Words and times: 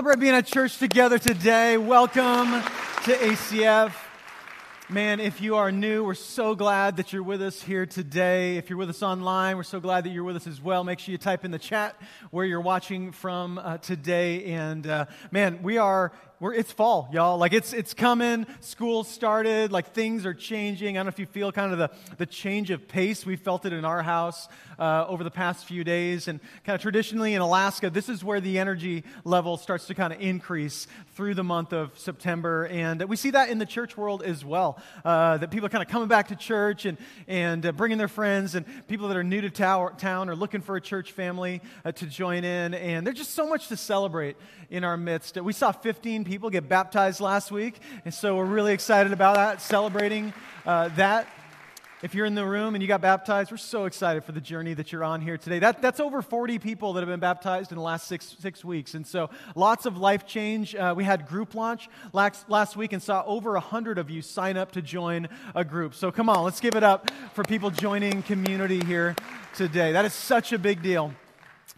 celebrate 0.00 0.18
being 0.18 0.34
at 0.34 0.46
church 0.46 0.78
together 0.78 1.18
today. 1.18 1.76
Welcome 1.76 2.52
to 3.04 3.12
ACF. 3.12 3.92
Man, 4.88 5.20
if 5.20 5.42
you 5.42 5.56
are 5.56 5.70
new, 5.70 6.04
we're 6.04 6.14
so 6.14 6.54
glad 6.54 6.96
that 6.96 7.12
you're 7.12 7.22
with 7.22 7.42
us 7.42 7.60
here 7.60 7.84
today. 7.84 8.56
If 8.56 8.70
you're 8.70 8.78
with 8.78 8.88
us 8.88 9.02
online, 9.02 9.58
we're 9.58 9.62
so 9.62 9.78
glad 9.78 10.04
that 10.04 10.10
you're 10.10 10.24
with 10.24 10.36
us 10.36 10.46
as 10.46 10.58
well. 10.58 10.84
Make 10.84 11.00
sure 11.00 11.12
you 11.12 11.18
type 11.18 11.44
in 11.44 11.50
the 11.50 11.58
chat 11.58 12.00
where 12.30 12.46
you're 12.46 12.62
watching 12.62 13.12
from 13.12 13.58
uh, 13.58 13.76
today. 13.76 14.46
And 14.46 14.86
uh, 14.86 15.04
man, 15.32 15.62
we 15.62 15.76
are 15.76 16.12
we're, 16.40 16.54
it's 16.54 16.72
fall, 16.72 17.06
y'all. 17.12 17.36
Like 17.36 17.52
it's 17.52 17.74
it's 17.74 17.92
coming. 17.92 18.46
School 18.60 19.04
started. 19.04 19.70
Like 19.72 19.92
things 19.92 20.24
are 20.24 20.32
changing. 20.32 20.96
I 20.96 21.00
don't 21.00 21.06
know 21.06 21.10
if 21.10 21.18
you 21.18 21.26
feel 21.26 21.52
kind 21.52 21.70
of 21.70 21.78
the 21.78 21.90
the 22.16 22.24
change 22.24 22.70
of 22.70 22.88
pace. 22.88 23.26
We 23.26 23.36
felt 23.36 23.66
it 23.66 23.74
in 23.74 23.84
our 23.84 24.02
house 24.02 24.48
uh, 24.78 25.04
over 25.06 25.22
the 25.22 25.30
past 25.30 25.66
few 25.66 25.84
days, 25.84 26.28
and 26.28 26.40
kind 26.64 26.74
of 26.74 26.80
traditionally 26.80 27.34
in 27.34 27.42
Alaska, 27.42 27.90
this 27.90 28.08
is 28.08 28.24
where 28.24 28.40
the 28.40 28.58
energy 28.58 29.04
level 29.24 29.58
starts 29.58 29.86
to 29.88 29.94
kind 29.94 30.14
of 30.14 30.20
increase 30.22 30.86
through 31.14 31.34
the 31.34 31.44
month 31.44 31.74
of 31.74 31.98
September, 31.98 32.66
and 32.68 33.02
we 33.02 33.16
see 33.16 33.32
that 33.32 33.50
in 33.50 33.58
the 33.58 33.66
church 33.66 33.98
world 33.98 34.22
as 34.22 34.42
well. 34.42 34.80
Uh, 35.04 35.36
that 35.36 35.50
people 35.50 35.66
are 35.66 35.70
kind 35.70 35.84
of 35.84 35.90
coming 35.90 36.08
back 36.08 36.28
to 36.28 36.36
church 36.36 36.86
and 36.86 36.96
and 37.28 37.66
uh, 37.66 37.72
bringing 37.72 37.98
their 37.98 38.08
friends, 38.08 38.54
and 38.54 38.64
people 38.88 39.08
that 39.08 39.16
are 39.18 39.24
new 39.24 39.42
to 39.42 39.50
tower, 39.50 39.94
town 39.98 40.30
are 40.30 40.36
looking 40.36 40.62
for 40.62 40.76
a 40.76 40.80
church 40.80 41.12
family 41.12 41.60
uh, 41.84 41.92
to 41.92 42.06
join 42.06 42.44
in, 42.44 42.72
and 42.72 43.06
there's 43.06 43.18
just 43.18 43.34
so 43.34 43.46
much 43.46 43.68
to 43.68 43.76
celebrate 43.76 44.38
in 44.70 44.84
our 44.84 44.96
midst. 44.96 45.36
We 45.38 45.52
saw 45.52 45.72
15 45.72 46.24
people 46.30 46.48
get 46.48 46.68
baptized 46.68 47.20
last 47.20 47.50
week, 47.50 47.80
and 48.04 48.14
so 48.14 48.36
we're 48.36 48.44
really 48.44 48.72
excited 48.72 49.12
about 49.12 49.34
that, 49.34 49.60
celebrating 49.60 50.32
uh, 50.64 50.86
that. 50.90 51.26
If 52.02 52.14
you're 52.14 52.24
in 52.24 52.36
the 52.36 52.44
room 52.46 52.76
and 52.76 52.80
you 52.80 52.86
got 52.86 53.00
baptized, 53.00 53.50
we're 53.50 53.56
so 53.56 53.86
excited 53.86 54.22
for 54.22 54.30
the 54.30 54.40
journey 54.40 54.72
that 54.74 54.92
you're 54.92 55.02
on 55.02 55.20
here 55.20 55.36
today. 55.36 55.58
That, 55.58 55.82
that's 55.82 55.98
over 55.98 56.22
40 56.22 56.60
people 56.60 56.92
that 56.92 57.00
have 57.00 57.08
been 57.08 57.18
baptized 57.18 57.72
in 57.72 57.78
the 57.78 57.82
last 57.82 58.06
six, 58.06 58.36
six 58.38 58.64
weeks. 58.64 58.94
And 58.94 59.04
so 59.04 59.28
lots 59.56 59.86
of 59.86 59.96
life 59.96 60.24
change. 60.24 60.76
Uh, 60.76 60.94
we 60.96 61.02
had 61.02 61.26
group 61.26 61.56
launch 61.56 61.88
last, 62.12 62.48
last 62.48 62.76
week 62.76 62.92
and 62.92 63.02
saw 63.02 63.24
over 63.26 63.54
100 63.54 63.98
of 63.98 64.08
you 64.08 64.22
sign 64.22 64.56
up 64.56 64.70
to 64.72 64.82
join 64.82 65.28
a 65.56 65.64
group. 65.64 65.96
So 65.96 66.12
come 66.12 66.28
on, 66.28 66.44
let's 66.44 66.60
give 66.60 66.76
it 66.76 66.84
up 66.84 67.10
for 67.34 67.42
people 67.42 67.70
joining 67.70 68.22
community 68.22 68.84
here 68.84 69.16
today. 69.56 69.90
That 69.90 70.04
is 70.04 70.12
such 70.12 70.52
a 70.52 70.60
big 70.60 70.80
deal. 70.80 71.12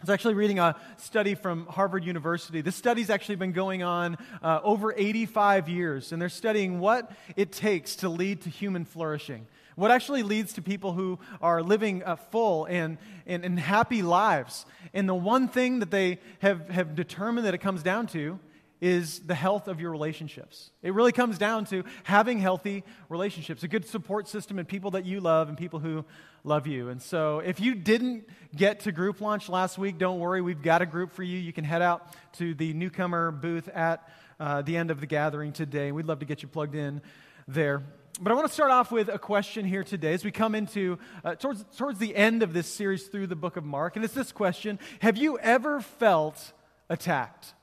I 0.03 0.05
was 0.05 0.09
actually 0.09 0.33
reading 0.33 0.59
a 0.59 0.75
study 0.97 1.33
from 1.33 1.65
Harvard 1.65 2.03
University. 2.03 2.59
This 2.59 2.75
study's 2.75 3.09
actually 3.09 3.37
been 3.37 3.53
going 3.53 3.83
on 3.83 4.17
uh, 4.41 4.59
over 4.61 4.93
85 4.93 5.69
years, 5.69 6.11
and 6.11 6.21
they're 6.21 6.27
studying 6.27 6.81
what 6.81 7.09
it 7.37 7.53
takes 7.53 7.95
to 7.97 8.09
lead 8.09 8.41
to 8.41 8.49
human 8.49 8.83
flourishing. 8.83 9.47
What 9.77 9.91
actually 9.91 10.23
leads 10.23 10.51
to 10.55 10.61
people 10.61 10.91
who 10.91 11.19
are 11.41 11.63
living 11.63 12.03
uh, 12.03 12.17
full 12.17 12.65
and, 12.65 12.97
and, 13.25 13.45
and 13.45 13.57
happy 13.57 14.01
lives. 14.01 14.65
And 14.93 15.07
the 15.07 15.15
one 15.15 15.47
thing 15.47 15.79
that 15.79 15.89
they 15.89 16.19
have, 16.39 16.67
have 16.67 16.95
determined 16.95 17.47
that 17.47 17.53
it 17.53 17.59
comes 17.59 17.81
down 17.81 18.07
to 18.07 18.41
is 18.81 19.19
the 19.19 19.35
health 19.35 19.69
of 19.69 19.79
your 19.79 19.91
relationships. 19.91 20.71
It 20.81 20.93
really 20.93 21.13
comes 21.13 21.37
down 21.37 21.63
to 21.67 21.85
having 22.03 22.39
healthy 22.39 22.83
relationships, 23.07 23.63
a 23.63 23.69
good 23.69 23.87
support 23.87 24.27
system, 24.27 24.59
and 24.59 24.67
people 24.67 24.91
that 24.91 25.05
you 25.05 25.21
love 25.21 25.47
and 25.47 25.57
people 25.57 25.79
who 25.79 26.03
love 26.43 26.67
you. 26.67 26.89
And 26.89 27.01
so, 27.01 27.39
if 27.39 27.59
you 27.59 27.75
didn't 27.75 28.27
get 28.55 28.81
to 28.81 28.91
group 28.91 29.21
launch 29.21 29.49
last 29.49 29.77
week, 29.77 29.97
don't 29.97 30.19
worry. 30.19 30.41
We've 30.41 30.61
got 30.61 30.81
a 30.81 30.85
group 30.85 31.11
for 31.11 31.23
you. 31.23 31.37
You 31.37 31.53
can 31.53 31.63
head 31.63 31.81
out 31.81 32.07
to 32.33 32.53
the 32.53 32.73
newcomer 32.73 33.31
booth 33.31 33.67
at 33.69 34.09
uh, 34.39 34.61
the 34.61 34.77
end 34.77 34.91
of 34.91 34.99
the 34.99 35.07
gathering 35.07 35.53
today. 35.53 35.91
We'd 35.91 36.05
love 36.05 36.19
to 36.19 36.25
get 36.25 36.41
you 36.41 36.47
plugged 36.47 36.75
in 36.75 37.01
there. 37.47 37.83
But 38.21 38.31
I 38.31 38.35
want 38.35 38.47
to 38.47 38.53
start 38.53 38.71
off 38.71 38.91
with 38.91 39.09
a 39.09 39.17
question 39.17 39.65
here 39.65 39.83
today 39.83 40.13
as 40.13 40.23
we 40.23 40.31
come 40.31 40.53
into 40.53 40.99
uh, 41.23 41.35
towards, 41.35 41.63
towards 41.77 41.97
the 41.97 42.15
end 42.15 42.43
of 42.43 42.53
this 42.53 42.67
series 42.67 43.07
through 43.07 43.27
the 43.27 43.35
book 43.35 43.57
of 43.57 43.63
Mark. 43.63 43.95
And 43.95 44.05
it's 44.05 44.13
this 44.13 44.31
question 44.31 44.79
Have 44.99 45.17
you 45.17 45.39
ever 45.39 45.81
felt 45.81 46.53
attacked? 46.89 47.53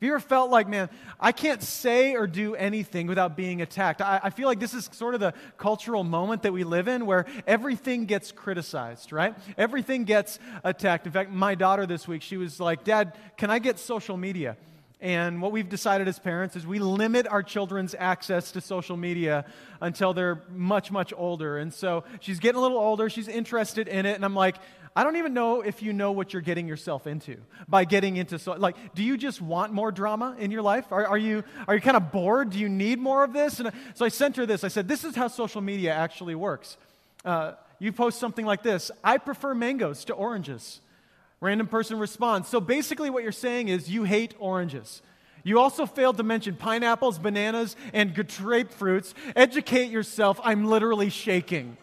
Have 0.00 0.06
you 0.06 0.12
ever 0.14 0.20
felt 0.20 0.50
like, 0.50 0.66
man, 0.66 0.88
I 1.20 1.30
can't 1.30 1.62
say 1.62 2.14
or 2.14 2.26
do 2.26 2.54
anything 2.54 3.06
without 3.06 3.36
being 3.36 3.60
attacked? 3.60 4.00
I, 4.00 4.18
I, 4.22 4.30
feel 4.30 4.48
like 4.48 4.58
this 4.58 4.72
is 4.72 4.88
sort 4.92 5.12
of 5.12 5.20
the 5.20 5.34
cultural 5.58 6.04
moment 6.04 6.44
that 6.44 6.54
we 6.54 6.64
live 6.64 6.88
in 6.88 7.04
where 7.04 7.26
everything 7.46 8.06
gets 8.06 8.32
criticized, 8.32 9.12
right? 9.12 9.34
Everything 9.58 10.04
gets 10.04 10.38
attacked. 10.64 11.04
In 11.04 11.12
fact, 11.12 11.30
my 11.30 11.54
daughter 11.54 11.84
this 11.84 12.08
week, 12.08 12.22
she 12.22 12.38
was 12.38 12.58
like, 12.58 12.82
Dad, 12.82 13.14
can 13.36 13.50
I 13.50 13.58
get 13.58 13.78
social 13.78 14.16
media? 14.16 14.56
And 15.00 15.40
what 15.40 15.50
we've 15.50 15.68
decided 15.68 16.08
as 16.08 16.18
parents 16.18 16.56
is 16.56 16.66
we 16.66 16.78
limit 16.78 17.26
our 17.26 17.42
children's 17.42 17.94
access 17.98 18.52
to 18.52 18.60
social 18.60 18.98
media 18.98 19.46
until 19.80 20.12
they're 20.12 20.42
much, 20.54 20.90
much 20.90 21.14
older. 21.16 21.56
And 21.56 21.72
so 21.72 22.04
she's 22.20 22.38
getting 22.38 22.58
a 22.58 22.60
little 22.60 22.76
older, 22.76 23.08
she's 23.08 23.28
interested 23.28 23.88
in 23.88 24.04
it, 24.04 24.14
and 24.14 24.24
I'm 24.24 24.34
like, 24.34 24.56
I 24.94 25.04
don't 25.04 25.16
even 25.16 25.34
know 25.34 25.62
if 25.62 25.82
you 25.82 25.92
know 25.92 26.12
what 26.12 26.32
you're 26.32 26.42
getting 26.42 26.66
yourself 26.66 27.06
into 27.06 27.36
by 27.68 27.84
getting 27.84 28.16
into 28.16 28.40
so 28.40 28.52
like 28.54 28.76
do 28.94 29.04
you 29.04 29.16
just 29.16 29.40
want 29.40 29.72
more 29.72 29.92
drama 29.92 30.34
in 30.38 30.50
your 30.50 30.62
life? 30.62 30.90
Are, 30.90 31.06
are 31.06 31.16
you 31.16 31.44
are 31.68 31.76
you 31.76 31.80
kind 31.80 31.96
of 31.96 32.10
bored? 32.10 32.50
Do 32.50 32.58
you 32.58 32.68
need 32.68 32.98
more 32.98 33.22
of 33.22 33.32
this? 33.32 33.60
And 33.60 33.70
so 33.94 34.04
I 34.04 34.08
sent 34.08 34.36
her 34.36 34.46
this. 34.46 34.64
I 34.64 34.68
said, 34.68 34.88
"This 34.88 35.04
is 35.04 35.14
how 35.14 35.28
social 35.28 35.60
media 35.60 35.94
actually 35.94 36.34
works." 36.34 36.76
Uh, 37.24 37.52
you 37.78 37.92
post 37.92 38.18
something 38.18 38.44
like 38.44 38.64
this: 38.64 38.90
"I 39.04 39.18
prefer 39.18 39.54
mangoes 39.54 40.04
to 40.06 40.12
oranges." 40.12 40.80
Random 41.40 41.66
person 41.66 41.98
responds. 41.98 42.48
So 42.48 42.60
basically, 42.60 43.10
what 43.10 43.22
you're 43.22 43.32
saying 43.32 43.68
is 43.68 43.90
you 43.90 44.04
hate 44.04 44.34
oranges. 44.38 45.02
You 45.42 45.58
also 45.58 45.86
failed 45.86 46.18
to 46.18 46.22
mention 46.22 46.54
pineapples, 46.54 47.18
bananas, 47.18 47.76
and 47.94 48.14
grapefruits. 48.14 49.14
Educate 49.34 49.90
yourself. 49.90 50.38
I'm 50.44 50.66
literally 50.66 51.08
shaking. 51.08 51.78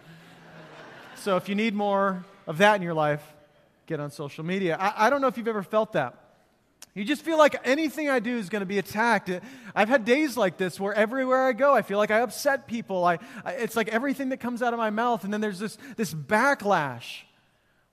so 1.16 1.38
if 1.38 1.50
you 1.50 1.56
need 1.56 1.74
more, 1.74 2.24
of 2.48 2.58
that 2.60 2.78
in 2.78 2.82
your 2.82 2.94
life, 2.94 3.22
get 3.86 4.00
on 4.00 4.10
social 4.10 4.44
media. 4.44 4.78
I, 4.80 5.08
I 5.08 5.10
don't 5.10 5.22
know 5.22 5.28
if 5.28 5.38
you've 5.38 5.48
ever 5.48 5.64
felt 5.64 5.94
that. 5.94 6.16
You 6.96 7.04
just 7.04 7.22
feel 7.22 7.38
like 7.38 7.56
anything 7.64 8.10
I 8.10 8.20
do 8.20 8.38
is 8.38 8.50
going 8.50 8.62
to 8.62 8.66
be 8.66 8.80
attacked. 8.80 9.30
I've 9.76 9.90
had 9.90 10.04
days 10.04 10.36
like 10.36 10.58
this 10.58 10.80
where 10.80 10.94
everywhere 10.94 11.46
I 11.46 11.54
go, 11.54 11.76
I 11.76 11.84
feel 11.84 12.00
like 12.00 12.10
I 12.10 12.22
upset 12.22 12.68
people. 12.68 13.06
I, 13.06 13.20
I, 13.46 13.52
it's 13.54 13.76
like 13.76 13.90
everything 13.90 14.30
that 14.30 14.38
comes 14.38 14.64
out 14.64 14.74
of 14.74 14.80
my 14.80 14.90
mouth, 14.90 15.24
and 15.24 15.32
then 15.32 15.42
there's 15.42 15.60
this, 15.60 15.78
this 15.96 16.12
backlash 16.12 17.24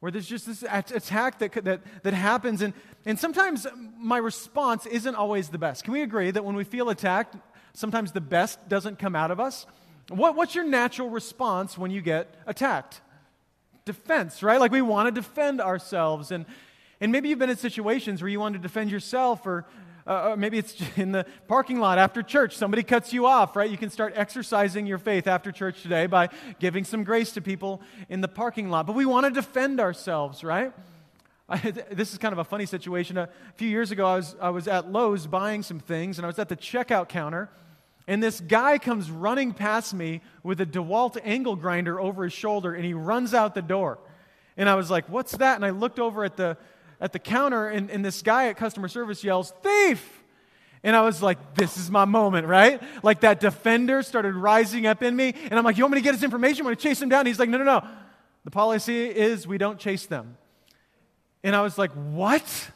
where 0.00 0.12
there's 0.12 0.26
just 0.26 0.46
this 0.46 0.62
attack 0.62 1.38
that, 1.38 1.52
that, 1.64 1.80
that 2.02 2.14
happens. 2.14 2.62
And, 2.62 2.74
and 3.06 3.18
sometimes 3.18 3.66
my 3.98 4.18
response 4.18 4.86
isn't 4.86 5.14
always 5.14 5.48
the 5.48 5.58
best. 5.58 5.84
Can 5.84 5.92
we 5.92 6.02
agree 6.02 6.30
that 6.30 6.44
when 6.44 6.56
we 6.56 6.64
feel 6.64 6.90
attacked, 6.90 7.36
sometimes 7.72 8.12
the 8.12 8.20
best 8.20 8.68
doesn't 8.68 8.98
come 8.98 9.16
out 9.16 9.30
of 9.30 9.40
us? 9.40 9.66
What, 10.08 10.36
what's 10.36 10.54
your 10.54 10.64
natural 10.64 11.08
response 11.08 11.78
when 11.78 11.90
you 11.90 12.02
get 12.02 12.34
attacked? 12.46 13.00
defense, 13.84 14.42
right? 14.42 14.58
Like 14.58 14.72
we 14.72 14.82
want 14.82 15.14
to 15.14 15.20
defend 15.20 15.60
ourselves. 15.60 16.30
And, 16.30 16.46
and 17.00 17.12
maybe 17.12 17.28
you've 17.28 17.38
been 17.38 17.50
in 17.50 17.56
situations 17.56 18.22
where 18.22 18.28
you 18.28 18.40
want 18.40 18.54
to 18.54 18.58
defend 18.58 18.90
yourself, 18.90 19.46
or, 19.46 19.66
uh, 20.06 20.30
or 20.30 20.36
maybe 20.36 20.58
it's 20.58 20.76
in 20.96 21.12
the 21.12 21.26
parking 21.48 21.78
lot 21.78 21.98
after 21.98 22.22
church. 22.22 22.56
Somebody 22.56 22.82
cuts 22.82 23.12
you 23.12 23.26
off, 23.26 23.56
right? 23.56 23.70
You 23.70 23.78
can 23.78 23.90
start 23.90 24.12
exercising 24.16 24.86
your 24.86 24.98
faith 24.98 25.26
after 25.26 25.52
church 25.52 25.82
today 25.82 26.06
by 26.06 26.28
giving 26.58 26.84
some 26.84 27.04
grace 27.04 27.32
to 27.32 27.40
people 27.40 27.80
in 28.08 28.20
the 28.20 28.28
parking 28.28 28.70
lot. 28.70 28.86
But 28.86 28.94
we 28.94 29.06
want 29.06 29.26
to 29.26 29.30
defend 29.30 29.80
ourselves, 29.80 30.44
right? 30.44 30.72
I, 31.48 31.58
this 31.92 32.12
is 32.12 32.18
kind 32.18 32.32
of 32.32 32.38
a 32.38 32.44
funny 32.44 32.66
situation. 32.66 33.18
A 33.18 33.28
few 33.56 33.68
years 33.68 33.90
ago, 33.90 34.06
I 34.06 34.16
was, 34.16 34.36
I 34.40 34.50
was 34.50 34.68
at 34.68 34.90
Lowe's 34.90 35.26
buying 35.26 35.62
some 35.62 35.80
things, 35.80 36.18
and 36.18 36.24
I 36.24 36.28
was 36.28 36.38
at 36.38 36.48
the 36.48 36.56
checkout 36.56 37.08
counter 37.08 37.50
and 38.06 38.22
this 38.22 38.40
guy 38.40 38.78
comes 38.78 39.10
running 39.10 39.52
past 39.52 39.94
me 39.94 40.20
with 40.42 40.60
a 40.60 40.66
DeWalt 40.66 41.18
angle 41.24 41.56
grinder 41.56 41.98
over 41.98 42.24
his 42.24 42.32
shoulder 42.32 42.74
and 42.74 42.84
he 42.84 42.92
runs 42.92 43.32
out 43.32 43.54
the 43.54 43.62
door. 43.62 43.98
And 44.56 44.68
I 44.68 44.74
was 44.74 44.90
like, 44.90 45.08
What's 45.08 45.32
that? 45.38 45.56
And 45.56 45.64
I 45.64 45.70
looked 45.70 45.98
over 45.98 46.24
at 46.24 46.36
the, 46.36 46.56
at 47.04 47.12
the 47.12 47.18
counter 47.18 47.68
and, 47.68 47.90
and 47.90 48.02
this 48.02 48.22
guy 48.22 48.48
at 48.48 48.56
customer 48.56 48.88
service 48.88 49.22
yells, 49.22 49.52
Thief! 49.62 50.22
And 50.82 50.96
I 50.96 51.02
was 51.02 51.22
like, 51.22 51.54
This 51.54 51.76
is 51.76 51.90
my 51.90 52.06
moment, 52.06 52.46
right? 52.46 52.82
Like 53.02 53.20
that 53.20 53.40
defender 53.40 54.02
started 54.02 54.34
rising 54.34 54.86
up 54.86 55.02
in 55.02 55.14
me. 55.14 55.34
And 55.44 55.58
I'm 55.58 55.64
like, 55.64 55.76
You 55.76 55.84
want 55.84 55.92
me 55.92 56.00
to 56.00 56.02
get 56.02 56.14
his 56.14 56.24
information? 56.24 56.62
I'm 56.62 56.64
going 56.64 56.76
to 56.76 56.82
chase 56.82 57.02
him 57.02 57.10
down. 57.10 57.20
And 57.20 57.28
he's 57.28 57.38
like, 57.38 57.50
No, 57.50 57.58
no, 57.58 57.64
no. 57.64 57.86
The 58.44 58.50
policy 58.50 59.04
is 59.04 59.46
we 59.46 59.58
don't 59.58 59.78
chase 59.78 60.06
them. 60.06 60.38
And 61.42 61.54
I 61.54 61.60
was 61.60 61.76
like, 61.76 61.92
What? 61.92 62.70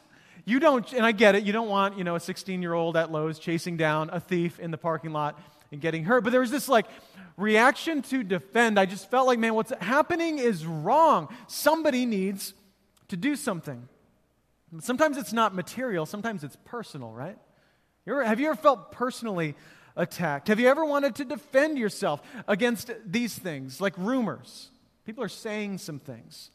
You 0.45 0.59
don't, 0.59 0.91
and 0.93 1.05
I 1.05 1.11
get 1.11 1.33
it, 1.33 1.43
you 1.43 1.51
don't 1.51 1.67
want, 1.67 1.97
you 1.97 2.03
know, 2.03 2.15
a 2.15 2.19
16 2.19 2.61
year 2.61 2.73
old 2.73 2.97
at 2.97 3.11
Lowe's 3.11 3.39
chasing 3.39 3.77
down 3.77 4.11
a 4.11 4.19
thief 4.19 4.59
in 4.59 4.69
the 4.69 4.77
parking 4.77 5.11
lot 5.11 5.39
and 5.71 5.81
getting 5.81 6.03
hurt. 6.03 6.23
But 6.23 6.29
there 6.29 6.41
was 6.41 6.51
this 6.51 6.69
like 6.69 6.85
reaction 7.35 8.03
to 8.03 8.23
defend. 8.23 8.79
I 8.79 8.85
just 8.85 9.09
felt 9.09 9.25
like, 9.25 9.39
man, 9.39 9.55
what's 9.55 9.73
happening 9.81 10.37
is 10.37 10.67
wrong. 10.67 11.35
Somebody 11.47 12.05
needs 12.05 12.53
to 13.07 13.17
do 13.17 13.35
something. 13.35 13.87
Sometimes 14.79 15.17
it's 15.17 15.33
not 15.33 15.55
material, 15.55 16.05
sometimes 16.05 16.43
it's 16.43 16.57
personal, 16.65 17.11
right? 17.11 17.37
You 18.05 18.19
have 18.19 18.39
you 18.39 18.47
ever 18.47 18.55
felt 18.55 18.91
personally 18.91 19.55
attacked? 19.95 20.47
Have 20.47 20.59
you 20.59 20.67
ever 20.67 20.85
wanted 20.85 21.15
to 21.15 21.25
defend 21.25 21.77
yourself 21.77 22.21
against 22.47 22.91
these 23.05 23.37
things, 23.37 23.81
like 23.81 23.93
rumors? 23.97 24.69
People 25.05 25.23
are 25.23 25.29
saying 25.29 25.79
some 25.79 25.99
things. 25.99 26.51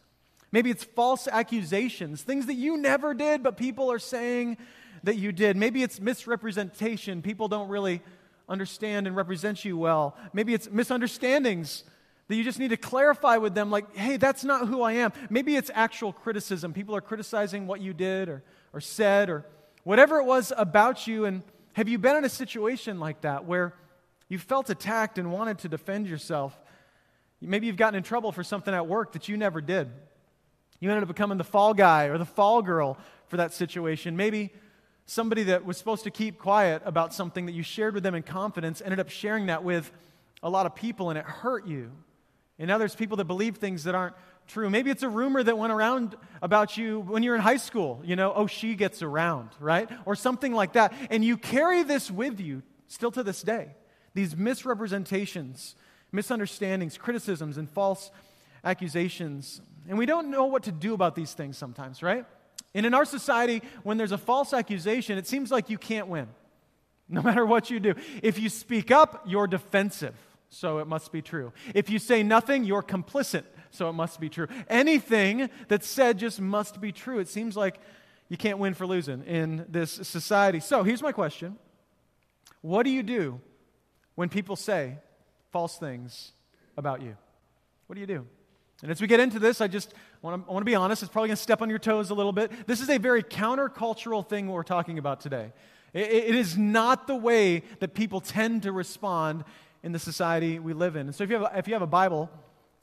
Maybe 0.52 0.70
it's 0.70 0.84
false 0.84 1.26
accusations, 1.26 2.22
things 2.22 2.46
that 2.46 2.54
you 2.54 2.76
never 2.76 3.14
did, 3.14 3.42
but 3.42 3.56
people 3.56 3.90
are 3.90 3.98
saying 3.98 4.56
that 5.02 5.16
you 5.16 5.32
did. 5.32 5.56
Maybe 5.56 5.82
it's 5.82 6.00
misrepresentation. 6.00 7.22
People 7.22 7.48
don't 7.48 7.68
really 7.68 8.00
understand 8.48 9.06
and 9.06 9.16
represent 9.16 9.64
you 9.64 9.76
well. 9.76 10.16
Maybe 10.32 10.54
it's 10.54 10.70
misunderstandings 10.70 11.84
that 12.28 12.36
you 12.36 12.44
just 12.44 12.58
need 12.58 12.68
to 12.68 12.76
clarify 12.76 13.36
with 13.36 13.54
them, 13.54 13.70
like, 13.70 13.94
hey, 13.94 14.16
that's 14.16 14.44
not 14.44 14.68
who 14.68 14.82
I 14.82 14.92
am. 14.92 15.12
Maybe 15.28 15.56
it's 15.56 15.70
actual 15.74 16.12
criticism. 16.12 16.72
People 16.72 16.96
are 16.96 17.00
criticizing 17.00 17.66
what 17.66 17.80
you 17.80 17.92
did 17.92 18.28
or, 18.28 18.42
or 18.72 18.80
said 18.80 19.28
or 19.28 19.44
Whatever 19.84 20.18
it 20.18 20.24
was 20.24 20.50
about 20.56 21.06
you, 21.06 21.26
and 21.26 21.42
have 21.74 21.88
you 21.88 21.98
been 21.98 22.16
in 22.16 22.24
a 22.24 22.28
situation 22.30 22.98
like 22.98 23.20
that 23.20 23.44
where 23.44 23.74
you 24.28 24.38
felt 24.38 24.70
attacked 24.70 25.18
and 25.18 25.30
wanted 25.30 25.58
to 25.58 25.68
defend 25.68 26.08
yourself? 26.08 26.58
Maybe 27.42 27.66
you've 27.66 27.76
gotten 27.76 27.94
in 27.94 28.02
trouble 28.02 28.32
for 28.32 28.42
something 28.42 28.72
at 28.72 28.86
work 28.86 29.12
that 29.12 29.28
you 29.28 29.36
never 29.36 29.60
did. 29.60 29.90
You 30.80 30.90
ended 30.90 31.02
up 31.02 31.08
becoming 31.08 31.36
the 31.36 31.44
fall 31.44 31.74
guy 31.74 32.06
or 32.06 32.16
the 32.16 32.24
fall 32.24 32.62
girl 32.62 32.96
for 33.28 33.36
that 33.36 33.52
situation. 33.52 34.16
Maybe 34.16 34.52
somebody 35.04 35.42
that 35.44 35.66
was 35.66 35.76
supposed 35.76 36.04
to 36.04 36.10
keep 36.10 36.38
quiet 36.38 36.80
about 36.86 37.12
something 37.12 37.44
that 37.44 37.52
you 37.52 37.62
shared 37.62 37.92
with 37.92 38.02
them 38.02 38.14
in 38.14 38.22
confidence 38.22 38.80
ended 38.82 39.00
up 39.00 39.10
sharing 39.10 39.46
that 39.46 39.64
with 39.64 39.92
a 40.42 40.48
lot 40.48 40.64
of 40.64 40.74
people 40.74 41.10
and 41.10 41.18
it 41.18 41.26
hurt 41.26 41.66
you. 41.66 41.92
And 42.58 42.68
now 42.68 42.78
there's 42.78 42.94
people 42.94 43.16
that 43.16 43.24
believe 43.24 43.56
things 43.56 43.84
that 43.84 43.94
aren't 43.94 44.14
true. 44.46 44.70
Maybe 44.70 44.90
it's 44.90 45.02
a 45.02 45.08
rumor 45.08 45.42
that 45.42 45.58
went 45.58 45.72
around 45.72 46.16
about 46.42 46.76
you 46.76 47.00
when 47.00 47.22
you're 47.22 47.34
in 47.34 47.40
high 47.40 47.56
school. 47.56 48.00
You 48.04 48.16
know, 48.16 48.32
oh, 48.34 48.46
she 48.46 48.74
gets 48.74 49.02
around, 49.02 49.50
right? 49.58 49.88
Or 50.04 50.14
something 50.14 50.52
like 50.52 50.74
that. 50.74 50.92
And 51.10 51.24
you 51.24 51.36
carry 51.36 51.82
this 51.82 52.10
with 52.10 52.40
you 52.40 52.62
still 52.86 53.10
to 53.12 53.22
this 53.22 53.42
day. 53.42 53.70
These 54.14 54.36
misrepresentations, 54.36 55.74
misunderstandings, 56.12 56.96
criticisms, 56.96 57.56
and 57.56 57.68
false 57.68 58.10
accusations. 58.62 59.60
And 59.88 59.98
we 59.98 60.06
don't 60.06 60.30
know 60.30 60.44
what 60.46 60.64
to 60.64 60.72
do 60.72 60.94
about 60.94 61.16
these 61.16 61.32
things 61.32 61.58
sometimes, 61.58 62.02
right? 62.02 62.24
And 62.74 62.86
in 62.86 62.94
our 62.94 63.04
society, 63.04 63.62
when 63.82 63.98
there's 63.98 64.12
a 64.12 64.18
false 64.18 64.52
accusation, 64.52 65.18
it 65.18 65.26
seems 65.26 65.50
like 65.50 65.70
you 65.70 65.78
can't 65.78 66.08
win, 66.08 66.28
no 67.08 67.22
matter 67.22 67.44
what 67.44 67.70
you 67.70 67.80
do. 67.80 67.94
If 68.22 68.38
you 68.38 68.48
speak 68.48 68.90
up, 68.90 69.24
you're 69.26 69.46
defensive, 69.46 70.14
so 70.54 70.78
it 70.78 70.86
must 70.86 71.12
be 71.12 71.20
true. 71.20 71.52
If 71.74 71.90
you 71.90 71.98
say 71.98 72.22
nothing, 72.22 72.64
you're 72.64 72.82
complicit, 72.82 73.42
so 73.70 73.88
it 73.88 73.92
must 73.92 74.20
be 74.20 74.28
true. 74.28 74.46
Anything 74.68 75.50
that's 75.68 75.86
said 75.86 76.18
just 76.18 76.40
must 76.40 76.80
be 76.80 76.92
true. 76.92 77.18
It 77.18 77.28
seems 77.28 77.56
like 77.56 77.80
you 78.28 78.36
can't 78.36 78.58
win 78.58 78.74
for 78.74 78.86
losing 78.86 79.24
in 79.24 79.66
this 79.68 79.90
society. 79.90 80.60
So 80.60 80.82
here's 80.82 81.02
my 81.02 81.12
question 81.12 81.58
What 82.62 82.84
do 82.84 82.90
you 82.90 83.02
do 83.02 83.40
when 84.14 84.28
people 84.28 84.56
say 84.56 84.98
false 85.50 85.76
things 85.76 86.32
about 86.76 87.02
you? 87.02 87.16
What 87.86 87.94
do 87.94 88.00
you 88.00 88.06
do? 88.06 88.26
And 88.82 88.90
as 88.90 89.00
we 89.00 89.06
get 89.06 89.20
into 89.20 89.38
this, 89.38 89.60
I 89.60 89.66
just 89.66 89.94
want 90.20 90.44
to, 90.44 90.52
want 90.52 90.62
to 90.62 90.70
be 90.70 90.74
honest, 90.74 91.02
it's 91.02 91.10
probably 91.10 91.28
going 91.28 91.36
to 91.36 91.42
step 91.42 91.62
on 91.62 91.70
your 91.70 91.78
toes 91.78 92.10
a 92.10 92.14
little 92.14 92.32
bit. 92.32 92.66
This 92.66 92.80
is 92.80 92.90
a 92.90 92.98
very 92.98 93.22
countercultural 93.22 94.28
thing 94.28 94.48
we're 94.48 94.62
talking 94.62 94.98
about 94.98 95.20
today. 95.20 95.52
it, 95.92 96.10
it 96.10 96.34
is 96.34 96.58
not 96.58 97.06
the 97.06 97.14
way 97.14 97.62
that 97.80 97.94
people 97.94 98.20
tend 98.20 98.64
to 98.64 98.72
respond 98.72 99.44
in 99.84 99.92
the 99.92 99.98
society 99.98 100.58
we 100.58 100.72
live 100.72 100.96
in. 100.96 101.02
And 101.08 101.14
so 101.14 101.22
if 101.24 101.30
you 101.30 101.38
have, 101.38 101.52
if 101.56 101.68
you 101.68 101.74
have 101.74 101.82
a 101.82 101.86
Bible, 101.86 102.30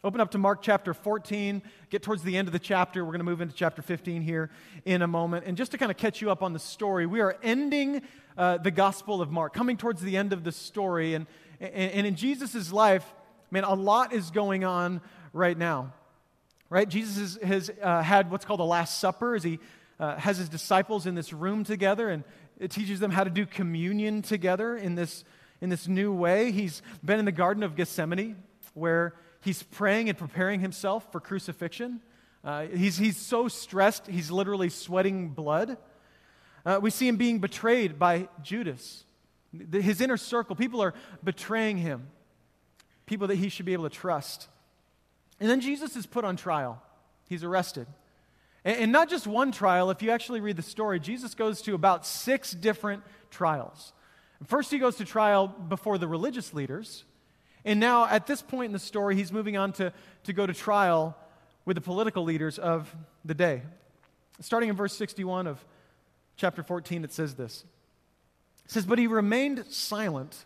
open 0.04 0.22
up 0.22 0.30
to 0.32 0.38
Mark 0.38 0.62
chapter 0.62 0.94
14, 0.94 1.64
get 1.90 2.04
towards 2.04 2.22
the 2.22 2.38
end 2.38 2.48
of 2.48 2.52
the 2.52 2.60
chapter. 2.60 3.04
We're 3.04 3.12
going 3.12 3.22
to 3.22 3.26
move 3.26 3.42
into 3.42 3.56
chapter 3.56 3.82
15 3.82 4.22
here 4.22 4.52
in 4.86 5.02
a 5.02 5.08
moment. 5.08 5.46
And 5.48 5.58
just 5.58 5.72
to 5.72 5.80
kind 5.80 5.90
of 5.90 5.98
catch 5.98 6.22
you 6.22 6.30
up 6.30 6.44
on 6.44 6.54
the 6.54 6.60
story, 6.60 7.08
we 7.08 7.20
are 7.20 7.36
ending 7.42 8.04
uh, 8.38 8.60
the 8.60 8.70
Gospel 8.70 9.20
of 9.20 9.32
Mark, 9.32 9.52
coming 9.52 9.78
towards 9.78 10.00
the 10.02 10.16
end 10.16 10.32
of 10.32 10.44
the 10.44 10.52
story. 10.52 11.16
And, 11.16 11.26
and, 11.60 11.92
and 11.92 12.08
in 12.08 12.16
Jesus' 12.16 12.72
life, 12.72 13.04
man, 13.50 13.64
a 13.64 13.74
lot 13.74 14.14
is 14.14 14.30
going 14.30 14.64
on 14.64 15.02
right 15.34 15.58
now. 15.58 15.94
Right? 16.70 16.88
Jesus 16.88 17.18
has, 17.18 17.50
has 17.50 17.72
uh, 17.82 18.04
had 18.04 18.30
what's 18.30 18.46
called 18.46 18.60
the 18.60 18.66
Last 18.66 19.00
Supper 19.00 19.34
as 19.34 19.44
he 19.44 19.60
uh, 20.00 20.18
has 20.18 20.38
his 20.38 20.50
disciples 20.50 21.08
in 21.08 21.16
this 21.16 21.34
room 21.34 21.64
together 21.64 22.10
and 22.10 22.24
it 22.60 22.70
teaches 22.70 23.00
them 23.00 23.10
how 23.10 23.24
to 23.24 23.32
do 23.32 23.48
communion 23.48 24.22
together 24.22 24.78
in 24.78 24.94
this, 24.94 25.24
in 25.62 25.70
this 25.70 25.88
new 25.88 26.12
way. 26.12 26.52
He's 26.52 26.82
been 27.06 27.20
in 27.20 27.26
the 27.26 27.32
Garden 27.32 27.64
of 27.64 27.76
Gethsemane 27.76 28.36
where 28.74 29.14
he's 29.42 29.64
praying 29.64 30.10
and 30.10 30.18
preparing 30.18 30.60
himself 30.60 31.12
for 31.12 31.20
crucifixion. 31.20 32.02
Uh, 32.44 32.66
he's, 32.66 32.98
he's 32.98 33.18
so 33.18 33.48
stressed, 33.48 34.08
he's 34.08 34.32
literally 34.32 34.70
sweating 34.70 35.30
blood. 35.30 35.78
Uh, 36.66 36.80
we 36.82 36.90
see 36.90 37.08
him 37.08 37.18
being 37.18 37.40
betrayed 37.40 38.00
by 38.00 38.28
Judas. 38.42 39.06
His 39.72 40.02
inner 40.02 40.18
circle, 40.18 40.56
people 40.56 40.82
are 40.82 40.94
betraying 41.24 41.78
him, 41.78 42.08
people 43.06 43.28
that 43.28 43.36
he 43.36 43.50
should 43.50 43.66
be 43.66 43.74
able 43.74 43.90
to 43.90 43.96
trust. 43.96 44.48
And 45.40 45.50
then 45.50 45.62
Jesus 45.62 45.96
is 45.96 46.06
put 46.06 46.24
on 46.24 46.36
trial. 46.36 46.82
He's 47.28 47.44
arrested. 47.44 47.88
And, 48.64 48.78
and 48.78 48.92
not 48.92 49.10
just 49.10 49.28
one 49.28 49.52
trial, 49.52 49.90
if 49.92 50.02
you 50.02 50.12
actually 50.12 50.40
read 50.40 50.56
the 50.56 50.64
story, 50.64 51.00
Jesus 51.00 51.36
goes 51.36 51.62
to 51.64 51.76
about 51.76 52.06
six 52.06 52.52
different 52.52 53.04
trials. 53.30 53.94
First, 54.48 54.72
he 54.72 54.80
goes 54.80 54.96
to 54.98 55.06
trial 55.06 55.48
before 55.48 55.98
the 55.98 56.08
religious 56.08 56.54
leaders. 56.54 57.04
And 57.64 57.80
now, 57.80 58.08
at 58.08 58.26
this 58.26 58.42
point 58.42 58.68
in 58.68 58.74
the 58.74 58.80
story, 58.80 59.16
he's 59.16 59.32
moving 59.32 59.56
on 59.56 59.72
to, 59.74 59.94
to 60.24 60.34
go 60.34 60.48
to 60.48 60.54
trial 60.54 61.16
with 61.66 61.76
the 61.76 61.82
political 61.82 62.24
leaders 62.24 62.58
of 62.58 62.94
the 63.24 63.36
day. 63.36 63.62
Starting 64.40 64.70
in 64.70 64.76
verse 64.76 64.96
61 64.96 65.46
of 65.46 65.64
chapter 66.38 66.64
14, 66.64 67.04
it 67.04 67.14
says 67.14 67.36
this 67.36 67.64
It 68.66 68.72
says, 68.72 68.86
But 68.86 68.98
he 68.98 69.08
remained 69.08 69.66
silent 69.70 70.46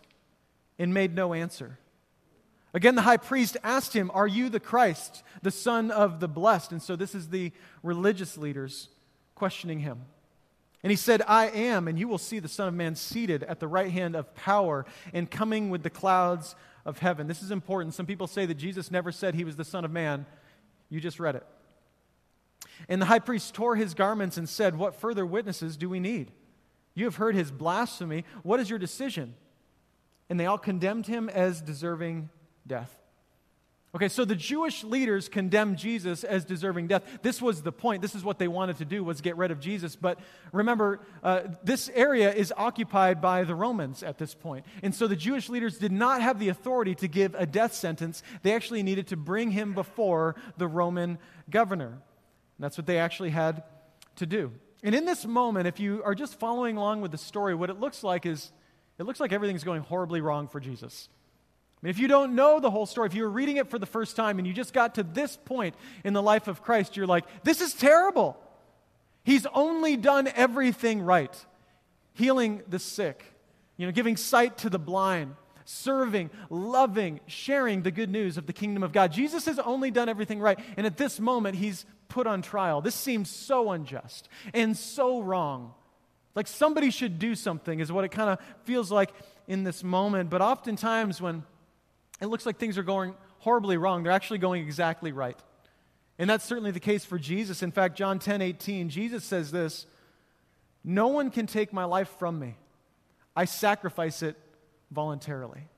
and 0.78 0.92
made 0.92 1.14
no 1.14 1.32
answer. 1.32 1.78
Again, 2.74 2.94
the 2.94 3.02
high 3.02 3.16
priest 3.16 3.56
asked 3.64 3.94
him, 3.94 4.10
Are 4.12 4.26
you 4.26 4.50
the 4.50 4.60
Christ, 4.60 5.22
the 5.40 5.50
Son 5.50 5.90
of 5.90 6.20
the 6.20 6.28
Blessed? 6.28 6.72
And 6.72 6.82
so 6.82 6.96
this 6.96 7.14
is 7.14 7.30
the 7.30 7.52
religious 7.82 8.36
leaders 8.36 8.90
questioning 9.34 9.78
him. 9.78 10.02
And 10.86 10.90
he 10.92 10.96
said, 10.96 11.20
I 11.26 11.48
am, 11.48 11.88
and 11.88 11.98
you 11.98 12.06
will 12.06 12.16
see 12.16 12.38
the 12.38 12.46
Son 12.46 12.68
of 12.68 12.74
Man 12.74 12.94
seated 12.94 13.42
at 13.42 13.58
the 13.58 13.66
right 13.66 13.90
hand 13.90 14.14
of 14.14 14.32
power 14.36 14.86
and 15.12 15.28
coming 15.28 15.68
with 15.68 15.82
the 15.82 15.90
clouds 15.90 16.54
of 16.84 17.00
heaven. 17.00 17.26
This 17.26 17.42
is 17.42 17.50
important. 17.50 17.92
Some 17.92 18.06
people 18.06 18.28
say 18.28 18.46
that 18.46 18.54
Jesus 18.54 18.88
never 18.88 19.10
said 19.10 19.34
he 19.34 19.42
was 19.42 19.56
the 19.56 19.64
Son 19.64 19.84
of 19.84 19.90
Man. 19.90 20.26
You 20.88 21.00
just 21.00 21.18
read 21.18 21.34
it. 21.34 21.44
And 22.88 23.02
the 23.02 23.06
high 23.06 23.18
priest 23.18 23.52
tore 23.52 23.74
his 23.74 23.94
garments 23.94 24.36
and 24.36 24.48
said, 24.48 24.76
What 24.78 24.94
further 24.94 25.26
witnesses 25.26 25.76
do 25.76 25.88
we 25.88 25.98
need? 25.98 26.30
You 26.94 27.06
have 27.06 27.16
heard 27.16 27.34
his 27.34 27.50
blasphemy. 27.50 28.24
What 28.44 28.60
is 28.60 28.70
your 28.70 28.78
decision? 28.78 29.34
And 30.30 30.38
they 30.38 30.46
all 30.46 30.56
condemned 30.56 31.08
him 31.08 31.28
as 31.28 31.60
deserving 31.60 32.30
death. 32.64 32.96
Okay, 33.96 34.08
so 34.08 34.26
the 34.26 34.36
Jewish 34.36 34.84
leaders 34.84 35.26
condemned 35.26 35.78
Jesus 35.78 36.22
as 36.22 36.44
deserving 36.44 36.88
death. 36.88 37.02
This 37.22 37.40
was 37.40 37.62
the 37.62 37.72
point. 37.72 38.02
This 38.02 38.14
is 38.14 38.22
what 38.22 38.38
they 38.38 38.46
wanted 38.46 38.76
to 38.76 38.84
do 38.84 39.02
was 39.02 39.22
get 39.22 39.38
rid 39.38 39.50
of 39.50 39.58
Jesus. 39.58 39.96
But 39.96 40.18
remember, 40.52 41.00
uh, 41.22 41.44
this 41.64 41.88
area 41.94 42.30
is 42.30 42.52
occupied 42.58 43.22
by 43.22 43.44
the 43.44 43.54
Romans 43.54 44.02
at 44.02 44.18
this 44.18 44.34
point. 44.34 44.66
And 44.82 44.94
so 44.94 45.06
the 45.06 45.16
Jewish 45.16 45.48
leaders 45.48 45.78
did 45.78 45.92
not 45.92 46.20
have 46.20 46.38
the 46.38 46.50
authority 46.50 46.94
to 46.96 47.08
give 47.08 47.34
a 47.36 47.46
death 47.46 47.72
sentence. 47.72 48.22
They 48.42 48.54
actually 48.54 48.82
needed 48.82 49.06
to 49.06 49.16
bring 49.16 49.50
him 49.50 49.72
before 49.72 50.36
the 50.58 50.68
Roman 50.68 51.16
governor. 51.48 51.86
And 51.86 52.02
that's 52.58 52.76
what 52.76 52.86
they 52.86 52.98
actually 52.98 53.30
had 53.30 53.62
to 54.16 54.26
do. 54.26 54.52
And 54.82 54.94
in 54.94 55.06
this 55.06 55.24
moment, 55.24 55.68
if 55.68 55.80
you 55.80 56.02
are 56.04 56.14
just 56.14 56.38
following 56.38 56.76
along 56.76 57.00
with 57.00 57.12
the 57.12 57.18
story, 57.18 57.54
what 57.54 57.70
it 57.70 57.80
looks 57.80 58.04
like 58.04 58.26
is 58.26 58.52
it 58.98 59.04
looks 59.04 59.20
like 59.20 59.32
everything's 59.32 59.64
going 59.64 59.80
horribly 59.80 60.20
wrong 60.20 60.48
for 60.48 60.60
Jesus. 60.60 61.08
I 61.76 61.86
mean, 61.86 61.90
if 61.90 61.98
you 61.98 62.08
don't 62.08 62.34
know 62.34 62.58
the 62.58 62.70
whole 62.70 62.86
story, 62.86 63.06
if 63.06 63.14
you're 63.14 63.28
reading 63.28 63.58
it 63.58 63.68
for 63.68 63.78
the 63.78 63.86
first 63.86 64.16
time 64.16 64.38
and 64.38 64.46
you 64.46 64.54
just 64.54 64.72
got 64.72 64.94
to 64.94 65.02
this 65.02 65.36
point 65.36 65.74
in 66.04 66.14
the 66.14 66.22
life 66.22 66.48
of 66.48 66.62
Christ, 66.62 66.96
you're 66.96 67.06
like, 67.06 67.24
this 67.44 67.60
is 67.60 67.74
terrible. 67.74 68.36
He's 69.24 69.46
only 69.46 69.96
done 69.96 70.28
everything 70.34 71.02
right 71.02 71.34
healing 72.16 72.62
the 72.66 72.78
sick, 72.78 73.24
you 73.76 73.86
know, 73.86 73.92
giving 73.92 74.16
sight 74.16 74.56
to 74.58 74.70
the 74.70 74.78
blind, 74.78 75.34
serving, 75.66 76.30
loving, 76.48 77.20
sharing 77.26 77.82
the 77.82 77.90
good 77.90 78.10
news 78.10 78.38
of 78.38 78.46
the 78.46 78.52
kingdom 78.54 78.82
of 78.82 78.90
God. 78.90 79.12
Jesus 79.12 79.44
has 79.44 79.58
only 79.58 79.90
done 79.90 80.08
everything 80.08 80.40
right. 80.40 80.58
And 80.78 80.86
at 80.86 80.96
this 80.96 81.20
moment, 81.20 81.56
he's 81.56 81.84
put 82.08 82.26
on 82.26 82.40
trial. 82.40 82.80
This 82.80 82.94
seems 82.94 83.28
so 83.28 83.70
unjust 83.70 84.30
and 84.54 84.76
so 84.76 85.20
wrong. 85.20 85.74
Like 86.34 86.46
somebody 86.46 86.90
should 86.90 87.18
do 87.18 87.34
something, 87.34 87.80
is 87.80 87.92
what 87.92 88.04
it 88.04 88.10
kind 88.10 88.30
of 88.30 88.38
feels 88.64 88.90
like 88.90 89.12
in 89.46 89.64
this 89.64 89.84
moment. 89.84 90.30
But 90.30 90.40
oftentimes, 90.40 91.20
when 91.20 91.44
it 92.20 92.26
looks 92.26 92.46
like 92.46 92.58
things 92.58 92.78
are 92.78 92.82
going 92.82 93.14
horribly 93.38 93.76
wrong. 93.76 94.02
They're 94.02 94.12
actually 94.12 94.38
going 94.38 94.62
exactly 94.62 95.12
right. 95.12 95.38
And 96.18 96.30
that's 96.30 96.44
certainly 96.44 96.70
the 96.70 96.80
case 96.80 97.04
for 97.04 97.18
Jesus. 97.18 97.62
In 97.62 97.70
fact, 97.70 97.96
John 97.96 98.18
10 98.18 98.40
18, 98.40 98.88
Jesus 98.88 99.24
says 99.24 99.50
this 99.50 99.86
No 100.82 101.08
one 101.08 101.30
can 101.30 101.46
take 101.46 101.72
my 101.72 101.84
life 101.84 102.08
from 102.18 102.38
me. 102.38 102.56
I 103.34 103.44
sacrifice 103.44 104.22
it 104.22 104.36
voluntarily. 104.90 105.68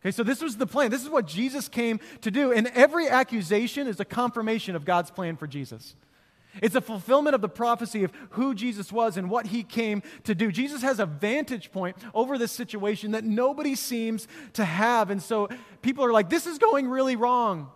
Okay, 0.00 0.10
so 0.10 0.24
this 0.24 0.40
was 0.40 0.56
the 0.56 0.66
plan. 0.66 0.90
This 0.90 1.02
is 1.02 1.10
what 1.10 1.26
Jesus 1.26 1.68
came 1.68 2.00
to 2.22 2.30
do. 2.30 2.50
And 2.52 2.66
every 2.68 3.08
accusation 3.08 3.86
is 3.86 4.00
a 4.00 4.04
confirmation 4.04 4.74
of 4.74 4.84
God's 4.84 5.12
plan 5.12 5.36
for 5.36 5.46
Jesus. 5.46 5.94
It's 6.60 6.74
a 6.74 6.80
fulfillment 6.80 7.34
of 7.34 7.40
the 7.40 7.48
prophecy 7.48 8.04
of 8.04 8.12
who 8.30 8.54
Jesus 8.54 8.92
was 8.92 9.16
and 9.16 9.30
what 9.30 9.46
he 9.46 9.62
came 9.62 10.02
to 10.24 10.34
do. 10.34 10.52
Jesus 10.52 10.82
has 10.82 11.00
a 11.00 11.06
vantage 11.06 11.72
point 11.72 11.96
over 12.14 12.36
this 12.36 12.52
situation 12.52 13.12
that 13.12 13.24
nobody 13.24 13.74
seems 13.74 14.28
to 14.54 14.64
have. 14.64 15.10
And 15.10 15.22
so 15.22 15.48
people 15.80 16.04
are 16.04 16.12
like, 16.12 16.28
this 16.28 16.46
is 16.46 16.58
going 16.58 16.88
really 16.88 17.16
wrong. 17.16 17.70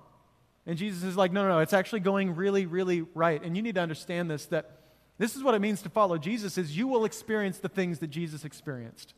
And 0.66 0.76
Jesus 0.76 1.04
is 1.04 1.16
like, 1.16 1.32
no, 1.32 1.42
no, 1.42 1.48
no, 1.54 1.58
it's 1.60 1.72
actually 1.72 2.00
going 2.00 2.34
really, 2.34 2.66
really 2.66 3.02
right. 3.14 3.42
And 3.42 3.56
you 3.56 3.62
need 3.62 3.76
to 3.76 3.80
understand 3.80 4.30
this 4.30 4.46
that 4.46 4.72
this 5.18 5.36
is 5.36 5.42
what 5.42 5.54
it 5.54 5.60
means 5.60 5.80
to 5.82 5.88
follow 5.88 6.18
Jesus 6.18 6.58
is 6.58 6.76
you 6.76 6.86
will 6.86 7.04
experience 7.04 7.58
the 7.58 7.68
things 7.68 8.00
that 8.00 8.08
Jesus 8.08 8.44
experienced. 8.44 9.14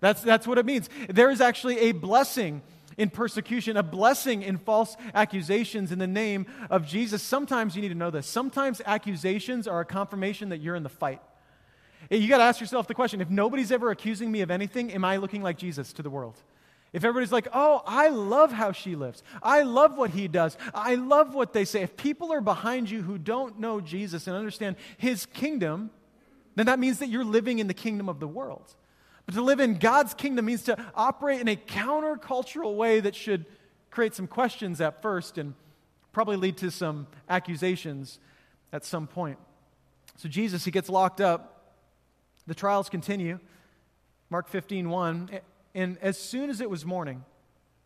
That's, 0.00 0.20
that's 0.20 0.48
what 0.48 0.58
it 0.58 0.66
means. 0.66 0.90
There 1.08 1.30
is 1.30 1.40
actually 1.40 1.78
a 1.78 1.92
blessing 1.92 2.62
in 2.96 3.10
persecution, 3.10 3.76
a 3.76 3.82
blessing 3.82 4.42
in 4.42 4.58
false 4.58 4.96
accusations 5.14 5.92
in 5.92 5.98
the 5.98 6.06
name 6.06 6.46
of 6.70 6.86
Jesus. 6.86 7.22
Sometimes 7.22 7.74
you 7.76 7.82
need 7.82 7.88
to 7.88 7.94
know 7.94 8.10
this. 8.10 8.26
Sometimes 8.26 8.80
accusations 8.84 9.66
are 9.66 9.80
a 9.80 9.84
confirmation 9.84 10.50
that 10.50 10.60
you're 10.60 10.76
in 10.76 10.82
the 10.82 10.88
fight. 10.88 11.20
You 12.10 12.28
got 12.28 12.38
to 12.38 12.44
ask 12.44 12.60
yourself 12.60 12.88
the 12.88 12.94
question 12.94 13.20
if 13.20 13.30
nobody's 13.30 13.72
ever 13.72 13.90
accusing 13.90 14.30
me 14.30 14.40
of 14.40 14.50
anything, 14.50 14.92
am 14.92 15.04
I 15.04 15.16
looking 15.16 15.42
like 15.42 15.56
Jesus 15.56 15.92
to 15.94 16.02
the 16.02 16.10
world? 16.10 16.36
If 16.92 17.04
everybody's 17.04 17.32
like, 17.32 17.48
oh, 17.54 17.82
I 17.86 18.08
love 18.08 18.52
how 18.52 18.72
she 18.72 18.96
lives, 18.96 19.22
I 19.42 19.62
love 19.62 19.96
what 19.96 20.10
he 20.10 20.28
does, 20.28 20.58
I 20.74 20.96
love 20.96 21.34
what 21.34 21.54
they 21.54 21.64
say, 21.64 21.82
if 21.82 21.96
people 21.96 22.32
are 22.32 22.42
behind 22.42 22.90
you 22.90 23.02
who 23.02 23.16
don't 23.16 23.58
know 23.58 23.80
Jesus 23.80 24.26
and 24.26 24.36
understand 24.36 24.76
his 24.98 25.24
kingdom, 25.24 25.90
then 26.54 26.66
that 26.66 26.78
means 26.78 26.98
that 26.98 27.08
you're 27.08 27.24
living 27.24 27.60
in 27.60 27.66
the 27.66 27.74
kingdom 27.74 28.10
of 28.10 28.20
the 28.20 28.28
world. 28.28 28.74
But 29.26 29.34
to 29.34 29.42
live 29.42 29.60
in 29.60 29.74
God's 29.74 30.14
kingdom 30.14 30.46
means 30.46 30.62
to 30.64 30.76
operate 30.94 31.40
in 31.40 31.48
a 31.48 31.56
countercultural 31.56 32.74
way 32.76 33.00
that 33.00 33.14
should 33.14 33.46
create 33.90 34.14
some 34.14 34.26
questions 34.26 34.80
at 34.80 35.02
first 35.02 35.38
and 35.38 35.54
probably 36.12 36.36
lead 36.36 36.56
to 36.58 36.70
some 36.70 37.06
accusations 37.28 38.18
at 38.72 38.84
some 38.84 39.06
point. 39.06 39.38
So 40.16 40.28
Jesus, 40.28 40.64
he 40.64 40.70
gets 40.70 40.88
locked 40.88 41.20
up. 41.20 41.74
The 42.46 42.54
trials 42.54 42.88
continue. 42.88 43.38
Mark 44.30 44.48
15, 44.48 44.88
1. 44.90 45.30
And 45.74 45.98
as 46.02 46.18
soon 46.18 46.50
as 46.50 46.60
it 46.60 46.68
was 46.68 46.84
morning, 46.84 47.24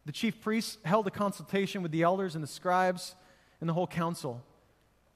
the 0.07 0.13
chief 0.13 0.41
priests 0.41 0.79
held 0.85 1.07
a 1.07 1.11
consultation 1.11 1.83
with 1.83 1.93
the 1.93 2.03
elders 2.03 2.35
and 2.35 2.43
the 2.43 2.49
scribes 2.49 3.15
and 3.61 3.69
the 3.69 3.75
whole 3.75 3.87
council. 3.87 4.43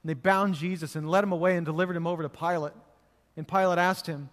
And 0.03 0.09
they 0.09 0.13
bound 0.13 0.55
Jesus 0.55 0.95
and 0.95 1.09
led 1.09 1.23
him 1.23 1.31
away 1.31 1.55
and 1.55 1.65
delivered 1.65 1.95
him 1.95 2.07
over 2.07 2.23
to 2.23 2.29
Pilate. 2.29 2.73
And 3.37 3.47
Pilate 3.47 3.77
asked 3.77 4.07
him, 4.07 4.29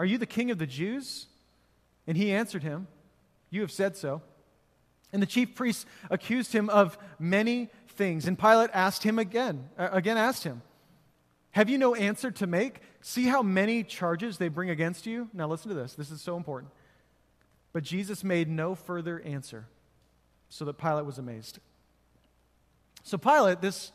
Are 0.00 0.06
you 0.06 0.16
the 0.16 0.24
king 0.24 0.50
of 0.50 0.56
the 0.56 0.66
Jews? 0.66 1.26
And 2.06 2.16
he 2.16 2.32
answered 2.32 2.62
him, 2.62 2.86
You 3.50 3.60
have 3.60 3.70
said 3.70 3.98
so. 3.98 4.22
And 5.12 5.20
the 5.20 5.26
chief 5.26 5.54
priests 5.54 5.84
accused 6.08 6.54
him 6.54 6.70
of 6.70 6.96
many 7.18 7.68
things. 7.86 8.26
And 8.26 8.38
Pilate 8.38 8.70
asked 8.72 9.02
him 9.02 9.18
again, 9.18 9.68
uh, 9.76 9.90
again 9.92 10.16
asked 10.16 10.42
him, 10.42 10.62
Have 11.50 11.68
you 11.68 11.76
no 11.76 11.94
answer 11.94 12.30
to 12.30 12.46
make? 12.46 12.80
See 13.02 13.26
how 13.26 13.42
many 13.42 13.84
charges 13.84 14.38
they 14.38 14.48
bring 14.48 14.70
against 14.70 15.04
you? 15.04 15.28
Now 15.34 15.46
listen 15.46 15.68
to 15.68 15.74
this. 15.74 15.92
This 15.92 16.10
is 16.10 16.22
so 16.22 16.38
important. 16.38 16.72
But 17.74 17.82
Jesus 17.82 18.24
made 18.24 18.48
no 18.48 18.74
further 18.74 19.20
answer, 19.20 19.66
so 20.48 20.64
that 20.64 20.78
Pilate 20.78 21.04
was 21.04 21.18
amazed. 21.18 21.58
So 23.02 23.18
Pilate, 23.18 23.60
this 23.60 23.92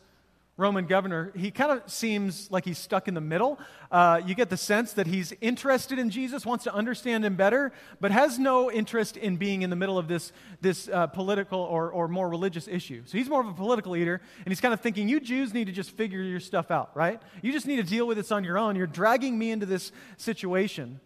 Roman 0.57 0.85
governor, 0.85 1.33
he 1.35 1.51
kind 1.51 1.69
of 1.69 1.91
seems 1.91 2.49
like 2.49 2.63
he's 2.63 2.77
stuck 2.77 3.09
in 3.09 3.13
the 3.13 3.19
middle. 3.19 3.59
Uh, 3.91 4.21
you 4.25 4.35
get 4.35 4.49
the 4.49 4.55
sense 4.55 4.93
that 4.93 5.05
he's 5.05 5.33
interested 5.41 5.99
in 5.99 6.09
Jesus, 6.09 6.45
wants 6.45 6.63
to 6.63 6.73
understand 6.73 7.25
him 7.25 7.35
better, 7.35 7.73
but 7.99 8.11
has 8.11 8.39
no 8.39 8.71
interest 8.71 9.17
in 9.17 9.35
being 9.35 9.63
in 9.63 9.69
the 9.69 9.75
middle 9.75 9.97
of 9.97 10.07
this, 10.07 10.31
this 10.61 10.87
uh, 10.87 11.07
political 11.07 11.59
or, 11.59 11.91
or 11.91 12.07
more 12.07 12.29
religious 12.29 12.69
issue. 12.69 13.03
So 13.05 13.17
he's 13.17 13.27
more 13.27 13.41
of 13.41 13.47
a 13.47 13.53
political 13.53 13.91
leader, 13.91 14.21
and 14.37 14.47
he's 14.47 14.61
kind 14.61 14.73
of 14.73 14.79
thinking, 14.79 15.09
you 15.09 15.19
Jews 15.19 15.53
need 15.53 15.65
to 15.65 15.73
just 15.73 15.91
figure 15.91 16.21
your 16.21 16.39
stuff 16.39 16.71
out, 16.71 16.95
right? 16.95 17.21
You 17.41 17.51
just 17.51 17.67
need 17.67 17.77
to 17.77 17.83
deal 17.83 18.07
with 18.07 18.15
this 18.15 18.31
on 18.31 18.45
your 18.45 18.57
own. 18.57 18.77
You're 18.77 18.87
dragging 18.87 19.37
me 19.37 19.51
into 19.51 19.65
this 19.65 19.91
situation. 20.15 21.01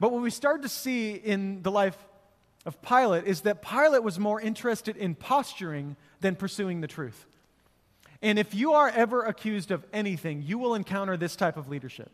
But 0.00 0.12
what 0.12 0.20
we 0.20 0.28
start 0.28 0.60
to 0.62 0.68
see 0.68 1.12
in 1.14 1.62
the 1.62 1.70
life 1.70 1.96
of 2.66 2.82
Pilate 2.82 3.24
is 3.24 3.40
that 3.42 3.62
Pilate 3.62 4.02
was 4.02 4.18
more 4.18 4.38
interested 4.38 4.98
in 4.98 5.14
posturing 5.14 5.96
than 6.20 6.36
pursuing 6.36 6.82
the 6.82 6.88
truth. 6.88 7.26
And 8.22 8.38
if 8.38 8.54
you 8.54 8.74
are 8.74 8.88
ever 8.88 9.24
accused 9.24 9.72
of 9.72 9.84
anything, 9.92 10.42
you 10.42 10.56
will 10.56 10.74
encounter 10.74 11.16
this 11.16 11.34
type 11.34 11.56
of 11.56 11.68
leadership. 11.68 12.10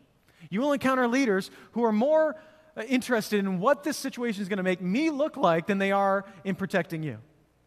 You 0.49 0.61
will 0.61 0.73
encounter 0.73 1.07
leaders 1.07 1.51
who 1.73 1.83
are 1.83 1.91
more 1.91 2.35
uh, 2.75 2.81
interested 2.81 3.39
in 3.39 3.59
what 3.59 3.83
this 3.83 3.95
situation 3.95 4.41
is 4.41 4.49
going 4.49 4.57
to 4.57 4.63
make 4.63 4.81
me 4.81 5.11
look 5.11 5.37
like 5.37 5.67
than 5.67 5.77
they 5.77 5.91
are 5.91 6.25
in 6.43 6.55
protecting 6.55 7.03
you, 7.03 7.19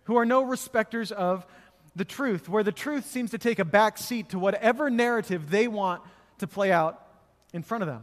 who 0.04 0.16
are 0.16 0.26
no 0.26 0.42
respecters 0.42 1.12
of 1.12 1.46
the 1.94 2.04
truth, 2.04 2.48
where 2.48 2.64
the 2.64 2.72
truth 2.72 3.06
seems 3.06 3.30
to 3.30 3.38
take 3.38 3.58
a 3.58 3.64
back 3.64 3.98
seat 3.98 4.30
to 4.30 4.38
whatever 4.38 4.90
narrative 4.90 5.50
they 5.50 5.68
want 5.68 6.02
to 6.38 6.46
play 6.46 6.72
out 6.72 7.06
in 7.52 7.62
front 7.62 7.82
of 7.82 7.88
them. 7.88 8.02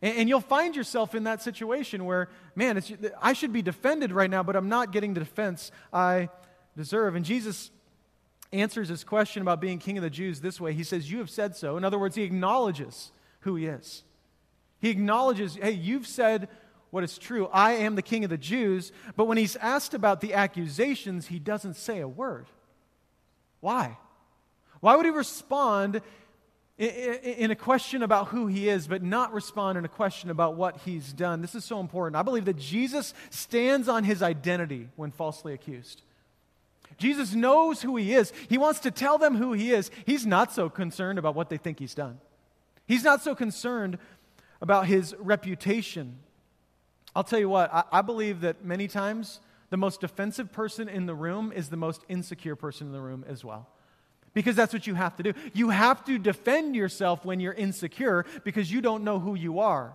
And, 0.00 0.18
and 0.18 0.28
you'll 0.28 0.40
find 0.40 0.74
yourself 0.74 1.14
in 1.14 1.24
that 1.24 1.42
situation 1.42 2.04
where, 2.06 2.28
man, 2.54 2.82
I 3.20 3.32
should 3.34 3.52
be 3.52 3.62
defended 3.62 4.12
right 4.12 4.30
now, 4.30 4.42
but 4.42 4.56
I'm 4.56 4.68
not 4.68 4.92
getting 4.92 5.12
the 5.12 5.20
defense 5.20 5.70
I 5.92 6.28
deserve. 6.76 7.16
And 7.16 7.24
Jesus 7.24 7.70
answers 8.54 8.88
his 8.88 9.04
question 9.04 9.42
about 9.42 9.60
being 9.60 9.78
king 9.78 9.98
of 9.98 10.02
the 10.02 10.10
Jews 10.10 10.40
this 10.40 10.60
way. 10.60 10.72
He 10.72 10.84
says, 10.84 11.10
You 11.10 11.18
have 11.18 11.30
said 11.30 11.56
so. 11.56 11.76
In 11.76 11.84
other 11.84 11.98
words, 11.98 12.16
he 12.16 12.22
acknowledges 12.22 13.12
who 13.40 13.56
he 13.56 13.66
is. 13.66 14.02
He 14.80 14.90
acknowledges, 14.90 15.56
Hey, 15.56 15.72
you've 15.72 16.06
said 16.06 16.48
what 16.90 17.02
is 17.02 17.18
true. 17.18 17.48
I 17.52 17.72
am 17.72 17.96
the 17.96 18.02
king 18.02 18.22
of 18.22 18.30
the 18.30 18.38
Jews. 18.38 18.92
But 19.16 19.24
when 19.24 19.36
he's 19.36 19.56
asked 19.56 19.94
about 19.94 20.20
the 20.20 20.34
accusations, 20.34 21.26
he 21.26 21.40
doesn't 21.40 21.74
say 21.74 21.98
a 21.98 22.06
word. 22.06 22.46
Why? 23.60 23.98
Why 24.80 24.94
would 24.94 25.04
he 25.04 25.10
respond 25.10 26.02
in 26.78 27.50
a 27.50 27.56
question 27.56 28.02
about 28.02 28.28
who 28.28 28.46
he 28.46 28.68
is, 28.68 28.86
but 28.86 29.02
not 29.02 29.32
respond 29.32 29.78
in 29.78 29.84
a 29.84 29.88
question 29.88 30.30
about 30.30 30.54
what 30.54 30.76
he's 30.84 31.12
done? 31.12 31.40
This 31.40 31.54
is 31.54 31.64
so 31.64 31.80
important. 31.80 32.14
I 32.16 32.22
believe 32.22 32.44
that 32.44 32.58
Jesus 32.58 33.14
stands 33.30 33.88
on 33.88 34.04
his 34.04 34.22
identity 34.22 34.88
when 34.94 35.10
falsely 35.10 35.52
accused. 35.54 36.02
Jesus 36.98 37.34
knows 37.34 37.82
who 37.82 37.96
he 37.96 38.14
is. 38.14 38.32
He 38.48 38.58
wants 38.58 38.80
to 38.80 38.90
tell 38.90 39.18
them 39.18 39.36
who 39.36 39.52
he 39.52 39.72
is. 39.72 39.90
He's 40.06 40.26
not 40.26 40.52
so 40.52 40.68
concerned 40.68 41.18
about 41.18 41.34
what 41.34 41.48
they 41.48 41.56
think 41.56 41.78
he's 41.78 41.94
done, 41.94 42.18
he's 42.86 43.04
not 43.04 43.22
so 43.22 43.34
concerned 43.34 43.98
about 44.60 44.86
his 44.86 45.14
reputation. 45.18 46.18
I'll 47.16 47.24
tell 47.24 47.38
you 47.38 47.48
what, 47.48 47.72
I, 47.72 47.84
I 47.92 48.02
believe 48.02 48.40
that 48.40 48.64
many 48.64 48.88
times 48.88 49.40
the 49.70 49.76
most 49.76 50.00
defensive 50.00 50.52
person 50.52 50.88
in 50.88 51.06
the 51.06 51.14
room 51.14 51.52
is 51.54 51.68
the 51.68 51.76
most 51.76 52.02
insecure 52.08 52.56
person 52.56 52.88
in 52.88 52.92
the 52.92 53.00
room 53.00 53.24
as 53.28 53.44
well. 53.44 53.68
Because 54.32 54.56
that's 54.56 54.72
what 54.72 54.86
you 54.86 54.94
have 54.94 55.14
to 55.16 55.22
do. 55.22 55.32
You 55.52 55.70
have 55.70 56.04
to 56.06 56.18
defend 56.18 56.74
yourself 56.74 57.24
when 57.24 57.38
you're 57.38 57.52
insecure 57.52 58.26
because 58.42 58.72
you 58.72 58.80
don't 58.80 59.04
know 59.04 59.20
who 59.20 59.36
you 59.36 59.60
are 59.60 59.94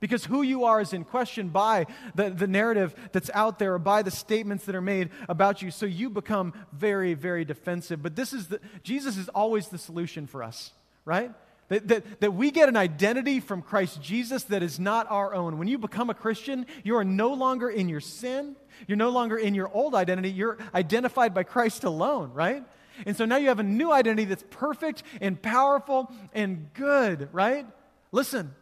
because 0.00 0.24
who 0.24 0.42
you 0.42 0.64
are 0.64 0.80
is 0.80 0.92
in 0.92 1.04
question 1.04 1.50
by 1.50 1.86
the, 2.14 2.30
the 2.30 2.46
narrative 2.46 2.94
that's 3.12 3.30
out 3.34 3.58
there 3.58 3.74
or 3.74 3.78
by 3.78 4.02
the 4.02 4.10
statements 4.10 4.64
that 4.64 4.74
are 4.74 4.80
made 4.80 5.10
about 5.28 5.62
you. 5.62 5.70
So 5.70 5.86
you 5.86 6.10
become 6.10 6.54
very, 6.72 7.14
very 7.14 7.44
defensive. 7.44 8.02
But 8.02 8.16
this 8.16 8.32
is 8.32 8.48
the, 8.48 8.60
Jesus 8.82 9.16
is 9.16 9.28
always 9.28 9.68
the 9.68 9.78
solution 9.78 10.26
for 10.26 10.42
us, 10.42 10.72
right? 11.04 11.30
That, 11.68 11.86
that, 11.88 12.20
that 12.20 12.34
we 12.34 12.50
get 12.50 12.68
an 12.68 12.76
identity 12.76 13.38
from 13.38 13.62
Christ 13.62 14.02
Jesus 14.02 14.42
that 14.44 14.62
is 14.62 14.80
not 14.80 15.08
our 15.08 15.34
own. 15.34 15.58
When 15.58 15.68
you 15.68 15.78
become 15.78 16.10
a 16.10 16.14
Christian, 16.14 16.66
you 16.82 16.96
are 16.96 17.04
no 17.04 17.34
longer 17.34 17.68
in 17.68 17.88
your 17.88 18.00
sin. 18.00 18.56
You're 18.88 18.96
no 18.96 19.10
longer 19.10 19.36
in 19.36 19.54
your 19.54 19.70
old 19.72 19.94
identity. 19.94 20.30
You're 20.30 20.58
identified 20.74 21.32
by 21.32 21.44
Christ 21.44 21.84
alone, 21.84 22.32
right? 22.32 22.64
And 23.06 23.16
so 23.16 23.24
now 23.24 23.36
you 23.36 23.48
have 23.48 23.60
a 23.60 23.64
new 23.64 23.92
identity 23.92 24.24
that's 24.24 24.44
perfect 24.50 25.02
and 25.20 25.40
powerful 25.40 26.10
and 26.34 26.72
good, 26.74 27.28
right? 27.32 27.66
Listen, 28.12 28.52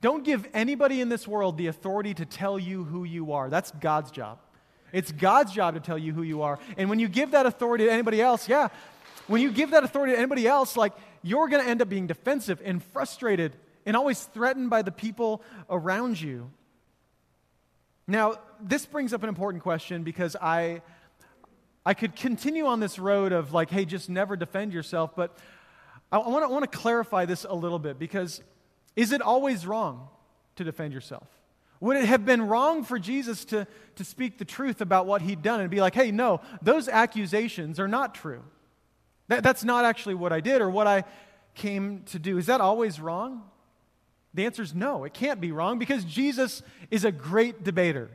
don't 0.00 0.24
give 0.24 0.46
anybody 0.54 1.00
in 1.00 1.08
this 1.08 1.26
world 1.26 1.58
the 1.58 1.66
authority 1.66 2.14
to 2.14 2.24
tell 2.24 2.58
you 2.58 2.84
who 2.84 3.04
you 3.04 3.32
are. 3.32 3.50
That's 3.50 3.70
God's 3.72 4.10
job. 4.10 4.38
It's 4.92 5.12
God's 5.12 5.52
job 5.52 5.74
to 5.74 5.80
tell 5.80 5.98
you 5.98 6.12
who 6.12 6.22
you 6.22 6.42
are. 6.42 6.58
And 6.76 6.88
when 6.88 6.98
you 6.98 7.08
give 7.08 7.32
that 7.32 7.46
authority 7.46 7.84
to 7.84 7.92
anybody 7.92 8.22
else, 8.22 8.48
yeah, 8.48 8.68
when 9.26 9.42
you 9.42 9.50
give 9.50 9.72
that 9.72 9.84
authority 9.84 10.12
to 10.12 10.18
anybody 10.18 10.46
else, 10.46 10.76
like 10.76 10.92
you're 11.22 11.48
going 11.48 11.62
to 11.62 11.68
end 11.68 11.82
up 11.82 11.88
being 11.88 12.06
defensive 12.06 12.62
and 12.64 12.82
frustrated 12.82 13.56
and 13.84 13.96
always 13.96 14.22
threatened 14.22 14.70
by 14.70 14.82
the 14.82 14.92
people 14.92 15.42
around 15.68 16.20
you. 16.20 16.50
Now, 18.06 18.36
this 18.60 18.86
brings 18.86 19.12
up 19.12 19.22
an 19.22 19.28
important 19.28 19.62
question 19.62 20.02
because 20.02 20.36
I 20.40 20.80
I 21.84 21.94
could 21.94 22.16
continue 22.16 22.66
on 22.66 22.80
this 22.80 22.98
road 22.98 23.32
of 23.32 23.54
like, 23.54 23.70
hey, 23.70 23.86
just 23.86 24.10
never 24.10 24.36
defend 24.36 24.74
yourself, 24.74 25.16
but 25.16 25.38
I 26.12 26.18
want 26.18 26.70
to, 26.70 26.78
clarify 26.78 27.24
this 27.24 27.44
a 27.44 27.54
little 27.54 27.78
bit 27.78 27.98
because 27.98 28.42
is 28.98 29.12
it 29.12 29.22
always 29.22 29.64
wrong 29.64 30.08
to 30.56 30.64
defend 30.64 30.92
yourself? 30.92 31.28
Would 31.78 31.98
it 31.98 32.06
have 32.06 32.26
been 32.26 32.48
wrong 32.48 32.82
for 32.82 32.98
Jesus 32.98 33.44
to, 33.46 33.64
to 33.94 34.04
speak 34.04 34.38
the 34.38 34.44
truth 34.44 34.80
about 34.80 35.06
what 35.06 35.22
he'd 35.22 35.40
done 35.40 35.60
and 35.60 35.70
be 35.70 35.80
like, 35.80 35.94
hey, 35.94 36.10
no, 36.10 36.40
those 36.62 36.88
accusations 36.88 37.78
are 37.78 37.86
not 37.86 38.12
true? 38.16 38.42
That, 39.28 39.44
that's 39.44 39.62
not 39.62 39.84
actually 39.84 40.16
what 40.16 40.32
I 40.32 40.40
did 40.40 40.60
or 40.60 40.68
what 40.68 40.88
I 40.88 41.04
came 41.54 42.02
to 42.06 42.18
do. 42.18 42.38
Is 42.38 42.46
that 42.46 42.60
always 42.60 42.98
wrong? 42.98 43.44
The 44.34 44.44
answer 44.44 44.62
is 44.62 44.74
no, 44.74 45.04
it 45.04 45.14
can't 45.14 45.40
be 45.40 45.52
wrong 45.52 45.78
because 45.78 46.04
Jesus 46.04 46.60
is 46.90 47.04
a 47.04 47.12
great 47.12 47.62
debater. 47.62 48.10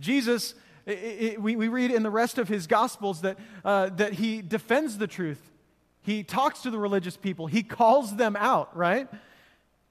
Jesus, 0.00 0.54
it, 0.84 0.92
it, 0.92 1.42
we, 1.42 1.56
we 1.56 1.68
read 1.68 1.90
in 1.90 2.02
the 2.02 2.10
rest 2.10 2.36
of 2.36 2.46
his 2.46 2.66
Gospels 2.66 3.22
that, 3.22 3.38
uh, 3.64 3.88
that 3.96 4.12
he 4.12 4.42
defends 4.42 4.98
the 4.98 5.06
truth. 5.06 5.40
He 6.02 6.24
talks 6.24 6.60
to 6.60 6.70
the 6.70 6.78
religious 6.78 7.16
people, 7.16 7.46
he 7.46 7.62
calls 7.62 8.16
them 8.16 8.36
out, 8.36 8.76
right? 8.76 9.08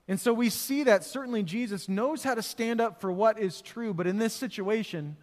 And 0.10 0.20
so 0.20 0.34
we 0.34 0.50
see 0.50 0.84
that 0.84 1.04
certainly 1.04 1.44
Jesus 1.44 1.88
knows 1.88 2.24
how 2.24 2.34
to 2.34 2.42
stand 2.42 2.82
up 2.82 3.00
for 3.00 3.12
what 3.12 3.40
is 3.40 3.62
true, 3.62 3.94
but 3.94 4.08
in 4.08 4.18
this 4.18 4.34
situation, 4.34 5.16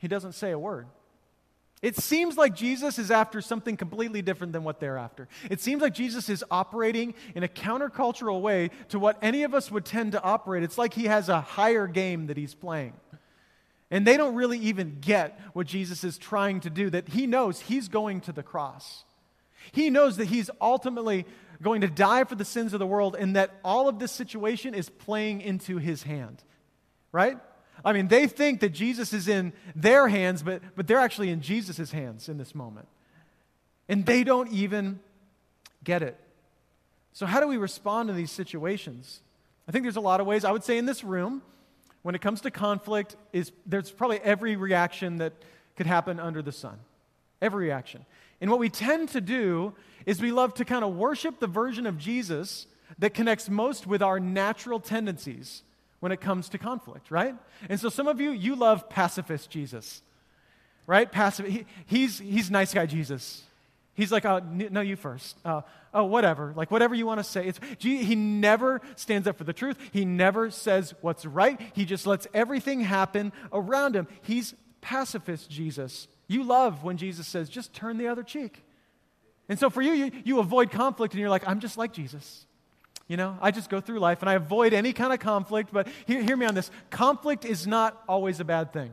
he 0.00 0.08
doesn't 0.08 0.32
say 0.32 0.52
a 0.52 0.58
word. 0.58 0.86
It 1.82 1.96
seems 1.96 2.38
like 2.38 2.56
Jesus 2.56 2.98
is 2.98 3.10
after 3.10 3.42
something 3.42 3.76
completely 3.76 4.22
different 4.22 4.54
than 4.54 4.64
what 4.64 4.80
they're 4.80 4.96
after. 4.96 5.28
It 5.50 5.60
seems 5.60 5.82
like 5.82 5.92
Jesus 5.92 6.30
is 6.30 6.42
operating 6.50 7.14
in 7.34 7.42
a 7.42 7.48
countercultural 7.48 8.40
way 8.40 8.70
to 8.88 8.98
what 8.98 9.18
any 9.20 9.42
of 9.42 9.52
us 9.52 9.70
would 9.70 9.84
tend 9.84 10.12
to 10.12 10.22
operate. 10.22 10.62
It's 10.62 10.78
like 10.78 10.94
he 10.94 11.04
has 11.04 11.28
a 11.28 11.42
higher 11.42 11.86
game 11.86 12.28
that 12.28 12.38
he's 12.38 12.54
playing. 12.54 12.94
And 13.90 14.06
they 14.06 14.16
don't 14.16 14.34
really 14.34 14.58
even 14.60 14.96
get 15.02 15.38
what 15.52 15.66
Jesus 15.66 16.02
is 16.02 16.16
trying 16.16 16.60
to 16.60 16.70
do, 16.70 16.88
that 16.88 17.10
he 17.10 17.26
knows 17.26 17.60
he's 17.60 17.88
going 17.88 18.22
to 18.22 18.32
the 18.32 18.42
cross. 18.42 19.04
He 19.72 19.90
knows 19.90 20.16
that 20.16 20.28
he's 20.28 20.48
ultimately 20.60 21.26
going 21.62 21.80
to 21.80 21.88
die 21.88 22.24
for 22.24 22.34
the 22.34 22.44
sins 22.44 22.72
of 22.72 22.78
the 22.78 22.86
world, 22.86 23.16
and 23.18 23.36
that 23.36 23.50
all 23.64 23.88
of 23.88 23.98
this 23.98 24.12
situation 24.12 24.74
is 24.74 24.88
playing 24.88 25.40
into 25.40 25.78
his 25.78 26.02
hand, 26.02 26.42
right? 27.12 27.38
I 27.84 27.92
mean, 27.92 28.08
they 28.08 28.26
think 28.26 28.60
that 28.60 28.70
Jesus 28.70 29.12
is 29.12 29.28
in 29.28 29.52
their 29.74 30.08
hands, 30.08 30.42
but, 30.42 30.62
but 30.74 30.86
they're 30.86 30.98
actually 30.98 31.30
in 31.30 31.40
Jesus' 31.40 31.92
hands 31.92 32.28
in 32.28 32.38
this 32.38 32.54
moment. 32.54 32.88
And 33.88 34.04
they 34.04 34.24
don't 34.24 34.52
even 34.52 34.98
get 35.84 36.02
it. 36.02 36.18
So, 37.12 37.26
how 37.26 37.40
do 37.40 37.46
we 37.46 37.56
respond 37.56 38.08
to 38.08 38.12
these 38.12 38.30
situations? 38.30 39.20
I 39.68 39.72
think 39.72 39.84
there's 39.84 39.96
a 39.96 40.00
lot 40.00 40.20
of 40.20 40.26
ways. 40.26 40.44
I 40.44 40.52
would 40.52 40.64
say 40.64 40.78
in 40.78 40.86
this 40.86 41.04
room, 41.04 41.42
when 42.02 42.14
it 42.14 42.20
comes 42.20 42.40
to 42.42 42.50
conflict, 42.50 43.16
is 43.32 43.52
there's 43.64 43.90
probably 43.90 44.18
every 44.20 44.56
reaction 44.56 45.18
that 45.18 45.32
could 45.76 45.86
happen 45.86 46.20
under 46.20 46.42
the 46.42 46.52
sun. 46.52 46.78
Every 47.40 47.66
reaction. 47.66 48.04
And 48.40 48.50
what 48.50 48.58
we 48.58 48.68
tend 48.68 49.10
to 49.10 49.20
do 49.20 49.74
is 50.04 50.20
we 50.20 50.30
love 50.30 50.54
to 50.54 50.64
kind 50.64 50.84
of 50.84 50.94
worship 50.94 51.40
the 51.40 51.46
version 51.46 51.86
of 51.86 51.98
Jesus 51.98 52.66
that 52.98 53.14
connects 53.14 53.48
most 53.48 53.86
with 53.86 54.02
our 54.02 54.20
natural 54.20 54.80
tendencies 54.80 55.62
when 56.00 56.12
it 56.12 56.20
comes 56.20 56.48
to 56.50 56.58
conflict, 56.58 57.10
right? 57.10 57.34
And 57.68 57.80
so 57.80 57.88
some 57.88 58.06
of 58.06 58.20
you, 58.20 58.30
you 58.30 58.54
love 58.54 58.88
pacifist 58.88 59.50
Jesus, 59.50 60.02
right? 60.86 61.10
Passive, 61.10 61.46
he, 61.46 61.66
he's, 61.86 62.18
he's 62.18 62.50
nice 62.50 62.72
guy 62.72 62.86
Jesus. 62.86 63.42
He's 63.94 64.12
like, 64.12 64.26
oh, 64.26 64.40
no, 64.40 64.82
you 64.82 64.94
first. 64.94 65.38
Uh, 65.42 65.62
oh, 65.94 66.04
whatever. 66.04 66.52
Like, 66.54 66.70
whatever 66.70 66.94
you 66.94 67.06
want 67.06 67.18
to 67.18 67.24
say. 67.24 67.46
It's, 67.46 67.58
he 67.78 68.14
never 68.14 68.82
stands 68.94 69.26
up 69.26 69.38
for 69.38 69.44
the 69.44 69.54
truth. 69.54 69.78
He 69.90 70.04
never 70.04 70.50
says 70.50 70.94
what's 71.00 71.24
right. 71.24 71.58
He 71.72 71.86
just 71.86 72.06
lets 72.06 72.26
everything 72.34 72.82
happen 72.82 73.32
around 73.54 73.96
him. 73.96 74.06
He's 74.20 74.54
pacifist 74.82 75.50
Jesus. 75.50 76.08
You 76.28 76.42
love 76.42 76.82
when 76.82 76.96
Jesus 76.96 77.26
says, 77.26 77.48
just 77.48 77.72
turn 77.72 77.98
the 77.98 78.08
other 78.08 78.22
cheek. 78.22 78.64
And 79.48 79.58
so 79.58 79.70
for 79.70 79.80
you, 79.80 79.92
you, 79.92 80.10
you 80.24 80.38
avoid 80.40 80.70
conflict 80.70 81.14
and 81.14 81.20
you're 81.20 81.30
like, 81.30 81.46
I'm 81.46 81.60
just 81.60 81.78
like 81.78 81.92
Jesus. 81.92 82.46
You 83.08 83.16
know, 83.16 83.38
I 83.40 83.52
just 83.52 83.70
go 83.70 83.80
through 83.80 84.00
life 84.00 84.20
and 84.22 84.28
I 84.28 84.34
avoid 84.34 84.72
any 84.72 84.92
kind 84.92 85.12
of 85.12 85.20
conflict, 85.20 85.70
but 85.72 85.86
hear, 86.06 86.20
hear 86.22 86.36
me 86.36 86.46
on 86.46 86.54
this. 86.54 86.70
Conflict 86.90 87.44
is 87.44 87.66
not 87.66 88.02
always 88.08 88.40
a 88.40 88.44
bad 88.44 88.72
thing. 88.72 88.92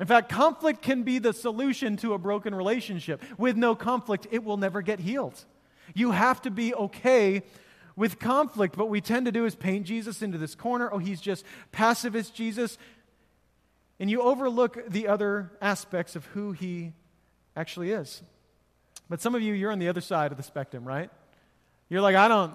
In 0.00 0.06
fact, 0.06 0.28
conflict 0.28 0.82
can 0.82 1.04
be 1.04 1.20
the 1.20 1.32
solution 1.32 1.96
to 1.98 2.14
a 2.14 2.18
broken 2.18 2.54
relationship. 2.54 3.22
With 3.38 3.56
no 3.56 3.76
conflict, 3.76 4.26
it 4.32 4.42
will 4.42 4.56
never 4.56 4.82
get 4.82 4.98
healed. 4.98 5.44
You 5.94 6.10
have 6.10 6.42
to 6.42 6.50
be 6.50 6.74
okay 6.74 7.42
with 7.94 8.18
conflict. 8.18 8.76
What 8.76 8.88
we 8.88 9.00
tend 9.00 9.26
to 9.26 9.32
do 9.32 9.44
is 9.44 9.54
paint 9.54 9.86
Jesus 9.86 10.22
into 10.22 10.38
this 10.38 10.56
corner. 10.56 10.92
Oh, 10.92 10.98
he's 10.98 11.20
just 11.20 11.44
pacifist 11.70 12.34
Jesus. 12.34 12.78
And 14.02 14.10
you 14.10 14.20
overlook 14.20 14.90
the 14.90 15.06
other 15.06 15.52
aspects 15.60 16.16
of 16.16 16.26
who 16.26 16.50
he 16.50 16.92
actually 17.54 17.92
is. 17.92 18.20
But 19.08 19.20
some 19.20 19.36
of 19.36 19.42
you, 19.42 19.54
you're 19.54 19.70
on 19.70 19.78
the 19.78 19.86
other 19.86 20.00
side 20.00 20.32
of 20.32 20.36
the 20.36 20.42
spectrum, 20.42 20.84
right? 20.84 21.08
You're 21.88 22.00
like, 22.00 22.16
I 22.16 22.26
don't, 22.26 22.52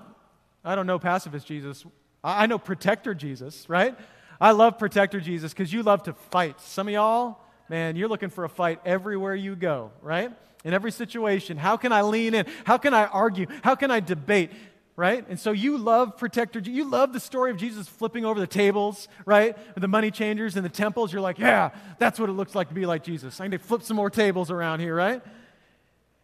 I 0.65 0.75
don't 0.75 0.87
know 0.87 0.99
pacifist 0.99 1.47
Jesus. 1.47 1.85
I 2.21 2.47
know 2.47 2.59
protector 2.59 3.15
Jesus, 3.15 3.69
right? 3.69 3.97
I 4.41 4.51
love 4.51 4.77
Protector 4.77 5.21
Jesus 5.21 5.53
because 5.53 5.71
you 5.71 5.83
love 5.83 6.03
to 6.03 6.13
fight. 6.31 6.59
Some 6.59 6.89
of 6.89 6.93
y'all, 6.93 7.37
man, 7.69 7.95
you're 7.95 8.09
looking 8.09 8.29
for 8.29 8.43
a 8.43 8.49
fight 8.49 8.81
everywhere 8.83 9.33
you 9.33 9.55
go, 9.55 9.91
right? 10.01 10.33
In 10.65 10.73
every 10.73 10.91
situation. 10.91 11.55
How 11.55 11.77
can 11.77 11.93
I 11.93 12.01
lean 12.01 12.33
in? 12.33 12.45
How 12.65 12.77
can 12.77 12.93
I 12.93 13.05
argue? 13.05 13.47
How 13.63 13.75
can 13.75 13.89
I 13.89 14.01
debate? 14.01 14.51
Right? 14.97 15.25
And 15.29 15.39
so 15.39 15.51
you 15.51 15.77
love 15.77 16.17
Protector. 16.17 16.59
You 16.59 16.83
love 16.83 17.13
the 17.13 17.19
story 17.19 17.51
of 17.51 17.57
Jesus 17.57 17.87
flipping 17.87 18.25
over 18.25 18.39
the 18.39 18.47
tables, 18.47 19.07
right? 19.25 19.55
The 19.79 19.87
money 19.87 20.11
changers 20.11 20.57
in 20.57 20.63
the 20.63 20.69
temples. 20.69 21.13
You're 21.13 21.21
like, 21.21 21.37
yeah, 21.37 21.69
that's 21.99 22.19
what 22.19 22.29
it 22.29 22.33
looks 22.33 22.55
like 22.55 22.69
to 22.69 22.73
be 22.73 22.85
like 22.87 23.03
Jesus. 23.03 23.39
I 23.39 23.47
need 23.47 23.59
to 23.59 23.63
flip 23.63 23.83
some 23.83 23.95
more 23.95 24.09
tables 24.09 24.51
around 24.51 24.79
here, 24.79 24.95
right? 24.95 25.21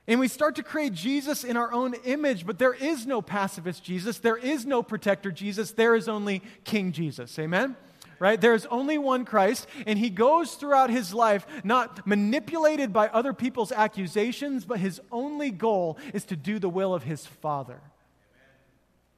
And 0.07 0.19
we 0.19 0.27
start 0.27 0.55
to 0.55 0.63
create 0.63 0.93
Jesus 0.93 1.43
in 1.43 1.55
our 1.55 1.71
own 1.71 1.93
image, 2.03 2.45
but 2.45 2.59
there 2.59 2.73
is 2.73 3.05
no 3.05 3.21
pacifist 3.21 3.83
Jesus. 3.83 4.17
There 4.17 4.37
is 4.37 4.65
no 4.65 4.83
protector 4.83 5.31
Jesus. 5.31 5.71
There 5.71 5.95
is 5.95 6.09
only 6.09 6.41
King 6.65 6.91
Jesus. 6.91 7.37
Amen? 7.39 7.77
right? 8.23 8.39
There's 8.39 8.65
only 8.67 8.97
one 8.97 9.25
Christ, 9.25 9.67
and 9.85 9.99
he 9.99 10.09
goes 10.09 10.53
throughout 10.53 10.89
his 10.89 11.13
life 11.13 11.45
not 11.65 12.07
manipulated 12.07 12.93
by 12.93 13.09
other 13.09 13.33
people's 13.33 13.73
accusations, 13.73 14.63
but 14.63 14.79
his 14.79 15.01
only 15.11 15.51
goal 15.51 15.97
is 16.13 16.23
to 16.25 16.37
do 16.37 16.57
the 16.57 16.69
will 16.69 16.93
of 16.93 17.03
his 17.03 17.25
Father. 17.25 17.81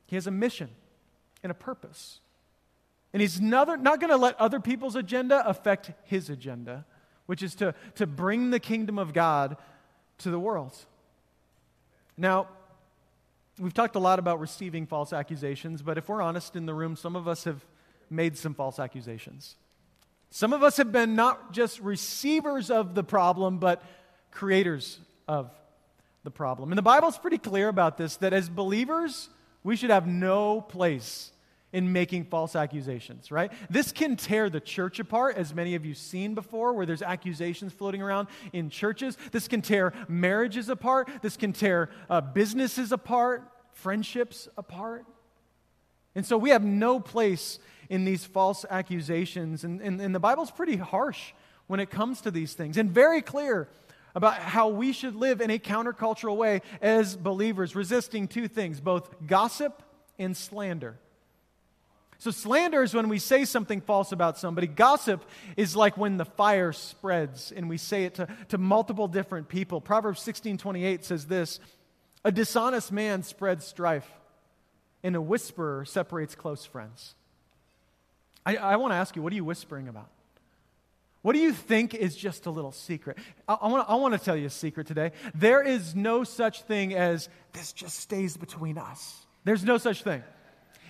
He 0.08 0.16
has 0.16 0.28
a 0.28 0.32
mission 0.32 0.70
and 1.44 1.52
a 1.52 1.56
purpose. 1.56 2.20
And 3.14 3.22
he's 3.22 3.40
not, 3.40 3.82
not 3.82 4.00
going 4.00 4.12
to 4.12 4.18
let 4.18 4.40
other 4.40 4.60
people's 4.60 4.96
agenda 4.96 5.48
affect 5.48 5.92
his 6.04 6.30
agenda, 6.30 6.86
which 7.28 7.42
is 7.42 7.56
to, 7.56 7.74
to 7.96 8.06
bring 8.06 8.52
the 8.52 8.60
kingdom 8.60 9.00
of 9.00 9.14
God 9.14 9.58
to 10.20 10.30
the 10.30 10.40
world. 10.40 10.76
Now, 12.18 12.48
we've 13.60 13.74
talked 13.74 13.96
a 13.96 14.00
lot 14.00 14.20
about 14.20 14.40
receiving 14.40 14.86
false 14.86 15.14
accusations, 15.14 15.82
but 15.82 15.98
if 15.98 16.10
we're 16.10 16.22
honest 16.22 16.56
in 16.56 16.66
the 16.66 16.74
room, 16.74 16.96
some 16.96 17.16
of 17.16 17.28
us 17.28 17.46
have 17.46 17.64
made 18.10 18.38
some 18.38 18.54
false 18.54 18.80
accusations. 18.80 19.56
Some 20.30 20.52
of 20.52 20.64
us 20.64 20.78
have 20.78 20.92
been 20.92 21.16
not 21.16 21.54
just 21.54 21.80
receivers 21.80 22.70
of 22.70 22.96
the 22.96 23.04
problem, 23.04 23.60
but 23.60 23.82
creators 24.32 25.00
of 25.28 25.50
the 26.24 26.32
problem. 26.32 26.72
And 26.72 26.78
the 26.78 26.84
Bible's 26.84 27.18
pretty 27.18 27.38
clear 27.38 27.70
about 27.70 27.98
this 27.98 28.18
that 28.18 28.34
as 28.34 28.50
believers, 28.50 29.30
we 29.66 29.76
should 29.76 29.90
have 29.90 30.06
no 30.06 30.62
place 30.62 31.32
in 31.74 31.92
making 31.92 32.24
false 32.24 32.56
accusations, 32.56 33.32
right? 33.32 33.52
This 33.68 33.92
can 33.92 34.16
tear 34.16 34.48
the 34.48 34.60
church 34.60 35.00
apart, 35.00 35.38
as 35.38 35.56
many 35.56 35.74
of 35.74 35.84
you 35.84 35.92
have 35.92 35.98
seen 35.98 36.36
before, 36.36 36.74
where 36.74 36.86
there's 36.86 37.02
accusations 37.02 37.74
floating 37.74 38.02
around 38.02 38.28
in 38.54 38.70
churches. 38.70 39.18
This 39.32 39.48
can 39.48 39.64
tear 39.64 39.92
marriages 40.08 40.70
apart. 40.70 41.10
This 41.24 41.36
can 41.36 41.52
tear 41.52 41.90
uh, 42.12 42.22
businesses 42.22 42.92
apart, 42.92 43.42
friendships 43.74 44.48
apart. 44.56 45.04
And 46.14 46.24
so 46.24 46.38
we 46.38 46.52
have 46.52 46.64
no 46.64 47.00
place 47.00 47.58
in 47.90 48.06
these 48.06 48.24
false 48.24 48.66
accusations. 48.70 49.64
And, 49.64 49.82
and, 49.82 50.00
and 50.00 50.14
the 50.14 50.20
Bible's 50.20 50.52
pretty 50.52 50.78
harsh 50.78 51.34
when 51.66 51.80
it 51.80 51.90
comes 51.90 52.22
to 52.22 52.30
these 52.30 52.54
things 52.54 52.78
and 52.78 52.92
very 52.92 53.24
clear 53.24 53.68
about 54.16 54.38
how 54.38 54.70
we 54.70 54.94
should 54.94 55.16
live 55.16 55.42
in 55.42 55.52
a 55.52 55.60
countercultural 55.60 56.38
way 56.38 56.62
as 56.82 57.16
believers, 57.16 57.76
resisting 57.76 58.28
two 58.28 58.48
things 58.48 58.80
both 58.80 59.28
gossip 59.28 59.84
and 60.18 60.36
slander. 60.36 60.98
So, 62.18 62.32
slander 62.32 62.82
is 62.82 62.94
when 62.94 63.10
we 63.10 63.20
say 63.20 63.44
something 63.44 63.82
false 63.82 64.14
about 64.14 64.38
somebody. 64.38 64.68
Gossip 64.68 65.24
is 65.58 65.76
like 65.76 65.98
when 65.98 66.16
the 66.16 66.26
fire 66.26 66.72
spreads 66.72 67.52
and 67.52 67.70
we 67.70 67.78
say 67.78 68.06
it 68.06 68.16
to, 68.16 68.28
to 68.50 68.58
multiple 68.58 69.10
different 69.10 69.50
people. 69.50 69.82
Proverbs 69.82 70.22
16 70.22 70.58
28 70.58 71.04
says 71.04 71.26
this 71.26 71.60
A 72.24 72.32
dishonest 72.32 72.92
man 72.92 73.22
spreads 73.22 73.66
strife, 73.66 74.10
and 75.04 75.16
a 75.16 75.22
whisperer 75.22 75.84
separates 75.84 76.36
close 76.36 76.66
friends. 76.66 77.16
I, 78.46 78.56
I 78.56 78.76
want 78.78 78.92
to 78.92 78.96
ask 78.96 79.16
you, 79.16 79.22
what 79.22 79.34
are 79.34 79.36
you 79.36 79.46
whispering 79.46 79.88
about? 79.88 80.10
What 81.26 81.34
do 81.34 81.40
you 81.40 81.54
think 81.54 81.96
is 81.96 82.16
just 82.16 82.46
a 82.46 82.52
little 82.52 82.72
secret? 82.72 83.18
I, 83.48 83.56
I, 83.56 83.96
want, 83.96 84.14
to 84.14 84.24
tell 84.24 84.36
you 84.36 84.46
a 84.46 84.50
secret 84.52 84.86
today. 84.86 85.12
There 85.34 85.64
is 85.64 85.96
no 85.96 86.24
such 86.24 86.62
thing 86.62 86.94
as 86.94 87.30
this 87.52 87.74
just 87.74 87.98
stays 87.98 88.38
between 88.38 88.78
us. 88.78 89.26
There's 89.44 89.64
no 89.64 89.80
such 89.80 90.04
thing. 90.04 90.22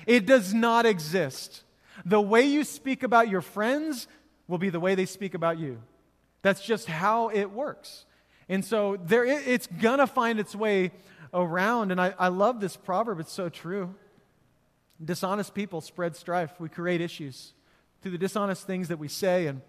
It 0.06 0.26
does 0.26 0.54
not 0.54 0.86
exist. 0.86 1.64
The 2.04 2.20
way 2.20 2.42
you 2.42 2.66
speak 2.66 3.02
about 3.02 3.30
your 3.30 3.40
friends 3.40 4.10
will 4.50 4.58
be 4.58 4.70
the 4.70 4.80
way 4.82 4.94
they 4.94 5.06
speak 5.06 5.36
about 5.36 5.58
you. 5.58 5.82
That's 6.42 6.62
just 6.62 6.88
how 6.88 7.30
it 7.30 7.52
works. 7.52 8.04
And 8.50 8.66
so 8.66 8.98
there, 9.06 9.24
it's 9.24 9.68
going 9.68 10.00
to 10.00 10.08
find 10.08 10.38
its 10.38 10.54
way 10.54 10.92
around. 11.34 11.94
And 11.94 12.02
I, 12.02 12.14
I 12.20 12.28
love 12.28 12.60
this 12.60 12.76
proverb, 12.76 13.22
it's 13.22 13.32
so 13.32 13.48
true. 13.48 13.96
Dishonest 15.02 15.54
people 15.54 15.80
spread 15.80 16.14
strife. 16.14 16.60
We 16.60 16.68
create 16.68 17.00
issues 17.00 17.54
through 18.02 18.12
the 18.12 18.18
dishonest 18.18 18.68
things 18.68 18.90
that 18.90 19.00
we 19.00 19.08
say, 19.08 19.48
and 19.48 19.62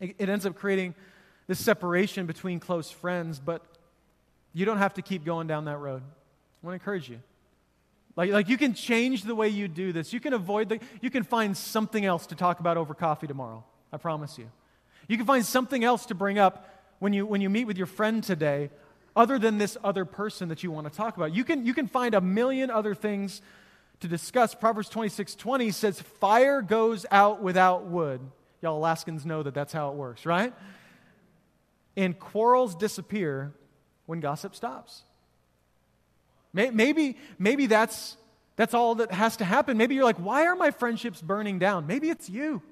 it, 0.00 0.16
it 0.18 0.28
ends 0.28 0.46
up 0.46 0.56
creating 0.56 0.94
this 1.46 1.58
separation 1.58 2.26
between 2.26 2.60
close 2.60 2.90
friends. 2.90 3.38
But 3.38 3.62
you 4.52 4.64
don't 4.64 4.78
have 4.78 4.94
to 4.94 5.02
keep 5.02 5.24
going 5.24 5.46
down 5.46 5.66
that 5.66 5.78
road. 5.78 6.02
I 6.02 6.66
want 6.66 6.72
to 6.72 6.82
encourage 6.82 7.08
you. 7.08 7.20
Like, 8.16 8.30
like 8.30 8.48
you 8.48 8.56
can 8.56 8.74
change 8.74 9.22
the 9.22 9.34
way 9.34 9.48
you 9.48 9.68
do 9.68 9.92
this. 9.92 10.12
You 10.12 10.20
can 10.20 10.32
avoid 10.32 10.68
the, 10.68 10.80
you 11.00 11.10
can 11.10 11.24
find 11.24 11.56
something 11.56 12.04
else 12.04 12.26
to 12.28 12.34
talk 12.34 12.60
about 12.60 12.76
over 12.76 12.94
coffee 12.94 13.26
tomorrow. 13.26 13.64
I 13.92 13.96
promise 13.96 14.38
you. 14.38 14.50
You 15.08 15.16
can 15.16 15.26
find 15.26 15.44
something 15.44 15.84
else 15.84 16.06
to 16.06 16.14
bring 16.14 16.38
up 16.38 16.68
when 16.98 17.12
you, 17.12 17.26
when 17.26 17.40
you 17.40 17.50
meet 17.50 17.66
with 17.66 17.76
your 17.76 17.86
friend 17.86 18.22
today 18.22 18.70
other 19.16 19.38
than 19.38 19.58
this 19.58 19.76
other 19.84 20.04
person 20.04 20.48
that 20.48 20.62
you 20.62 20.70
want 20.70 20.90
to 20.90 20.96
talk 20.96 21.16
about. 21.16 21.34
You 21.34 21.44
can, 21.44 21.66
you 21.66 21.74
can 21.74 21.86
find 21.86 22.14
a 22.14 22.20
million 22.20 22.70
other 22.70 22.94
things 22.94 23.42
to 24.00 24.08
discuss. 24.08 24.54
Proverbs 24.54 24.88
26 24.88 25.34
20 25.34 25.70
says, 25.70 26.00
Fire 26.00 26.62
goes 26.62 27.06
out 27.10 27.42
without 27.42 27.86
wood. 27.86 28.20
Y'all 28.64 28.78
Alaskans 28.78 29.26
know 29.26 29.42
that 29.42 29.52
that's 29.52 29.74
how 29.74 29.90
it 29.90 29.94
works, 29.94 30.24
right? 30.24 30.54
And 31.98 32.18
quarrels 32.18 32.74
disappear 32.74 33.52
when 34.06 34.20
gossip 34.20 34.56
stops. 34.56 35.02
Maybe, 36.54 37.18
maybe 37.38 37.66
that's, 37.66 38.16
that's 38.56 38.72
all 38.72 38.94
that 38.94 39.12
has 39.12 39.36
to 39.36 39.44
happen. 39.44 39.76
Maybe 39.76 39.94
you're 39.94 40.04
like, 40.04 40.16
why 40.16 40.46
are 40.46 40.56
my 40.56 40.70
friendships 40.70 41.20
burning 41.20 41.58
down? 41.58 41.86
Maybe 41.86 42.08
it's 42.08 42.30
you. 42.30 42.62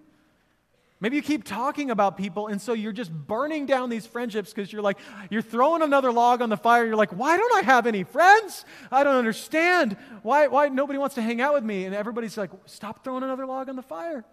Maybe 0.99 1.17
you 1.17 1.23
keep 1.23 1.45
talking 1.45 1.91
about 1.91 2.17
people, 2.17 2.47
and 2.47 2.59
so 2.63 2.73
you're 2.73 2.93
just 2.93 3.13
burning 3.13 3.67
down 3.67 3.91
these 3.91 4.07
friendships 4.07 4.51
because 4.51 4.73
you're 4.73 4.81
like, 4.81 4.97
you're 5.29 5.43
throwing 5.43 5.83
another 5.83 6.11
log 6.11 6.41
on 6.41 6.49
the 6.49 6.57
fire. 6.57 6.87
You're 6.87 6.97
like, 6.97 7.11
why 7.11 7.37
don't 7.37 7.55
I 7.55 7.67
have 7.67 7.87
any 7.87 8.05
friends? 8.05 8.65
I 8.91 9.05
don't 9.05 9.17
understand. 9.17 9.99
Why, 10.23 10.47
why 10.47 10.69
nobody 10.69 10.99
wants 10.99 11.17
to 11.17 11.23
hang 11.23 11.43
out 11.43 11.53
with 11.53 11.65
me? 11.65 11.85
And 11.85 11.95
everybody's 11.95 12.39
like, 12.39 12.51
stop 12.65 13.05
throwing 13.05 13.25
another 13.25 13.45
log 13.45 13.69
on 13.69 13.77
the 13.77 13.83
fire, 13.83 14.25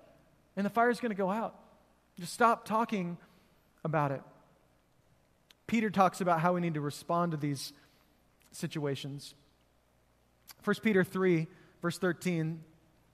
and 0.56 0.66
the 0.66 0.70
fire's 0.70 1.00
going 1.00 1.12
to 1.12 1.16
go 1.16 1.30
out. 1.30 1.56
Just 2.20 2.34
stop 2.34 2.66
talking 2.66 3.18
about 3.84 4.12
it. 4.12 4.22
Peter 5.68 5.90
talks 5.90 6.20
about 6.22 6.42
how 6.42 6.54
we 6.54 6.62
need 6.62 6.74
to 6.74 6.82
respond 6.82 7.32
to 7.32 7.38
these 7.38 7.74
situations. 8.52 9.36
1 10.64 10.76
Peter 10.82 11.04
3, 11.04 11.48
verse 11.82 11.98
13, 11.98 12.62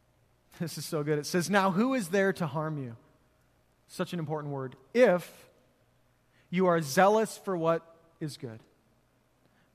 this 0.60 0.78
is 0.78 0.86
so 0.86 1.04
good. 1.04 1.20
It 1.20 1.26
says, 1.26 1.50
Now 1.50 1.72
who 1.72 1.94
is 1.94 2.10
there 2.10 2.34
to 2.34 2.48
harm 2.48 2.78
you? 2.78 2.96
such 3.88 4.14
an 4.14 4.20
important 4.20 4.54
word, 4.54 4.76
if 4.94 5.50
you 6.50 6.68
are 6.68 6.82
zealous 6.82 7.38
for 7.38 7.56
what 7.56 7.82
is 8.20 8.38
good. 8.38 8.60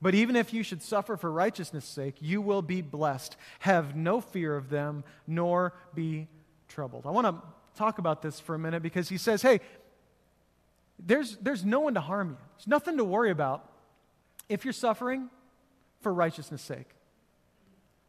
But 0.01 0.15
even 0.15 0.35
if 0.35 0.53
you 0.53 0.63
should 0.63 0.81
suffer 0.81 1.15
for 1.15 1.31
righteousness' 1.31 1.85
sake, 1.85 2.15
you 2.19 2.41
will 2.41 2.63
be 2.63 2.81
blessed. 2.81 3.37
Have 3.59 3.95
no 3.95 4.19
fear 4.19 4.55
of 4.55 4.69
them, 4.69 5.03
nor 5.27 5.73
be 5.93 6.27
troubled. 6.71 7.05
I 7.05 7.11
want 7.11 7.27
to 7.27 7.35
talk 7.75 7.99
about 7.99 8.21
this 8.21 8.39
for 8.39 8.55
a 8.55 8.59
minute 8.59 8.81
because 8.81 9.09
he 9.09 9.17
says, 9.17 9.41
hey, 9.41 9.59
there's, 10.99 11.37
there's 11.37 11.65
no 11.65 11.81
one 11.81 11.93
to 11.95 12.01
harm 12.01 12.29
you. 12.29 12.37
There's 12.57 12.67
nothing 12.67 12.97
to 12.97 13.03
worry 13.03 13.31
about 13.31 13.69
if 14.49 14.65
you're 14.65 14.73
suffering 14.73 15.29
for 16.01 16.13
righteousness' 16.13 16.61
sake. 16.61 16.87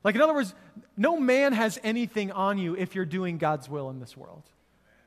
Like, 0.04 0.14
in 0.14 0.20
other 0.20 0.34
words, 0.34 0.54
no 0.96 1.18
man 1.18 1.52
has 1.52 1.78
anything 1.84 2.32
on 2.32 2.58
you 2.58 2.74
if 2.74 2.94
you're 2.94 3.04
doing 3.04 3.38
God's 3.38 3.68
will 3.68 3.88
in 3.90 4.00
this 4.00 4.16
world. 4.16 4.42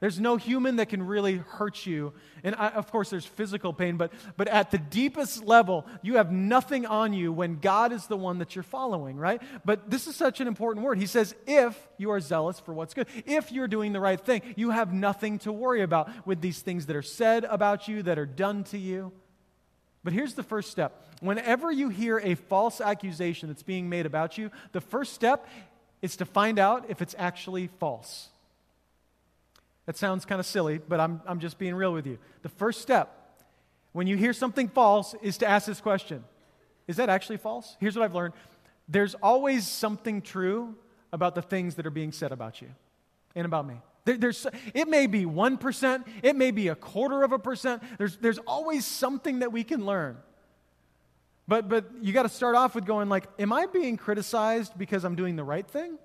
There's 0.01 0.19
no 0.19 0.36
human 0.36 0.75
that 0.75 0.89
can 0.89 1.01
really 1.01 1.38
hurt 1.38 1.86
you. 1.86 2.13
And 2.43 2.53
I, 2.55 2.69
of 2.69 2.91
course, 2.91 3.10
there's 3.10 3.25
physical 3.25 3.73
pain, 3.73 3.95
but, 3.97 4.12
but 4.36 4.47
at 4.49 4.69
the 4.69 4.77
deepest 4.77 5.45
level, 5.45 5.86
you 6.01 6.15
have 6.17 6.31
nothing 6.31 6.86
on 6.86 7.13
you 7.13 7.31
when 7.31 7.60
God 7.60 7.93
is 7.93 8.05
the 8.08 8.17
one 8.17 8.39
that 8.39 8.55
you're 8.55 8.63
following, 8.63 9.17
right? 9.17 9.41
But 9.63 9.89
this 9.89 10.08
is 10.08 10.15
such 10.15 10.41
an 10.41 10.47
important 10.47 10.86
word. 10.86 10.99
He 10.99 11.05
says, 11.05 11.34
if 11.47 11.79
you 11.97 12.12
are 12.12 12.19
zealous 12.19 12.60
for 12.60 12.73
what's 12.73 12.93
good, 12.93 13.08
if 13.25 13.51
you're 13.51 13.69
doing 13.69 13.93
the 13.93 14.01
right 14.01 14.19
thing, 14.19 14.41
you 14.55 14.71
have 14.71 14.93
nothing 14.93 15.39
to 15.39 15.51
worry 15.51 15.81
about 15.81 16.10
with 16.27 16.41
these 16.41 16.62
things 16.62 16.88
that 16.88 16.95
are 16.95 17.01
said 17.01 17.45
about 17.45 17.88
you, 17.88 18.03
that 18.03 18.19
are 18.19 18.25
done 18.25 18.65
to 18.65 18.77
you. 18.77 19.13
But 20.03 20.13
here's 20.13 20.36
the 20.36 20.43
first 20.43 20.69
step. 20.71 21.08
Whenever 21.21 21.71
you 21.71 21.89
hear 21.89 22.19
a 22.19 22.36
false 22.36 22.81
accusation 22.81 23.49
that's 23.49 23.63
being 23.63 23.89
made 23.89 24.05
about 24.05 24.38
you, 24.38 24.51
the 24.73 24.81
first 24.81 25.13
step 25.13 25.47
is 26.01 26.17
to 26.17 26.25
find 26.25 26.60
out 26.60 26.86
if 26.89 27.01
it's 27.01 27.15
actually 27.17 27.67
false. 27.79 28.27
That 29.86 29.98
sounds 29.98 30.26
kind 30.26 30.39
of 30.39 30.45
silly, 30.45 30.80
but 30.80 31.00
I'm, 31.00 31.21
I'm 31.28 31.39
just 31.39 31.58
being 31.58 31.76
real 31.76 31.93
with 31.93 32.08
you. 32.08 32.17
The 32.41 32.50
first 32.50 32.82
step 32.82 33.43
when 33.91 34.08
you 34.08 34.17
hear 34.17 34.34
something 34.34 34.67
false 34.67 35.15
is 35.21 35.38
to 35.38 35.48
ask 35.48 35.67
this 35.67 35.82
question 35.82 36.24
Is 36.88 36.98
that 36.98 37.10
actually 37.10 37.38
false? 37.38 37.78
Here's 37.80 37.95
what 37.95 38.04
I've 38.04 38.15
learned 38.15 38.34
there's 38.88 39.15
always 39.15 39.67
something 39.67 40.21
true 40.21 40.76
about 41.12 41.34
the 41.34 41.41
things 41.41 41.76
that 41.76 41.86
are 41.86 41.91
being 41.91 42.12
said 42.12 42.32
about 42.32 42.62
you 42.62 42.67
and 43.36 43.45
about 43.45 43.65
me. 43.65 43.76
There, 44.04 44.17
there's, 44.17 44.45
it 44.74 44.88
may 44.88 45.08
be 45.08 45.26
1%, 45.26 46.04
it 46.21 46.36
may 46.36 46.52
be 46.52 46.67
a 46.67 46.76
quarter 46.76 47.24
of 47.24 47.32
a 47.32 47.39
percent. 47.39 47.82
There's, 47.98 48.17
there's 48.17 48.38
always 48.39 48.86
something 48.86 49.39
that 49.39 49.52
we 49.52 49.63
can 49.63 49.86
learn. 49.86 50.17
But, 51.48 51.69
but 51.69 51.86
you 52.02 52.13
got 52.13 52.24
to 52.24 52.30
start 52.30 52.56
off 52.56 52.76
with 52.76 52.86
going 52.86 53.10
like, 53.10 53.28
am 53.39 53.54
I 53.54 53.65
being 53.67 53.98
criticized 53.98 54.78
because 54.78 55.04
I'm 55.04 55.15
doing 55.15 55.36
the 55.36 55.43
right 55.43 55.67
thing? 55.67 55.98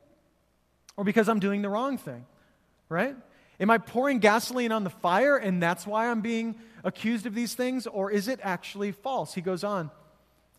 Or 0.97 1.05
because 1.05 1.29
I'm 1.29 1.40
doing 1.40 1.62
the 1.62 1.69
wrong 1.69 1.99
thing? 1.99 2.27
Right? 2.88 3.16
Am 3.61 3.70
I 3.70 3.79
pouring 3.79 4.18
gasoline 4.18 4.73
on 4.73 4.85
the 4.85 4.90
fire 4.90 5.37
and 5.37 5.62
that's 5.62 5.87
why 5.87 6.11
I'm 6.11 6.23
being 6.23 6.57
accused 6.83 7.27
of 7.27 7.35
these 7.35 7.55
things? 7.55 7.87
Or 7.87 8.11
is 8.11 8.27
it 8.27 8.40
actually 8.42 8.92
false? 8.92 9.35
He 9.35 9.42
goes 9.42 9.62
on. 9.62 9.90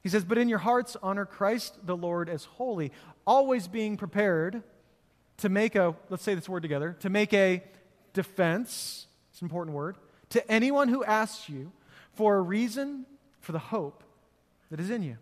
He 0.03 0.09
says, 0.09 0.23
But 0.23 0.37
in 0.37 0.47
your 0.47 0.59
hearts, 0.59 0.95
honor 1.01 1.25
Christ 1.25 1.85
the 1.85 1.97
Lord 1.97 2.29
as 2.29 2.45
holy, 2.45 2.91
always 3.25 3.67
being 3.67 3.97
prepared 3.97 4.63
to 5.37 5.49
make 5.49 5.75
a, 5.75 5.95
let's 6.09 6.23
say 6.23 6.35
this 6.35 6.47
word 6.47 6.61
together, 6.61 6.95
to 6.99 7.09
make 7.09 7.33
a 7.33 7.63
defense, 8.13 9.07
it's 9.31 9.41
an 9.41 9.45
important 9.45 9.75
word, 9.75 9.97
to 10.29 10.51
anyone 10.51 10.87
who 10.87 11.03
asks 11.03 11.49
you 11.49 11.71
for 12.13 12.35
a 12.35 12.41
reason 12.41 13.05
for 13.39 13.51
the 13.51 13.59
hope 13.59 14.03
that 14.69 14.79
is 14.79 14.89
in 14.89 15.01
you. 15.01 15.17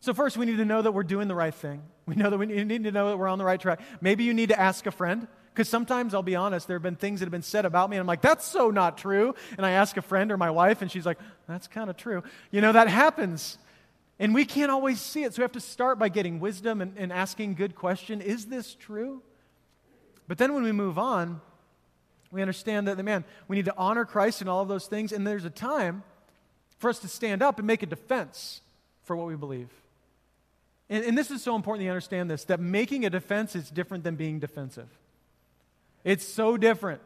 So, 0.00 0.14
first, 0.14 0.36
we 0.36 0.46
need 0.46 0.56
to 0.56 0.64
know 0.64 0.82
that 0.82 0.92
we're 0.92 1.02
doing 1.02 1.28
the 1.28 1.34
right 1.34 1.54
thing. 1.54 1.82
We 2.04 2.16
know 2.16 2.30
that 2.30 2.38
we 2.38 2.46
need 2.46 2.82
to 2.82 2.90
know 2.90 3.10
that 3.10 3.16
we're 3.16 3.28
on 3.28 3.38
the 3.38 3.44
right 3.44 3.60
track. 3.60 3.80
Maybe 4.00 4.24
you 4.24 4.34
need 4.34 4.48
to 4.48 4.58
ask 4.58 4.86
a 4.86 4.90
friend. 4.90 5.28
Because 5.52 5.68
sometimes 5.68 6.14
I'll 6.14 6.22
be 6.22 6.34
honest, 6.34 6.66
there 6.66 6.76
have 6.76 6.82
been 6.82 6.96
things 6.96 7.20
that 7.20 7.26
have 7.26 7.32
been 7.32 7.42
said 7.42 7.66
about 7.66 7.90
me, 7.90 7.96
and 7.96 8.00
I'm 8.00 8.06
like, 8.06 8.22
that's 8.22 8.46
so 8.46 8.70
not 8.70 8.96
true. 8.96 9.34
And 9.56 9.66
I 9.66 9.72
ask 9.72 9.96
a 9.96 10.02
friend 10.02 10.32
or 10.32 10.38
my 10.38 10.50
wife, 10.50 10.80
and 10.80 10.90
she's 10.90 11.04
like, 11.04 11.18
that's 11.46 11.68
kind 11.68 11.90
of 11.90 11.96
true. 11.96 12.22
You 12.50 12.62
know, 12.62 12.72
that 12.72 12.88
happens. 12.88 13.58
And 14.18 14.34
we 14.34 14.44
can't 14.44 14.70
always 14.70 15.00
see 15.00 15.24
it. 15.24 15.34
So 15.34 15.40
we 15.40 15.42
have 15.42 15.52
to 15.52 15.60
start 15.60 15.98
by 15.98 16.08
getting 16.08 16.40
wisdom 16.40 16.80
and, 16.80 16.94
and 16.96 17.12
asking 17.12 17.54
good 17.54 17.74
question 17.74 18.20
is 18.20 18.46
this 18.46 18.74
true? 18.74 19.20
But 20.26 20.38
then 20.38 20.54
when 20.54 20.62
we 20.62 20.72
move 20.72 20.98
on, 20.98 21.40
we 22.30 22.40
understand 22.40 22.88
that, 22.88 22.96
man, 23.04 23.24
we 23.46 23.56
need 23.56 23.66
to 23.66 23.76
honor 23.76 24.06
Christ 24.06 24.40
in 24.40 24.48
all 24.48 24.62
of 24.62 24.68
those 24.68 24.86
things. 24.86 25.12
And 25.12 25.26
there's 25.26 25.44
a 25.44 25.50
time 25.50 26.02
for 26.78 26.88
us 26.88 26.98
to 27.00 27.08
stand 27.08 27.42
up 27.42 27.58
and 27.58 27.66
make 27.66 27.82
a 27.82 27.86
defense 27.86 28.62
for 29.04 29.16
what 29.16 29.26
we 29.26 29.34
believe. 29.34 29.68
And, 30.88 31.04
and 31.04 31.18
this 31.18 31.30
is 31.30 31.42
so 31.42 31.54
important 31.54 31.84
to 31.84 31.90
understand 31.90 32.30
this 32.30 32.44
that 32.44 32.60
making 32.60 33.04
a 33.04 33.10
defense 33.10 33.54
is 33.54 33.70
different 33.70 34.04
than 34.04 34.16
being 34.16 34.38
defensive. 34.38 34.88
It's 36.04 36.26
so 36.26 36.56
different. 36.56 37.00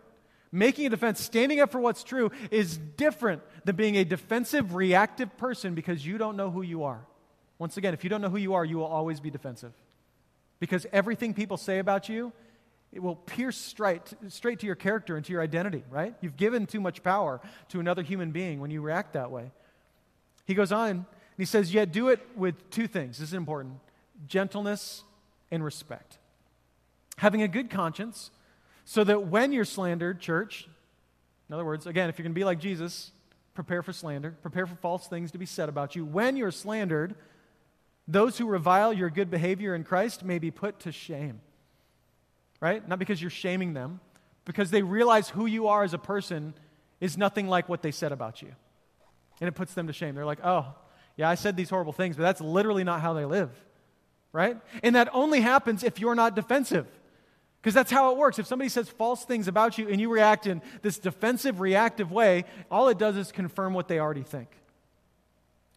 Making 0.53 0.87
a 0.87 0.91
defense, 0.91 1.21
standing 1.21 1.61
up 1.61 1.73
for 1.73 1.81
what's 1.81 2.05
true, 2.05 2.31
is 2.51 2.79
different 2.79 3.43
than 3.65 3.77
being 3.77 3.97
a 3.97 4.05
defensive, 4.05 4.75
reactive 4.75 5.37
person 5.37 5.75
because 5.75 6.07
you 6.07 6.19
don't 6.19 6.37
know 6.37 6.51
who 6.51 6.63
you 6.63 6.85
are. 6.85 7.05
Once 7.59 7.77
again, 7.77 7.95
if 7.95 8.05
you 8.05 8.11
don't 8.11 8.21
know 8.21 8.29
who 8.29 8.37
you 8.37 8.55
are, 8.55 8.65
you 8.65 8.77
will 8.77 8.87
always 8.87 9.21
be 9.21 9.31
defensive. 9.31 9.73
Because 10.61 10.87
everything 10.93 11.35
people 11.35 11.57
say 11.57 11.79
about 11.79 12.09
you, 12.09 12.33
it 12.93 13.03
will 13.03 13.17
pierce 13.17 13.57
straight, 13.57 14.15
straight 14.29 14.61
to 14.61 14.67
your 14.67 14.75
character 14.75 15.17
and 15.17 15.25
to 15.27 15.33
your 15.33 15.43
identity, 15.43 15.85
right? 15.91 16.15
You've 16.21 16.37
given 16.37 16.67
too 16.67 16.81
much 16.81 17.03
power 17.03 17.41
to 17.69 17.81
another 17.81 18.03
human 18.03 18.31
being 18.31 18.61
when 18.61 18.71
you 18.71 18.81
react 18.81 19.13
that 19.15 19.31
way. 19.31 19.51
He 20.47 20.55
goes 20.55 20.73
on 20.73 20.91
and 20.91 21.05
he 21.37 21.45
says, 21.45 21.75
Yet 21.75 21.93
do 21.93 22.09
it 22.09 22.21
with 22.37 22.71
two 22.71 22.87
things. 22.87 23.19
This 23.19 23.29
is 23.29 23.35
important 23.35 23.81
gentleness 24.27 25.05
and 25.51 25.63
respect. 25.63 26.19
Having 27.19 27.43
a 27.43 27.49
good 27.49 27.69
conscience 27.69 28.31
so 28.87 29.03
that 29.05 29.27
when 29.27 29.53
you're 29.53 29.65
slandered, 29.65 30.21
church, 30.21 30.69
in 31.49 31.55
other 31.55 31.65
words, 31.65 31.87
again, 31.87 32.09
if 32.09 32.19
you're 32.19 32.23
going 32.23 32.33
to 32.33 32.39
be 32.39 32.45
like 32.45 32.61
Jesus, 32.61 33.11
prepare 33.53 33.83
for 33.83 33.93
slander, 33.93 34.31
prepare 34.43 34.65
for 34.65 34.77
false 34.77 35.09
things 35.09 35.33
to 35.33 35.39
be 35.39 35.45
said 35.45 35.69
about 35.69 35.97
you. 35.97 36.05
When 36.05 36.37
you're 36.37 36.53
slandered, 36.53 37.17
those 38.07 38.39
who 38.39 38.47
revile 38.47 38.93
your 38.93 39.11
good 39.11 39.29
behavior 39.29 39.75
in 39.75 39.83
Christ 39.83 40.25
may 40.25 40.39
be 40.39 40.53
put 40.53 40.81
to 40.81 40.93
shame. 40.93 41.41
Right? 42.61 42.87
Not 42.89 43.01
because 43.01 43.21
you're 43.21 43.29
shaming 43.29 43.75
them, 43.75 44.01
because 44.45 44.71
they 44.71 44.83
realize 44.83 45.29
who 45.29 45.47
you 45.47 45.67
are 45.67 45.83
as 45.83 45.93
a 45.93 45.99
person 45.99 46.55
is 47.01 47.19
nothing 47.19 47.49
like 47.49 47.69
what 47.69 47.83
they 47.83 47.91
said 47.91 48.13
about 48.13 48.41
you. 48.41 48.53
And 49.41 49.49
it 49.49 49.53
puts 49.53 49.75
them 49.75 49.89
to 49.89 49.93
shame. 49.93 50.15
They're 50.15 50.25
like, 50.25 50.45
oh, 50.45 50.73
yeah, 51.17 51.29
I 51.29 51.35
said 51.35 51.57
these 51.57 51.71
horrible 51.71 51.93
things, 51.93 52.17
but 52.17 52.23
that's 52.23 52.41
literally 52.41 52.85
not 52.85 53.01
how 53.01 53.15
they 53.15 53.25
live. 53.25 53.51
Right? 54.33 54.57
And 54.85 54.95
that 54.95 55.09
only 55.13 55.41
happens 55.41 55.83
if 55.83 55.99
you're 55.99 56.15
not 56.15 56.37
defensive. 56.37 56.87
Because 57.67 57.75
that's 57.75 57.91
how 57.91 58.13
it 58.13 58.17
works. 58.17 58.39
If 58.39 58.47
somebody 58.47 58.69
says 58.69 58.89
false 58.89 59.25
things 59.25 59.49
about 59.49 59.77
you 59.77 59.89
and 59.89 60.01
you 60.01 60.09
react 60.09 60.47
in 60.47 60.63
this 60.83 61.01
defensive, 61.01 61.59
reactive 61.59 62.13
way, 62.13 62.45
all 62.71 62.89
it 62.91 62.97
does 62.97 63.17
is 63.17 63.33
confirm 63.33 63.75
what 63.75 63.89
they 63.89 63.99
already 63.99 64.23
think. 64.23 64.49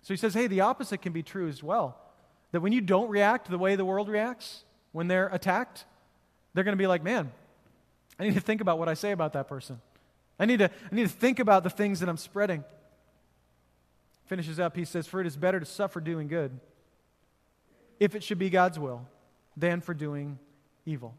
So 0.03 0.13
he 0.13 0.17
says, 0.17 0.35
hey, 0.35 0.45
the 0.45 0.61
opposite 0.61 0.99
can 0.99 1.13
be 1.13 1.23
true 1.23 1.47
as 1.47 1.63
well. 1.63 1.97
That 2.51 2.61
when 2.61 2.73
you 2.73 2.81
don't 2.81 3.09
react 3.09 3.49
the 3.49 3.57
way 3.57 3.75
the 3.75 3.85
world 3.85 4.07
reacts, 4.07 4.65
when 4.91 5.07
they're 5.07 5.29
attacked, 5.29 5.85
they're 6.53 6.63
going 6.63 6.77
to 6.77 6.79
be 6.79 6.85
like, 6.85 7.03
man, 7.03 7.31
I 8.19 8.25
need 8.25 8.35
to 8.35 8.39
think 8.39 8.61
about 8.61 8.77
what 8.77 8.87
I 8.87 8.93
say 8.93 9.09
about 9.09 9.33
that 9.33 9.47
person. 9.47 9.81
I 10.39 10.45
need, 10.45 10.59
to, 10.59 10.69
I 10.69 10.95
need 10.95 11.07
to 11.07 11.09
think 11.09 11.39
about 11.39 11.63
the 11.63 11.71
things 11.71 12.01
that 12.01 12.07
I'm 12.07 12.17
spreading. 12.17 12.63
Finishes 14.27 14.59
up, 14.59 14.75
he 14.75 14.85
says, 14.85 15.07
For 15.07 15.21
it 15.21 15.25
is 15.25 15.35
better 15.35 15.59
to 15.59 15.65
suffer 15.65 15.99
doing 15.99 16.27
good, 16.27 16.51
if 17.99 18.13
it 18.13 18.23
should 18.23 18.37
be 18.37 18.51
God's 18.51 18.77
will, 18.77 19.07
than 19.57 19.81
for 19.81 19.95
doing 19.95 20.37
evil 20.85 21.15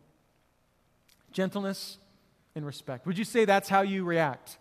gentleness, 1.32 1.98
and 2.54 2.66
respect. 2.66 3.06
Would 3.06 3.18
you 3.18 3.24
say 3.24 3.44
that's 3.44 3.68
how 3.68 3.82
you 3.82 4.04
react 4.04 4.58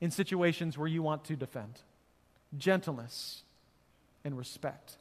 in 0.00 0.10
situations 0.10 0.78
where 0.78 0.88
you 0.88 1.02
want 1.02 1.24
to 1.24 1.36
defend? 1.36 1.80
Gentleness 2.56 3.42
and 4.24 4.36
respect. 4.36 4.96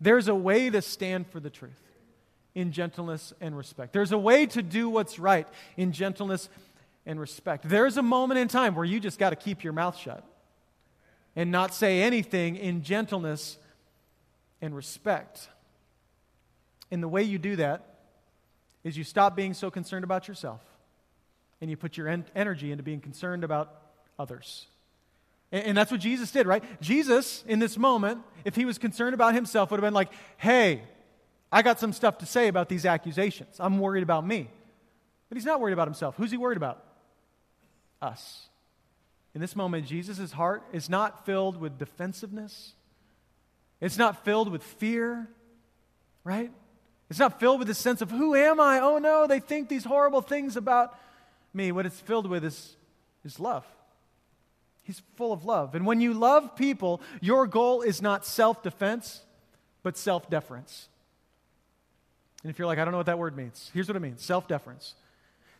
There's 0.00 0.28
a 0.28 0.34
way 0.34 0.70
to 0.70 0.82
stand 0.82 1.26
for 1.26 1.40
the 1.40 1.50
truth 1.50 1.80
in 2.54 2.72
gentleness 2.72 3.32
and 3.40 3.56
respect. 3.56 3.92
There's 3.92 4.12
a 4.12 4.18
way 4.18 4.46
to 4.46 4.62
do 4.62 4.88
what's 4.88 5.18
right 5.18 5.48
in 5.76 5.92
gentleness 5.92 6.48
and 7.06 7.18
respect. 7.18 7.68
There's 7.68 7.96
a 7.96 8.02
moment 8.02 8.38
in 8.40 8.48
time 8.48 8.74
where 8.74 8.84
you 8.84 9.00
just 9.00 9.18
got 9.18 9.30
to 9.30 9.36
keep 9.36 9.64
your 9.64 9.72
mouth 9.72 9.96
shut 9.96 10.24
and 11.36 11.50
not 11.50 11.74
say 11.74 12.02
anything 12.02 12.56
in 12.56 12.82
gentleness 12.82 13.58
and 14.60 14.74
respect. 14.74 15.48
And 16.90 17.02
the 17.02 17.08
way 17.08 17.22
you 17.22 17.38
do 17.38 17.56
that 17.56 17.93
is 18.84 18.96
you 18.96 19.04
stop 19.04 19.34
being 19.34 19.54
so 19.54 19.70
concerned 19.70 20.04
about 20.04 20.28
yourself 20.28 20.60
and 21.60 21.70
you 21.70 21.76
put 21.76 21.96
your 21.96 22.08
en- 22.08 22.26
energy 22.36 22.70
into 22.70 22.84
being 22.84 23.00
concerned 23.00 23.42
about 23.42 23.72
others. 24.18 24.66
And, 25.50 25.64
and 25.68 25.76
that's 25.76 25.90
what 25.90 26.00
Jesus 26.00 26.30
did, 26.30 26.46
right? 26.46 26.62
Jesus, 26.80 27.42
in 27.48 27.58
this 27.58 27.78
moment, 27.78 28.20
if 28.44 28.54
he 28.54 28.66
was 28.66 28.76
concerned 28.76 29.14
about 29.14 29.34
himself, 29.34 29.70
would 29.70 29.78
have 29.78 29.86
been 29.86 29.94
like, 29.94 30.12
hey, 30.36 30.82
I 31.50 31.62
got 31.62 31.80
some 31.80 31.92
stuff 31.92 32.18
to 32.18 32.26
say 32.26 32.48
about 32.48 32.68
these 32.68 32.84
accusations. 32.84 33.56
I'm 33.58 33.78
worried 33.78 34.02
about 34.02 34.26
me. 34.26 34.50
But 35.28 35.36
he's 35.36 35.46
not 35.46 35.60
worried 35.60 35.72
about 35.72 35.88
himself. 35.88 36.16
Who's 36.16 36.30
he 36.30 36.36
worried 36.36 36.56
about? 36.58 36.84
Us. 38.02 38.48
In 39.34 39.40
this 39.40 39.56
moment, 39.56 39.86
Jesus' 39.86 40.32
heart 40.32 40.62
is 40.72 40.90
not 40.90 41.24
filled 41.24 41.56
with 41.56 41.78
defensiveness, 41.78 42.74
it's 43.80 43.98
not 43.98 44.24
filled 44.24 44.50
with 44.50 44.62
fear, 44.62 45.28
right? 46.22 46.50
It's 47.14 47.20
not 47.20 47.38
filled 47.38 47.60
with 47.60 47.68
the 47.68 47.74
sense 47.74 48.02
of, 48.02 48.10
who 48.10 48.34
am 48.34 48.58
I? 48.58 48.80
Oh 48.80 48.98
no, 48.98 49.28
they 49.28 49.38
think 49.38 49.68
these 49.68 49.84
horrible 49.84 50.20
things 50.20 50.56
about 50.56 50.98
me. 51.52 51.70
What 51.70 51.86
it's 51.86 52.00
filled 52.00 52.26
with 52.26 52.44
is, 52.44 52.74
is 53.24 53.38
love. 53.38 53.64
He's 54.82 55.00
full 55.14 55.32
of 55.32 55.44
love. 55.44 55.76
And 55.76 55.86
when 55.86 56.00
you 56.00 56.12
love 56.12 56.56
people, 56.56 57.00
your 57.20 57.46
goal 57.46 57.82
is 57.82 58.02
not 58.02 58.26
self 58.26 58.64
defense, 58.64 59.22
but 59.84 59.96
self 59.96 60.28
deference. 60.28 60.88
And 62.42 62.50
if 62.50 62.58
you're 62.58 62.66
like, 62.66 62.80
I 62.80 62.84
don't 62.84 62.90
know 62.90 62.98
what 62.98 63.06
that 63.06 63.20
word 63.20 63.36
means, 63.36 63.70
here's 63.72 63.86
what 63.86 63.94
it 63.94 64.00
means 64.00 64.20
self 64.20 64.48
deference. 64.48 64.96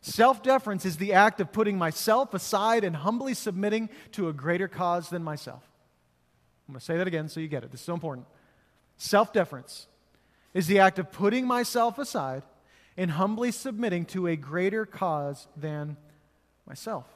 Self 0.00 0.42
deference 0.42 0.84
is 0.84 0.96
the 0.96 1.12
act 1.12 1.40
of 1.40 1.52
putting 1.52 1.78
myself 1.78 2.34
aside 2.34 2.82
and 2.82 2.96
humbly 2.96 3.32
submitting 3.32 3.90
to 4.10 4.28
a 4.28 4.32
greater 4.32 4.66
cause 4.66 5.08
than 5.08 5.22
myself. 5.22 5.62
I'm 6.66 6.72
going 6.72 6.80
to 6.80 6.84
say 6.84 6.96
that 6.96 7.06
again 7.06 7.28
so 7.28 7.38
you 7.38 7.46
get 7.46 7.62
it. 7.62 7.70
This 7.70 7.78
is 7.78 7.86
so 7.86 7.94
important. 7.94 8.26
Self 8.96 9.32
deference 9.32 9.86
is 10.54 10.68
the 10.68 10.78
act 10.78 10.98
of 10.98 11.12
putting 11.12 11.46
myself 11.46 11.98
aside 11.98 12.42
and 12.96 13.10
humbly 13.10 13.50
submitting 13.50 14.06
to 14.06 14.28
a 14.28 14.36
greater 14.36 14.86
cause 14.86 15.48
than 15.56 15.96
myself. 16.66 17.06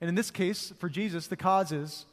And 0.00 0.08
in 0.08 0.14
this 0.14 0.30
case, 0.30 0.72
for 0.78 0.88
Jesus, 0.88 1.26
the 1.26 1.36
cause 1.36 1.72
is 1.72 2.06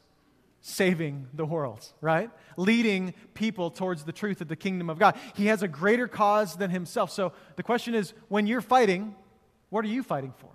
saving 0.60 1.28
the 1.32 1.44
world, 1.44 1.86
right? 2.00 2.30
Leading 2.56 3.14
people 3.34 3.70
towards 3.70 4.04
the 4.04 4.12
truth 4.12 4.40
of 4.40 4.48
the 4.48 4.56
kingdom 4.56 4.90
of 4.90 4.98
God. 4.98 5.16
He 5.34 5.46
has 5.46 5.62
a 5.62 5.68
greater 5.68 6.08
cause 6.08 6.56
than 6.56 6.70
himself. 6.70 7.10
So 7.10 7.32
the 7.56 7.62
question 7.62 7.94
is 7.94 8.12
when 8.28 8.46
you're 8.46 8.60
fighting, 8.60 9.14
what 9.70 9.84
are 9.84 9.88
you 9.88 10.02
fighting 10.02 10.34
for? 10.38 10.50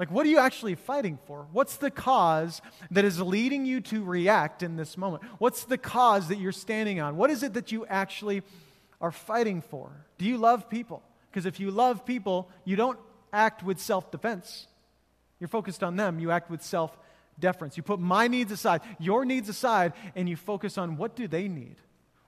Like, 0.00 0.10
what 0.10 0.24
are 0.24 0.30
you 0.30 0.38
actually 0.38 0.76
fighting 0.76 1.18
for? 1.26 1.46
What's 1.52 1.76
the 1.76 1.90
cause 1.90 2.62
that 2.90 3.04
is 3.04 3.20
leading 3.20 3.66
you 3.66 3.82
to 3.82 4.02
react 4.02 4.62
in 4.62 4.76
this 4.76 4.96
moment? 4.96 5.22
What's 5.36 5.64
the 5.64 5.76
cause 5.76 6.28
that 6.28 6.38
you're 6.38 6.52
standing 6.52 7.00
on? 7.00 7.18
What 7.18 7.28
is 7.28 7.42
it 7.42 7.52
that 7.52 7.70
you 7.70 7.84
actually 7.84 8.40
are 8.98 9.12
fighting 9.12 9.60
for? 9.60 9.90
Do 10.16 10.24
you 10.24 10.38
love 10.38 10.70
people? 10.70 11.02
Because 11.30 11.44
if 11.44 11.60
you 11.60 11.70
love 11.70 12.06
people, 12.06 12.48
you 12.64 12.76
don't 12.76 12.98
act 13.30 13.62
with 13.62 13.78
self 13.78 14.10
defense. 14.10 14.68
You're 15.38 15.48
focused 15.48 15.82
on 15.82 15.96
them, 15.96 16.18
you 16.18 16.30
act 16.30 16.50
with 16.50 16.62
self 16.62 16.96
deference. 17.38 17.76
You 17.76 17.82
put 17.82 18.00
my 18.00 18.26
needs 18.26 18.50
aside, 18.50 18.80
your 18.98 19.26
needs 19.26 19.50
aside, 19.50 19.92
and 20.16 20.30
you 20.30 20.36
focus 20.36 20.78
on 20.78 20.96
what 20.96 21.14
do 21.14 21.28
they 21.28 21.46
need? 21.46 21.76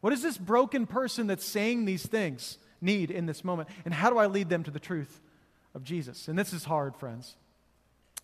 What 0.03 0.11
does 0.11 0.23
this 0.23 0.37
broken 0.37 0.87
person 0.87 1.27
that's 1.27 1.45
saying 1.45 1.87
these 1.87 2.05
things 2.05 2.59
need 2.83 3.11
in 3.11 3.25
this 3.25 3.43
moment? 3.43 3.71
And 3.87 3.95
how 3.95 4.11
do 4.11 4.19
I 4.19 4.27
lead 4.27 4.51
them 4.51 4.63
to 4.65 4.71
the 4.71 4.79
truth 4.79 5.23
of 5.75 5.85
Jesus? 5.85 6.29
And 6.29 6.39
this 6.39 6.53
is 6.53 6.65
hard, 6.65 6.97
friends. 6.97 7.37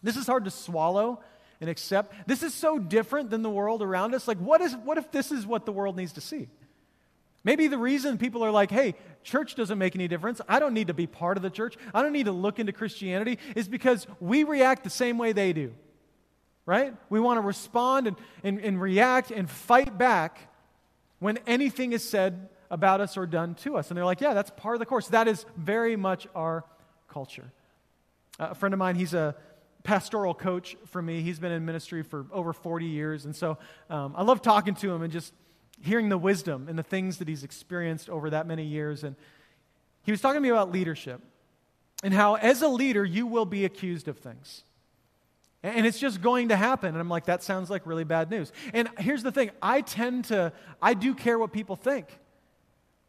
This 0.03 0.17
is 0.17 0.27
hard 0.27 0.45
to 0.45 0.51
swallow 0.51 1.21
and 1.61 1.69
accept. 1.69 2.15
This 2.27 2.43
is 2.43 2.55
so 2.55 2.79
different 2.79 3.31
than 3.31 3.43
the 3.43 3.51
world 3.51 3.83
around 3.83 4.15
us. 4.15 4.29
Like, 4.29 4.39
what, 4.39 4.61
is, 4.61 4.77
what 4.77 4.99
if 4.99 5.11
this 5.11 5.33
is 5.33 5.47
what 5.47 5.67
the 5.67 5.73
world 5.73 5.97
needs 5.97 6.13
to 6.13 6.21
see? 6.21 6.49
Maybe 7.45 7.67
the 7.69 7.79
reason 7.79 8.19
people 8.19 8.45
are 8.45 8.51
like, 8.51 8.71
hey, 8.71 8.95
church 9.23 9.55
doesn't 9.55 9.79
make 9.79 9.95
any 9.95 10.09
difference. 10.09 10.41
I 10.49 10.59
don't 10.59 10.75
need 10.75 10.89
to 10.89 10.95
be 10.95 11.07
part 11.07 11.37
of 11.37 11.43
the 11.43 11.51
church. 11.51 11.77
I 11.95 12.03
don't 12.03 12.13
need 12.13 12.27
to 12.27 12.33
look 12.33 12.59
into 12.59 12.73
Christianity, 12.73 13.39
is 13.57 13.69
because 13.69 14.07
we 14.21 14.45
react 14.45 14.85
the 14.85 14.91
same 14.91 15.19
way 15.19 15.33
they 15.33 15.53
do 15.53 15.73
right? 16.69 16.95
We 17.09 17.19
want 17.19 17.39
to 17.39 17.41
respond 17.41 18.09
and, 18.09 18.17
and, 18.45 18.61
and 18.61 18.79
react 18.79 19.31
and 19.31 19.49
fight 19.49 19.97
back 19.97 20.53
when 21.19 21.39
anything 21.47 21.93
is 21.93 22.07
said 22.07 22.51
about 22.71 23.01
us 23.01 23.17
or 23.17 23.25
done 23.25 23.55
to 23.55 23.79
us. 23.79 23.89
And 23.89 23.97
they're 23.97 24.05
like, 24.05 24.21
yeah, 24.21 24.35
that's 24.35 24.51
part 24.51 24.75
of 24.75 24.79
the 24.79 24.85
course. 24.85 25.09
That 25.09 25.29
is 25.29 25.47
very 25.57 25.97
much 25.97 26.27
our 26.35 26.67
culture. 27.09 27.51
A 28.39 28.55
friend 28.55 28.75
of 28.75 28.79
mine, 28.79 28.97
he's 28.97 29.15
a 29.15 29.35
pastoral 29.89 30.35
coach 30.35 30.77
for 30.85 31.01
me. 31.01 31.23
He's 31.23 31.39
been 31.39 31.51
in 31.51 31.65
ministry 31.65 32.03
for 32.03 32.27
over 32.31 32.53
40 32.53 32.85
years. 32.85 33.25
And 33.25 33.35
so 33.35 33.57
um, 33.89 34.13
I 34.19 34.23
love 34.23 34.43
talking 34.43 34.75
to 34.75 34.93
him 34.93 35.01
and 35.01 35.11
just 35.11 35.33
hearing 35.81 36.11
the 36.11 36.19
wisdom 36.19 36.67
and 36.69 36.79
the 36.79 36.83
things 36.83 37.17
that 37.19 37.27
he's 37.27 37.43
experienced 37.43 38.11
over 38.11 38.29
that 38.29 38.47
many 38.47 38.65
years. 38.65 39.03
And 39.03 39.17
he 40.03 40.11
was 40.11 40.21
talking 40.21 40.37
to 40.37 40.41
me 40.43 40.51
about 40.51 40.71
leadership 40.71 41.23
and 42.03 42.13
how, 42.13 42.35
as 42.35 42.61
a 42.61 42.69
leader, 42.69 43.03
you 43.03 43.27
will 43.27 43.47
be 43.47 43.65
accused 43.65 44.09
of 44.09 44.19
things. 44.19 44.63
And 45.63 45.87
it's 45.87 45.99
just 45.99 46.21
going 46.21 46.51
to 46.51 46.57
happen. 46.57 46.91
And 46.91 46.99
I'm 46.99 47.09
like, 47.09 47.25
that 47.25 47.43
sounds 47.43 47.71
like 47.71 47.87
really 47.87 48.05
bad 48.05 48.31
news. 48.31 48.53
And 48.75 48.91
here's 48.99 49.23
the 49.23 49.33
thing 49.33 49.53
I 49.63 49.81
tend 49.81 50.27
to, 50.27 50.53
I 50.83 50.93
do 50.93 51.15
care 51.15 51.39
what 51.39 51.51
people 51.51 51.77
think. 51.77 52.09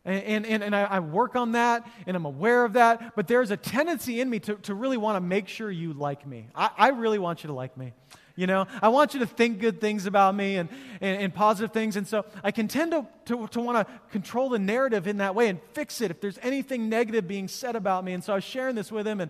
And, 0.10 0.46
and, 0.46 0.64
and 0.64 0.76
I, 0.76 0.84
I, 0.84 1.00
work 1.02 1.36
on 1.36 1.52
that, 1.52 1.88
and 2.08 2.18
I'm 2.18 2.26
aware 2.26 2.66
of 2.66 2.74
that. 2.74 3.16
But 3.16 3.28
there's 3.28 3.52
a 3.52 3.58
tendency 3.58 4.22
in 4.22 4.30
me 4.30 4.40
to, 4.40 4.56
to 4.56 4.74
really 4.74 4.98
want 4.98 5.18
to 5.18 5.22
make 5.22 5.48
sure 5.48 5.70
you 5.70 5.94
like 5.94 6.26
me. 6.26 6.48
I, 6.56 6.70
I 6.78 6.88
really 6.90 7.20
want 7.20 7.44
you 7.44 7.48
to 7.48 7.54
like 7.54 7.78
me. 7.78 7.94
You 8.36 8.48
know, 8.48 8.66
I 8.82 8.88
want 8.88 9.14
you 9.14 9.20
to 9.20 9.26
think 9.26 9.60
good 9.60 9.82
things 9.82 10.06
about 10.06 10.34
me 10.34 10.56
and, 10.56 10.70
and, 11.02 11.22
and 11.22 11.34
positive 11.34 11.74
things. 11.74 11.96
And 11.96 12.08
so 12.08 12.26
I 12.44 12.52
can 12.52 12.68
tend 12.68 12.92
to, 12.92 13.06
to, 13.26 13.48
to 13.48 13.62
want 13.62 13.86
to 13.86 13.94
control 14.12 14.50
the 14.50 14.58
narrative 14.58 15.08
in 15.08 15.18
that 15.18 15.36
way 15.36 15.50
and 15.50 15.60
fix 15.74 16.00
it 16.02 16.10
if 16.10 16.22
there's 16.22 16.40
anything 16.42 16.90
negative 16.90 17.28
being 17.28 17.48
said 17.48 17.76
about 17.76 18.04
me. 18.04 18.14
And 18.14 18.24
so 18.24 18.32
I 18.34 18.38
was 18.38 18.46
sharing 18.46 18.76
this 18.76 18.92
with 18.92 19.06
him, 19.06 19.20
and 19.20 19.30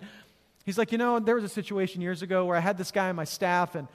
He's 0.70 0.78
like, 0.78 0.92
you 0.92 1.00
know, 1.00 1.20
there 1.20 1.34
was 1.34 1.44
a 1.44 1.50
situation 1.50 2.00
years 2.00 2.22
ago 2.22 2.46
where 2.46 2.56
I 2.56 2.60
had 2.60 2.78
this 2.78 2.92
guy 2.92 3.10
on 3.10 3.16
my 3.16 3.24
staff, 3.24 3.74
and, 3.74 3.88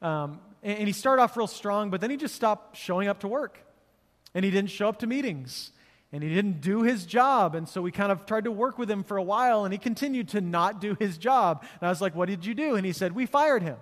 um, 0.00 0.38
and, 0.62 0.78
and 0.78 0.86
he 0.86 0.92
started 0.92 1.20
off 1.22 1.36
real 1.36 1.48
strong, 1.48 1.90
but 1.90 2.00
then 2.00 2.08
he 2.08 2.16
just 2.16 2.36
stopped 2.36 2.76
showing 2.76 3.08
up 3.08 3.18
to 3.20 3.26
work. 3.28 3.58
And 4.32 4.44
he 4.44 4.52
didn't 4.52 4.70
show 4.70 4.88
up 4.88 5.00
to 5.00 5.08
meetings. 5.08 5.72
And 6.12 6.22
he 6.22 6.28
didn't 6.28 6.60
do 6.60 6.82
his 6.82 7.06
job. 7.06 7.54
And 7.54 7.68
so 7.68 7.80
we 7.80 7.92
kind 7.92 8.10
of 8.10 8.26
tried 8.26 8.44
to 8.44 8.50
work 8.50 8.78
with 8.78 8.90
him 8.90 9.04
for 9.04 9.16
a 9.16 9.22
while, 9.22 9.64
and 9.64 9.72
he 9.72 9.78
continued 9.78 10.28
to 10.30 10.40
not 10.40 10.80
do 10.80 10.96
his 10.98 11.18
job. 11.18 11.62
And 11.80 11.86
I 11.86 11.88
was 11.88 12.00
like, 12.00 12.14
What 12.14 12.28
did 12.28 12.44
you 12.44 12.54
do? 12.54 12.74
And 12.76 12.84
he 12.84 12.92
said, 12.92 13.12
We 13.12 13.26
fired 13.26 13.62
him. 13.62 13.76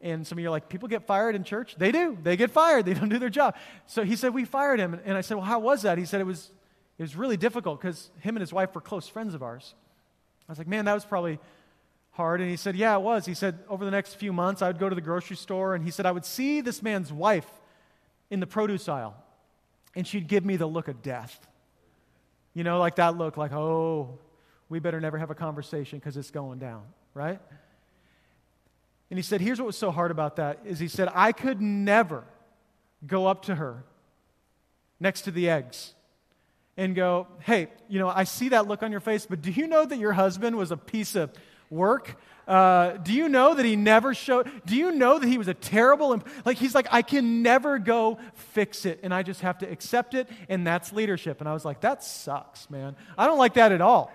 And 0.00 0.24
some 0.24 0.38
of 0.38 0.42
you 0.42 0.48
are 0.48 0.52
like, 0.52 0.68
People 0.68 0.88
get 0.88 1.06
fired 1.06 1.34
in 1.34 1.42
church? 1.42 1.74
They 1.76 1.90
do. 1.90 2.16
They 2.22 2.36
get 2.36 2.50
fired. 2.50 2.86
They 2.86 2.94
don't 2.94 3.08
do 3.08 3.18
their 3.18 3.30
job. 3.30 3.56
So 3.86 4.04
he 4.04 4.14
said, 4.14 4.32
We 4.32 4.44
fired 4.44 4.78
him. 4.78 5.00
And 5.04 5.16
I 5.16 5.22
said, 5.22 5.36
Well, 5.36 5.46
how 5.46 5.58
was 5.58 5.82
that? 5.82 5.98
He 5.98 6.04
said, 6.04 6.20
It 6.20 6.24
was, 6.24 6.50
it 6.98 7.02
was 7.02 7.16
really 7.16 7.36
difficult 7.36 7.80
because 7.80 8.10
him 8.20 8.36
and 8.36 8.40
his 8.40 8.52
wife 8.52 8.74
were 8.74 8.80
close 8.80 9.08
friends 9.08 9.34
of 9.34 9.42
ours. 9.42 9.74
I 10.48 10.52
was 10.52 10.58
like, 10.58 10.66
man, 10.66 10.86
that 10.86 10.94
was 10.94 11.04
probably 11.04 11.38
hard. 12.12 12.40
And 12.40 12.48
he 12.48 12.56
said, 12.56 12.74
yeah, 12.74 12.96
it 12.96 13.02
was. 13.02 13.26
He 13.26 13.34
said, 13.34 13.58
over 13.68 13.84
the 13.84 13.90
next 13.90 14.14
few 14.14 14.32
months, 14.32 14.62
I 14.62 14.68
would 14.68 14.78
go 14.78 14.88
to 14.88 14.94
the 14.94 15.00
grocery 15.00 15.36
store, 15.36 15.74
and 15.74 15.84
he 15.84 15.90
said, 15.90 16.06
I 16.06 16.10
would 16.10 16.24
see 16.24 16.60
this 16.60 16.82
man's 16.82 17.12
wife 17.12 17.48
in 18.30 18.40
the 18.40 18.46
produce 18.46 18.88
aisle, 18.88 19.14
and 19.98 20.06
she'd 20.06 20.28
give 20.28 20.44
me 20.44 20.54
the 20.54 20.64
look 20.64 20.86
of 20.86 21.02
death. 21.02 21.44
You 22.54 22.62
know, 22.62 22.78
like 22.78 22.94
that 22.96 23.18
look, 23.18 23.36
like, 23.36 23.52
oh, 23.52 24.20
we 24.68 24.78
better 24.78 25.00
never 25.00 25.18
have 25.18 25.30
a 25.30 25.34
conversation 25.34 25.98
because 25.98 26.16
it's 26.16 26.30
going 26.30 26.60
down, 26.60 26.84
right? 27.14 27.40
And 29.10 29.18
he 29.18 29.24
said, 29.24 29.40
here's 29.40 29.58
what 29.58 29.66
was 29.66 29.76
so 29.76 29.90
hard 29.90 30.12
about 30.12 30.36
that 30.36 30.60
is 30.64 30.78
he 30.78 30.86
said, 30.86 31.08
I 31.12 31.32
could 31.32 31.60
never 31.60 32.22
go 33.08 33.26
up 33.26 33.46
to 33.46 33.56
her 33.56 33.82
next 35.00 35.22
to 35.22 35.32
the 35.32 35.50
eggs 35.50 35.94
and 36.76 36.94
go, 36.94 37.26
hey, 37.40 37.66
you 37.88 37.98
know, 37.98 38.08
I 38.08 38.22
see 38.22 38.50
that 38.50 38.68
look 38.68 38.84
on 38.84 38.92
your 38.92 39.00
face, 39.00 39.26
but 39.26 39.42
do 39.42 39.50
you 39.50 39.66
know 39.66 39.84
that 39.84 39.98
your 39.98 40.12
husband 40.12 40.56
was 40.56 40.70
a 40.70 40.76
piece 40.76 41.16
of 41.16 41.32
work? 41.70 42.20
Uh, 42.48 42.96
do 42.96 43.12
you 43.12 43.28
know 43.28 43.54
that 43.54 43.66
he 43.66 43.76
never 43.76 44.14
showed? 44.14 44.50
Do 44.64 44.74
you 44.74 44.90
know 44.90 45.18
that 45.18 45.28
he 45.28 45.36
was 45.36 45.48
a 45.48 45.54
terrible? 45.54 46.14
Imp- 46.14 46.26
like 46.46 46.56
he's 46.56 46.74
like, 46.74 46.88
I 46.90 47.02
can 47.02 47.42
never 47.42 47.78
go 47.78 48.18
fix 48.34 48.86
it, 48.86 49.00
and 49.02 49.12
I 49.12 49.22
just 49.22 49.42
have 49.42 49.58
to 49.58 49.70
accept 49.70 50.14
it, 50.14 50.30
and 50.48 50.66
that's 50.66 50.90
leadership. 50.90 51.40
And 51.40 51.48
I 51.48 51.52
was 51.52 51.66
like, 51.66 51.82
that 51.82 52.02
sucks, 52.02 52.70
man. 52.70 52.96
I 53.18 53.26
don't 53.26 53.38
like 53.38 53.54
that 53.54 53.70
at 53.70 53.82
all. 53.82 54.10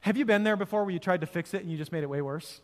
Have 0.00 0.16
you 0.16 0.24
been 0.24 0.42
there 0.42 0.56
before 0.56 0.84
where 0.84 0.92
you 0.92 0.98
tried 0.98 1.20
to 1.20 1.26
fix 1.26 1.52
it 1.52 1.62
and 1.62 1.70
you 1.70 1.76
just 1.76 1.92
made 1.92 2.02
it 2.02 2.08
way 2.08 2.22
worse? 2.22 2.60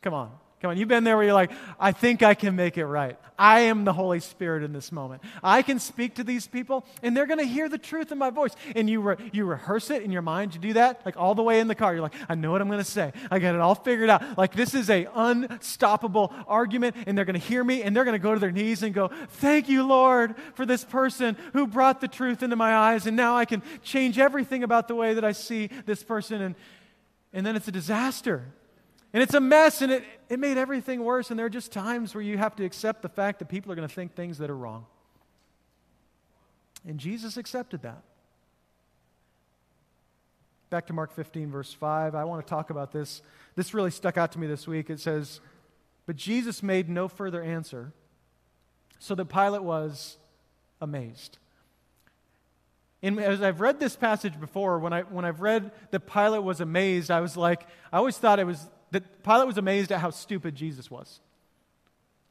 Come 0.00 0.14
on. 0.14 0.30
Come 0.64 0.70
on, 0.70 0.78
you've 0.78 0.88
been 0.88 1.04
there 1.04 1.16
where 1.16 1.26
you're 1.26 1.34
like, 1.34 1.50
I 1.78 1.92
think 1.92 2.22
I 2.22 2.32
can 2.32 2.56
make 2.56 2.78
it 2.78 2.86
right. 2.86 3.18
I 3.38 3.60
am 3.60 3.84
the 3.84 3.92
Holy 3.92 4.18
Spirit 4.18 4.62
in 4.62 4.72
this 4.72 4.90
moment. 4.92 5.22
I 5.42 5.60
can 5.60 5.78
speak 5.78 6.14
to 6.14 6.24
these 6.24 6.46
people, 6.46 6.86
and 7.02 7.14
they're 7.14 7.26
going 7.26 7.38
to 7.38 7.44
hear 7.44 7.68
the 7.68 7.76
truth 7.76 8.10
in 8.12 8.16
my 8.16 8.30
voice. 8.30 8.56
And 8.74 8.88
you, 8.88 9.02
re- 9.02 9.30
you 9.30 9.44
rehearse 9.44 9.90
it 9.90 10.02
in 10.02 10.10
your 10.10 10.22
mind. 10.22 10.54
You 10.54 10.62
do 10.62 10.72
that, 10.72 11.02
like 11.04 11.18
all 11.18 11.34
the 11.34 11.42
way 11.42 11.60
in 11.60 11.68
the 11.68 11.74
car. 11.74 11.92
You're 11.92 12.00
like, 12.00 12.14
I 12.30 12.34
know 12.34 12.50
what 12.50 12.62
I'm 12.62 12.68
going 12.68 12.78
to 12.78 12.90
say. 12.90 13.12
I 13.30 13.40
got 13.40 13.54
it 13.54 13.60
all 13.60 13.74
figured 13.74 14.08
out. 14.08 14.38
Like 14.38 14.54
this 14.54 14.72
is 14.72 14.88
a 14.88 15.06
unstoppable 15.14 16.32
argument, 16.48 16.96
and 17.06 17.18
they're 17.18 17.26
going 17.26 17.38
to 17.38 17.46
hear 17.46 17.62
me, 17.62 17.82
and 17.82 17.94
they're 17.94 18.06
going 18.06 18.18
to 18.18 18.18
go 18.18 18.32
to 18.32 18.40
their 18.40 18.50
knees 18.50 18.82
and 18.82 18.94
go, 18.94 19.10
Thank 19.28 19.68
you, 19.68 19.82
Lord, 19.86 20.34
for 20.54 20.64
this 20.64 20.82
person 20.82 21.36
who 21.52 21.66
brought 21.66 22.00
the 22.00 22.08
truth 22.08 22.42
into 22.42 22.56
my 22.56 22.74
eyes, 22.74 23.06
and 23.06 23.18
now 23.18 23.36
I 23.36 23.44
can 23.44 23.62
change 23.82 24.18
everything 24.18 24.62
about 24.62 24.88
the 24.88 24.94
way 24.94 25.12
that 25.12 25.26
I 25.26 25.32
see 25.32 25.68
this 25.84 26.02
person. 26.02 26.40
And, 26.40 26.54
and 27.34 27.44
then 27.44 27.54
it's 27.54 27.68
a 27.68 27.72
disaster. 27.72 28.46
And 29.14 29.22
it's 29.22 29.32
a 29.32 29.40
mess, 29.40 29.80
and 29.80 29.92
it, 29.92 30.04
it 30.28 30.40
made 30.40 30.58
everything 30.58 31.04
worse. 31.04 31.30
And 31.30 31.38
there 31.38 31.46
are 31.46 31.50
just 31.50 31.70
times 31.70 32.16
where 32.16 32.22
you 32.22 32.36
have 32.36 32.56
to 32.56 32.64
accept 32.64 33.00
the 33.00 33.08
fact 33.08 33.38
that 33.38 33.48
people 33.48 33.70
are 33.70 33.76
going 33.76 33.88
to 33.88 33.94
think 33.94 34.16
things 34.16 34.38
that 34.38 34.50
are 34.50 34.56
wrong. 34.56 34.86
And 36.86 36.98
Jesus 36.98 37.36
accepted 37.36 37.82
that. 37.82 38.02
back 40.68 40.88
to 40.88 40.92
Mark 40.92 41.14
15, 41.14 41.48
verse 41.52 41.72
5. 41.72 42.16
I 42.16 42.24
want 42.24 42.44
to 42.44 42.50
talk 42.50 42.70
about 42.70 42.90
this. 42.90 43.22
This 43.54 43.72
really 43.72 43.92
stuck 43.92 44.18
out 44.18 44.32
to 44.32 44.40
me 44.40 44.48
this 44.48 44.66
week. 44.66 44.90
It 44.90 44.98
says, 44.98 45.40
But 46.06 46.16
Jesus 46.16 46.60
made 46.60 46.88
no 46.88 47.06
further 47.06 47.40
answer, 47.40 47.92
so 48.98 49.14
that 49.14 49.26
Pilate 49.26 49.62
was 49.62 50.18
amazed. 50.80 51.38
And 53.00 53.20
as 53.20 53.42
I've 53.42 53.60
read 53.60 53.78
this 53.78 53.94
passage 53.94 54.40
before, 54.40 54.80
when, 54.80 54.92
I, 54.92 55.02
when 55.02 55.24
I've 55.24 55.40
read 55.40 55.70
that 55.92 56.00
Pilate 56.00 56.42
was 56.42 56.60
amazed, 56.60 57.12
I 57.12 57.20
was 57.20 57.36
like, 57.36 57.64
I 57.92 57.98
always 57.98 58.18
thought 58.18 58.40
it 58.40 58.46
was 58.46 58.66
that 58.94 59.22
Pilate 59.22 59.46
was 59.46 59.58
amazed 59.58 59.92
at 59.92 60.00
how 60.00 60.10
stupid 60.10 60.54
Jesus 60.54 60.90
was. 60.90 61.20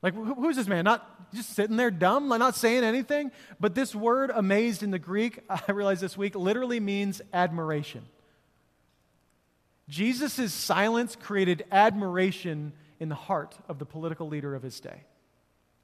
Like, 0.01 0.15
who's 0.15 0.57
this 0.57 0.67
man? 0.67 0.83
Not 0.83 1.33
just 1.33 1.51
sitting 1.51 1.77
there 1.77 1.91
dumb, 1.91 2.27
like 2.27 2.39
not 2.39 2.55
saying 2.55 2.83
anything? 2.83 3.31
But 3.59 3.73
this 3.73 3.95
word 3.95 4.31
amazed 4.33 4.83
in 4.83 4.91
the 4.91 4.99
Greek, 4.99 5.39
I 5.49 5.71
realized 5.71 6.01
this 6.01 6.17
week, 6.17 6.35
literally 6.35 6.79
means 6.79 7.21
admiration. 7.31 8.03
Jesus' 9.87 10.53
silence 10.53 11.15
created 11.15 11.65
admiration 11.71 12.73
in 12.99 13.09
the 13.09 13.15
heart 13.15 13.55
of 13.69 13.79
the 13.79 13.85
political 13.85 14.27
leader 14.27 14.55
of 14.55 14.63
his 14.63 14.79
day. 14.79 15.03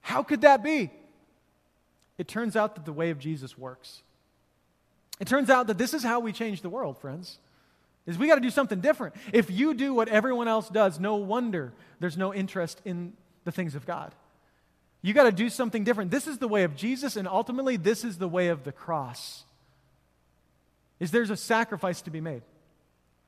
How 0.02 0.24
could 0.24 0.42
that 0.42 0.64
be? 0.64 0.92
It 2.18 2.28
turns 2.28 2.56
out 2.56 2.76
that 2.76 2.86
the 2.86 2.94
way 2.94 3.12
of 3.12 3.20
Jesus 3.20 3.58
works. 3.58 4.04
It 5.20 5.28
turns 5.28 5.50
out 5.50 5.68
that 5.68 5.78
this 5.78 5.94
is 5.94 6.04
how 6.04 6.20
we 6.20 6.32
change 6.32 6.62
the 6.62 6.70
world, 6.70 6.98
friends. 6.98 7.40
Is 8.10 8.18
we 8.18 8.28
got 8.28 8.36
to 8.36 8.42
do 8.42 8.50
something 8.50 8.82
different. 8.82 9.16
If 9.32 9.52
you 9.52 9.76
do 9.76 9.94
what 9.94 10.08
everyone 10.08 10.48
else 10.48 10.68
does, 10.68 11.00
no 11.00 11.18
wonder 11.18 11.74
there's 12.00 12.18
no 12.18 12.34
interest 12.34 12.82
in 12.84 13.14
the 13.44 13.52
things 13.52 13.76
of 13.76 13.86
God. 13.86 14.16
You 15.04 15.14
got 15.14 15.26
to 15.26 15.32
do 15.32 15.48
something 15.48 15.84
different. 15.84 16.10
This 16.10 16.26
is 16.26 16.40
the 16.40 16.48
way 16.48 16.64
of 16.64 16.76
Jesus 16.76 17.16
and 17.16 17.28
ultimately 17.28 17.78
this 17.78 18.04
is 18.04 18.18
the 18.18 18.28
way 18.28 18.48
of 18.48 18.64
the 18.64 18.72
cross. 18.72 19.44
Is 21.00 21.12
there's 21.12 21.30
a 21.30 21.38
sacrifice 21.38 22.02
to 22.02 22.10
be 22.10 22.20
made. 22.20 22.42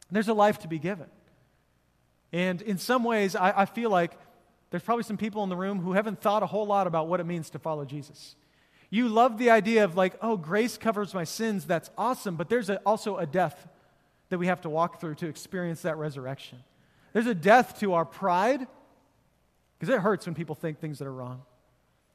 There's 0.10 0.28
a 0.28 0.34
life 0.34 0.58
to 0.60 0.68
be 0.68 0.80
given. 0.80 1.08
And 2.34 2.60
in 2.64 2.80
some 2.80 3.04
ways, 3.04 3.36
I, 3.36 3.62
I 3.62 3.66
feel 3.66 3.92
like 3.92 4.18
there's 4.72 4.84
probably 4.84 5.04
some 5.04 5.18
people 5.18 5.44
in 5.44 5.50
the 5.50 5.56
room 5.56 5.80
who 5.80 5.94
haven't 5.94 6.22
thought 6.22 6.42
a 6.42 6.48
whole 6.48 6.66
lot 6.66 6.88
about 6.88 7.08
what 7.08 7.20
it 7.20 7.26
means 7.26 7.52
to 7.52 7.60
follow 7.60 7.86
Jesus. 7.86 8.36
You 8.90 9.10
love 9.10 9.38
the 9.38 9.52
idea 9.52 9.84
of, 9.84 9.96
like, 9.96 10.16
oh, 10.22 10.38
grace 10.38 10.78
covers 10.78 11.14
my 11.14 11.24
sins. 11.24 11.66
That's 11.66 11.90
awesome. 11.98 12.36
But 12.36 12.50
there's 12.50 12.70
a, 12.70 12.78
also 12.80 13.18
a 13.18 13.26
death 13.26 13.68
that 14.32 14.38
we 14.38 14.48
have 14.48 14.62
to 14.62 14.70
walk 14.70 15.02
through 15.02 15.14
to 15.16 15.28
experience 15.28 15.82
that 15.82 15.98
resurrection. 15.98 16.58
There's 17.12 17.28
a 17.28 17.36
death 17.36 17.82
to 17.82 17.94
our 17.94 18.06
pride, 18.06 18.66
because 19.78 19.94
it 19.94 20.00
hurts 20.00 20.26
when 20.26 20.36
people 20.36 20.56
think 20.56 20.80
things 20.80 21.00
that 21.00 21.06
are 21.06 21.14
wrong. 21.14 21.42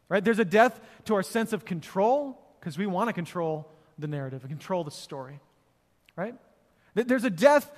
Right? 0.09 0.25
There's 0.25 0.39
a 0.39 0.45
death 0.45 0.81
to 1.05 1.15
our 1.15 1.23
sense 1.23 1.53
of 1.53 1.67
control, 1.67 2.41
because 2.59 2.79
we 2.79 2.87
want 2.87 3.11
to 3.11 3.13
control 3.13 3.71
the 3.99 4.07
narrative 4.09 4.41
and 4.41 4.51
control 4.51 4.83
the 4.83 4.91
story. 4.91 5.39
Right? 6.17 6.35
There's 6.95 7.25
a 7.25 7.31
death 7.31 7.71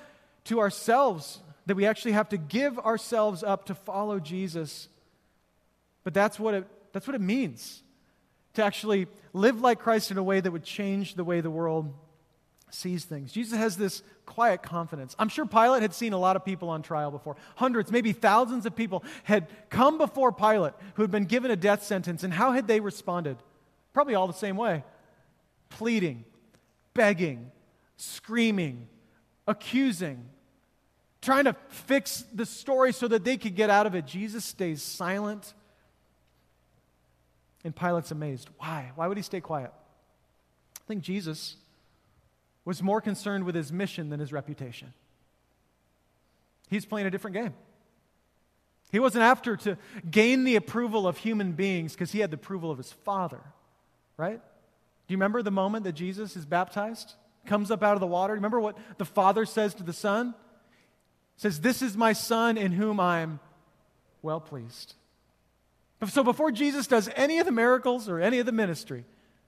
to 0.45 0.61
ourselves 0.61 1.41
that 1.65 1.75
we 1.75 1.85
actually 1.85 2.13
have 2.13 2.29
to 2.29 2.37
give 2.37 2.79
ourselves 2.79 3.43
up 3.43 3.65
to 3.65 3.75
follow 3.75 4.21
Jesus. 4.21 4.87
But 6.05 6.13
that's 6.13 6.39
what 6.39 6.53
it, 6.53 6.67
that's 6.93 7.07
what 7.07 7.15
it 7.15 7.21
means 7.21 7.83
to 8.53 8.63
actually 8.63 9.07
live 9.33 9.59
like 9.59 9.79
Christ 9.79 10.11
in 10.11 10.17
a 10.17 10.23
way 10.23 10.39
that 10.39 10.49
would 10.49 10.63
change 10.63 11.15
the 11.15 11.25
way 11.25 11.41
the 11.41 11.51
world 11.51 11.93
sees 12.73 13.05
things. 13.05 13.31
Jesus 13.31 13.57
has 13.57 13.77
this 13.77 14.03
quiet 14.25 14.61
confidence. 14.61 15.15
I'm 15.17 15.29
sure 15.29 15.45
Pilate 15.45 15.81
had 15.81 15.93
seen 15.93 16.13
a 16.13 16.17
lot 16.17 16.35
of 16.35 16.45
people 16.45 16.69
on 16.69 16.81
trial 16.81 17.11
before. 17.11 17.35
Hundreds, 17.55 17.91
maybe 17.91 18.13
thousands 18.13 18.65
of 18.65 18.75
people 18.75 19.03
had 19.23 19.47
come 19.69 19.97
before 19.97 20.31
Pilate 20.31 20.73
who 20.95 21.01
had 21.01 21.11
been 21.11 21.25
given 21.25 21.51
a 21.51 21.55
death 21.55 21.83
sentence. 21.83 22.23
And 22.23 22.33
how 22.33 22.51
had 22.51 22.67
they 22.67 22.79
responded? 22.79 23.37
Probably 23.93 24.15
all 24.15 24.27
the 24.27 24.33
same 24.33 24.57
way 24.57 24.83
pleading, 25.69 26.25
begging, 26.93 27.51
screaming, 27.97 28.87
accusing, 29.47 30.25
trying 31.21 31.45
to 31.45 31.55
fix 31.69 32.23
the 32.33 32.45
story 32.45 32.91
so 32.91 33.07
that 33.07 33.23
they 33.23 33.37
could 33.37 33.55
get 33.55 33.69
out 33.69 33.85
of 33.85 33.95
it. 33.95 34.05
Jesus 34.05 34.43
stays 34.45 34.81
silent 34.81 35.53
and 37.63 37.75
Pilate's 37.75 38.11
amazed. 38.11 38.49
Why? 38.57 38.91
Why 38.95 39.07
would 39.07 39.17
he 39.17 39.23
stay 39.23 39.41
quiet? 39.41 39.71
I 40.77 40.87
think 40.87 41.03
Jesus 41.03 41.55
was 42.69 42.83
more 42.83 43.01
concerned 43.01 43.45
with 43.45 43.55
his 43.55 43.73
mission 43.73 44.11
than 44.11 44.19
his 44.19 44.31
reputation. 44.31 44.93
He's 46.69 46.85
playing 46.85 47.07
a 47.07 47.09
different 47.09 47.33
game. 47.33 47.55
He 48.91 48.99
wasn't 48.99 49.23
after 49.23 49.57
to 49.57 49.75
gain 50.09 50.43
the 50.43 50.55
approval 50.55 51.07
of 51.07 51.17
human 51.17 51.53
beings 51.53 51.93
because 51.93 52.11
he 52.11 52.19
had 52.19 52.29
the 52.29 52.35
approval 52.35 52.69
of 52.69 52.77
his 52.77 52.91
Father, 52.91 53.41
right? 54.17 54.39
Do 54.39 55.11
you 55.11 55.17
remember 55.17 55.41
the 55.41 55.49
moment 55.49 55.83
that 55.85 55.93
Jesus 55.93 56.35
is 56.35 56.45
baptized? 56.45 57.15
Comes 57.47 57.71
up 57.71 57.81
out 57.81 57.95
of 57.95 58.01
the 58.01 58.07
water. 58.07 58.35
Remember 58.35 58.59
what 58.59 58.77
the 58.99 59.05
Father 59.05 59.45
says 59.45 59.73
to 59.73 59.83
the 59.83 59.91
Son? 59.91 60.35
says, 61.37 61.61
This 61.61 61.81
is 61.81 61.97
my 61.97 62.13
Son 62.13 62.55
in 62.55 62.71
whom 62.71 62.99
I'm 62.99 63.39
well 64.21 64.39
pleased. 64.39 64.93
So 66.07 66.23
before 66.23 66.51
Jesus 66.51 66.85
does 66.85 67.09
any 67.15 67.39
of 67.39 67.47
the 67.47 67.51
miracles 67.51 68.07
or 68.07 68.19
any 68.19 68.37
of 68.37 68.45
the 68.45 68.51
ministry, 68.51 69.05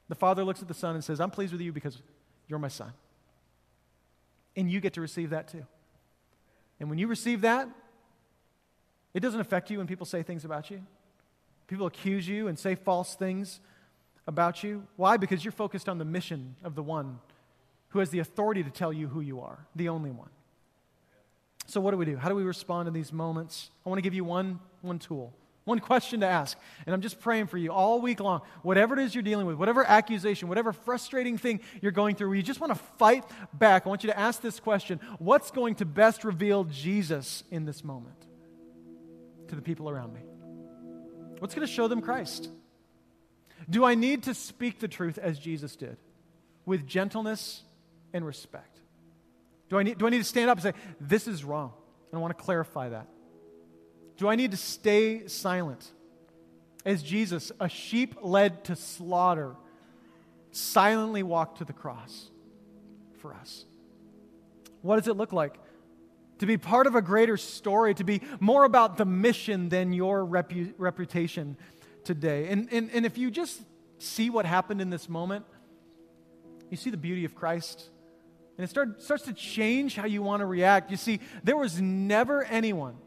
the 0.10 0.16
Father 0.16 0.44
looks 0.44 0.64
at 0.64 0.68
the 0.68 0.74
Son 0.74 0.96
and 0.96 1.04
says, 1.04 1.20
I'm 1.20 1.30
pleased 1.30 1.52
with 1.52 1.62
you 1.62 1.72
because 1.72 2.02
you're 2.48 2.58
my 2.58 2.68
Son. 2.68 2.92
And 4.56 4.70
you 4.70 4.80
get 4.80 4.94
to 4.94 5.02
receive 5.02 5.30
that 5.32 5.48
too. 5.48 5.66
And 6.80 6.90
when 6.90 7.00
you 7.00 7.08
receive 7.08 7.42
that, 7.42 7.70
it 9.14 9.20
doesn't 9.20 9.40
affect 9.40 9.70
you 9.70 9.78
when 9.78 9.88
people 9.88 10.06
say 10.06 10.24
things 10.24 10.46
about 10.46 10.70
you. 10.72 10.82
People 11.68 11.86
accuse 11.86 12.28
you 12.28 12.48
and 12.48 12.58
say 12.58 12.76
false 12.76 13.16
things 13.16 13.60
about 14.28 14.64
you. 14.64 14.86
Why? 14.96 15.18
Because 15.18 15.44
you're 15.44 15.52
focused 15.52 15.88
on 15.88 15.98
the 15.98 16.06
mission 16.06 16.56
of 16.64 16.76
the 16.76 16.84
one 16.84 17.20
who 17.90 18.00
has 18.00 18.10
the 18.10 18.20
authority 18.20 18.64
to 18.64 18.70
tell 18.70 18.92
you 18.92 19.08
who 19.08 19.22
you 19.22 19.42
are, 19.42 19.66
the 19.76 19.90
only 19.90 20.12
one. 20.12 20.30
So, 21.68 21.80
what 21.80 21.92
do 21.92 21.98
we 21.98 22.06
do? 22.06 22.18
How 22.18 22.30
do 22.30 22.36
we 22.36 22.44
respond 22.44 22.88
in 22.88 22.94
these 22.94 23.14
moments? 23.14 23.70
I 23.86 23.90
want 23.90 23.98
to 23.98 24.02
give 24.02 24.14
you 24.14 24.24
one, 24.24 24.60
one 24.82 25.00
tool. 25.00 25.34
One 25.64 25.80
question 25.80 26.22
to 26.22 26.28
ask. 26.28 26.58
And 26.86 26.94
I'm 26.94 27.02
just 27.02 27.20
praying 27.20 27.48
for 27.48 27.58
you 27.58 27.72
all 27.72 28.02
week 28.02 28.20
long. 28.20 28.42
Whatever 28.64 28.98
it 28.98 29.04
is 29.04 29.14
you're 29.14 29.22
dealing 29.22 29.46
with, 29.46 29.58
whatever 29.58 29.86
accusation, 29.86 30.48
whatever 30.48 30.74
frustrating 30.74 31.38
thing 31.38 31.60
you're 31.82 31.92
going 31.92 32.16
through, 32.16 32.28
where 32.30 32.36
you 32.36 32.44
just 32.44 32.60
want 32.60 32.74
to 32.74 32.80
fight 32.98 33.24
back, 33.54 33.86
I 33.86 33.90
want 33.90 34.04
you 34.04 34.10
to 34.10 34.18
ask 34.18 34.42
this 34.42 34.60
question 34.60 35.00
What's 35.20 35.52
going 35.52 35.76
to 35.76 35.86
best 35.86 36.24
reveal 36.24 36.64
Jesus 36.64 37.44
in 37.52 37.66
this 37.66 37.84
moment 37.84 38.18
to 39.50 39.56
the 39.56 39.62
people 39.62 39.90
around 39.90 40.14
me? 40.14 40.22
What's 41.40 41.54
going 41.54 41.68
to 41.68 41.72
show 41.72 41.88
them 41.88 42.02
Christ? 42.02 42.50
Do 43.70 43.86
I 43.86 43.94
need 43.94 44.24
to 44.24 44.34
speak 44.34 44.80
the 44.80 44.88
truth 44.88 45.20
as 45.20 45.38
Jesus 45.38 45.76
did, 45.76 45.98
with 46.66 46.88
gentleness 46.88 47.62
and 48.14 48.26
respect? 48.26 48.80
Do 49.70 49.78
I 49.78 49.84
need, 49.84 50.00
do 50.00 50.08
I 50.08 50.10
need 50.10 50.18
to 50.18 50.24
stand 50.24 50.50
up 50.50 50.58
and 50.58 50.64
say, 50.64 50.74
This 51.00 51.28
is 51.28 51.44
wrong? 51.44 51.72
And 52.12 52.18
I 52.18 52.22
want 52.22 52.36
to 52.36 52.44
clarify 52.44 52.90
that. 52.90 53.08
Do 54.22 54.28
I 54.28 54.36
need 54.36 54.52
to 54.52 54.58
stay 54.58 55.28
silent? 55.28 55.84
As 56.86 57.02
Jesus, 57.02 57.52
a 57.60 57.68
sheep 57.68 58.18
led 58.22 58.66
to 58.66 58.76
slaughter, 58.76 59.56
silently 60.52 61.24
walked 61.24 61.58
to 61.58 61.66
the 61.66 61.74
cross 61.74 62.30
for 63.18 63.34
us. 63.34 63.66
What 64.84 64.98
does 64.98 65.08
it 65.08 65.18
look 65.18 65.34
like? 65.34 65.56
To 66.38 66.46
be 66.46 66.56
part 66.56 66.86
of 66.86 66.94
a 66.94 67.02
greater 67.02 67.36
story, 67.36 67.96
to 67.96 68.04
be 68.04 68.22
more 68.40 68.64
about 68.64 68.96
the 68.96 69.06
mission 69.06 69.70
than 69.70 69.92
your 69.92 70.24
repu- 70.24 70.76
reputation 70.78 71.58
today. 72.04 72.50
And, 72.50 72.72
and, 72.72 72.92
and 72.94 73.08
if 73.08 73.18
you 73.18 73.32
just 73.32 73.60
see 73.98 74.30
what 74.30 74.46
happened 74.46 74.82
in 74.82 74.92
this 74.92 75.10
moment, 75.10 75.46
you 76.70 76.78
see 76.78 76.92
the 76.92 76.96
beauty 76.96 77.26
of 77.26 77.34
Christ. 77.34 77.90
And 78.60 78.66
it 78.66 78.70
start, 78.70 79.02
starts 79.02 79.24
to 79.24 79.34
change 79.34 79.96
how 79.96 80.06
you 80.06 80.22
want 80.22 80.42
to 80.42 80.46
react. 80.46 80.92
You 80.92 80.98
see, 80.98 81.22
there 81.44 81.58
was 81.58 81.82
never 81.82 82.44
anyone 82.44 82.98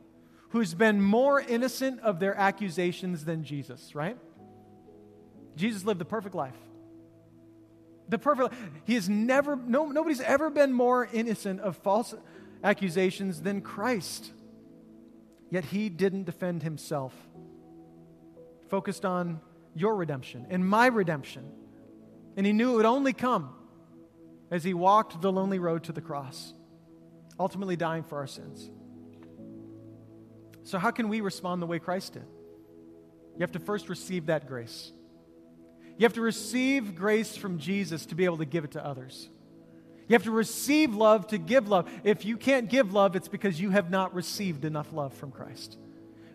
who's 0.55 0.73
been 0.73 1.03
more 1.03 1.41
innocent 1.41 1.99
of 2.03 2.21
their 2.21 2.33
accusations 2.33 3.25
than 3.25 3.43
Jesus, 3.43 3.93
right? 3.93 4.17
Jesus 5.57 5.85
lived 5.85 6.01
the 6.01 6.05
perfect 6.05 6.37
life. 6.37 6.55
The 8.09 8.21
perfect 8.21 8.55
he 8.85 8.95
has 8.95 9.09
never 9.09 9.57
no 9.57 9.87
nobody's 9.87 10.21
ever 10.21 10.51
been 10.51 10.73
more 10.73 11.09
innocent 11.13 11.59
of 11.59 11.77
false 11.79 12.15
accusations 12.63 13.43
than 13.43 13.63
Christ. 13.63 14.31
Yet 15.51 15.65
he 15.65 15.89
didn't 15.89 16.23
defend 16.23 16.63
himself. 16.63 17.13
Focused 18.69 19.05
on 19.05 19.41
your 19.75 19.97
redemption 19.97 20.47
and 20.51 20.65
my 20.65 20.87
redemption. 20.87 21.51
And 22.37 22.47
he 22.47 22.53
knew 22.53 22.75
it 22.75 22.77
would 22.77 22.87
only 22.87 23.13
come 23.13 23.53
as 24.53 24.63
he 24.63 24.73
walked 24.73 25.21
the 25.21 25.33
lonely 25.33 25.59
road 25.59 25.83
to 25.85 25.93
the 25.93 26.01
cross, 26.01 26.55
ultimately 27.41 27.75
dying 27.75 28.05
for 28.05 28.19
our 28.19 28.29
sins. 28.29 28.71
So, 30.65 30.79
how 30.79 30.91
can 30.91 31.09
we 31.09 31.21
respond 31.21 31.63
the 31.63 31.67
way 31.67 31.79
Christ 31.79 32.15
did? 32.15 32.27
You 33.35 33.41
have 33.41 33.53
to 33.53 33.59
first 33.59 33.89
receive 33.89 34.27
that 34.27 34.49
grace. 34.49 34.93
You 35.99 36.05
have 36.05 36.15
to 36.15 36.21
receive 36.21 36.97
grace 36.97 37.37
from 37.37 37.59
Jesus 37.59 38.07
to 38.07 38.15
be 38.15 38.25
able 38.25 38.39
to 38.39 38.45
give 38.45 38.65
it 38.65 38.73
to 38.73 38.85
others. 38.85 39.29
You 40.09 40.15
have 40.15 40.25
to 40.25 40.31
receive 40.31 40.95
love 40.95 41.29
to 41.29 41.39
give 41.39 41.69
love. 41.69 41.89
If 42.03 42.25
you 42.25 42.37
can't 42.37 42.69
give 42.69 42.93
love, 42.93 43.17
it's 43.17 43.29
because 43.29 43.61
you 43.61 43.71
have 43.71 43.91
not 43.91 44.15
received 44.15 44.65
enough 44.65 44.93
love 44.93 45.15
from 45.15 45.31
Christ. 45.31 45.79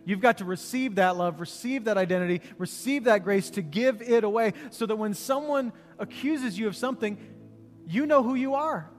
You've 0.06 0.22
got 0.22 0.40
to 0.40 0.46
receive 0.46 0.96
that 0.96 1.18
love, 1.18 1.40
receive 1.40 1.84
that 1.84 1.98
identity, 1.98 2.42
receive 2.58 3.04
that 3.04 3.24
grace 3.24 3.52
to 3.52 3.62
give 3.62 4.02
it 4.02 4.24
away 4.24 4.54
so 4.72 4.86
that 4.86 4.96
when 4.96 5.14
someone 5.14 5.72
accuses 6.00 6.58
you 6.58 6.68
of 6.68 6.76
something, 6.76 7.18
you 7.86 8.06
know 8.06 8.24
who 8.24 8.36
you 8.36 8.56
are. 8.56 8.90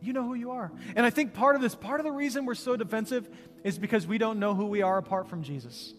You 0.00 0.12
know 0.12 0.22
who 0.22 0.34
you 0.34 0.52
are. 0.52 0.70
And 0.94 1.04
I 1.04 1.10
think 1.10 1.34
part 1.34 1.56
of 1.56 1.62
this, 1.62 1.74
part 1.74 2.00
of 2.00 2.04
the 2.04 2.12
reason 2.12 2.46
we're 2.46 2.54
so 2.54 2.76
defensive 2.76 3.28
is 3.64 3.78
because 3.78 4.06
we 4.06 4.18
don't 4.18 4.38
know 4.38 4.54
who 4.54 4.66
we 4.66 4.82
are 4.82 4.98
apart 4.98 5.28
from 5.28 5.42
Jesus. 5.42 5.92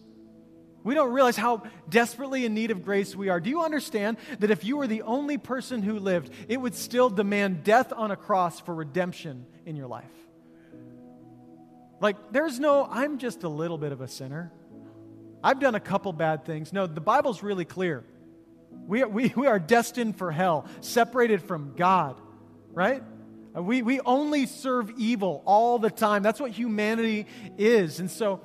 We 0.82 0.94
don't 0.94 1.12
realize 1.12 1.36
how 1.36 1.64
desperately 1.88 2.46
in 2.46 2.54
need 2.54 2.70
of 2.70 2.82
grace 2.82 3.14
we 3.14 3.28
are. 3.28 3.38
Do 3.38 3.50
you 3.50 3.62
understand 3.62 4.16
that 4.38 4.50
if 4.50 4.64
you 4.64 4.78
were 4.78 4.86
the 4.86 5.02
only 5.02 5.36
person 5.36 5.82
who 5.82 5.98
lived, 5.98 6.32
it 6.48 6.56
would 6.56 6.74
still 6.74 7.10
demand 7.10 7.64
death 7.64 7.92
on 7.94 8.10
a 8.10 8.16
cross 8.16 8.60
for 8.60 8.74
redemption 8.74 9.44
in 9.66 9.76
your 9.76 9.88
life? 9.88 10.04
Like, 12.00 12.16
there's 12.32 12.58
no, 12.58 12.88
I'm 12.90 13.18
just 13.18 13.42
a 13.42 13.48
little 13.48 13.76
bit 13.76 13.92
of 13.92 14.00
a 14.00 14.08
sinner. 14.08 14.50
I've 15.44 15.60
done 15.60 15.74
a 15.74 15.80
couple 15.80 16.14
bad 16.14 16.46
things. 16.46 16.72
No, 16.72 16.86
the 16.86 17.00
Bible's 17.00 17.42
really 17.42 17.66
clear. 17.66 18.04
We 18.86 19.02
are, 19.02 19.08
we, 19.08 19.32
we 19.36 19.46
are 19.46 19.58
destined 19.58 20.16
for 20.16 20.30
hell, 20.30 20.66
separated 20.80 21.42
from 21.42 21.74
God, 21.76 22.18
right? 22.72 23.02
We, 23.54 23.82
we 23.82 24.00
only 24.00 24.46
serve 24.46 24.92
evil 24.96 25.42
all 25.44 25.78
the 25.78 25.90
time. 25.90 26.22
That's 26.22 26.40
what 26.40 26.52
humanity 26.52 27.26
is. 27.58 27.98
And 27.98 28.10
so, 28.10 28.40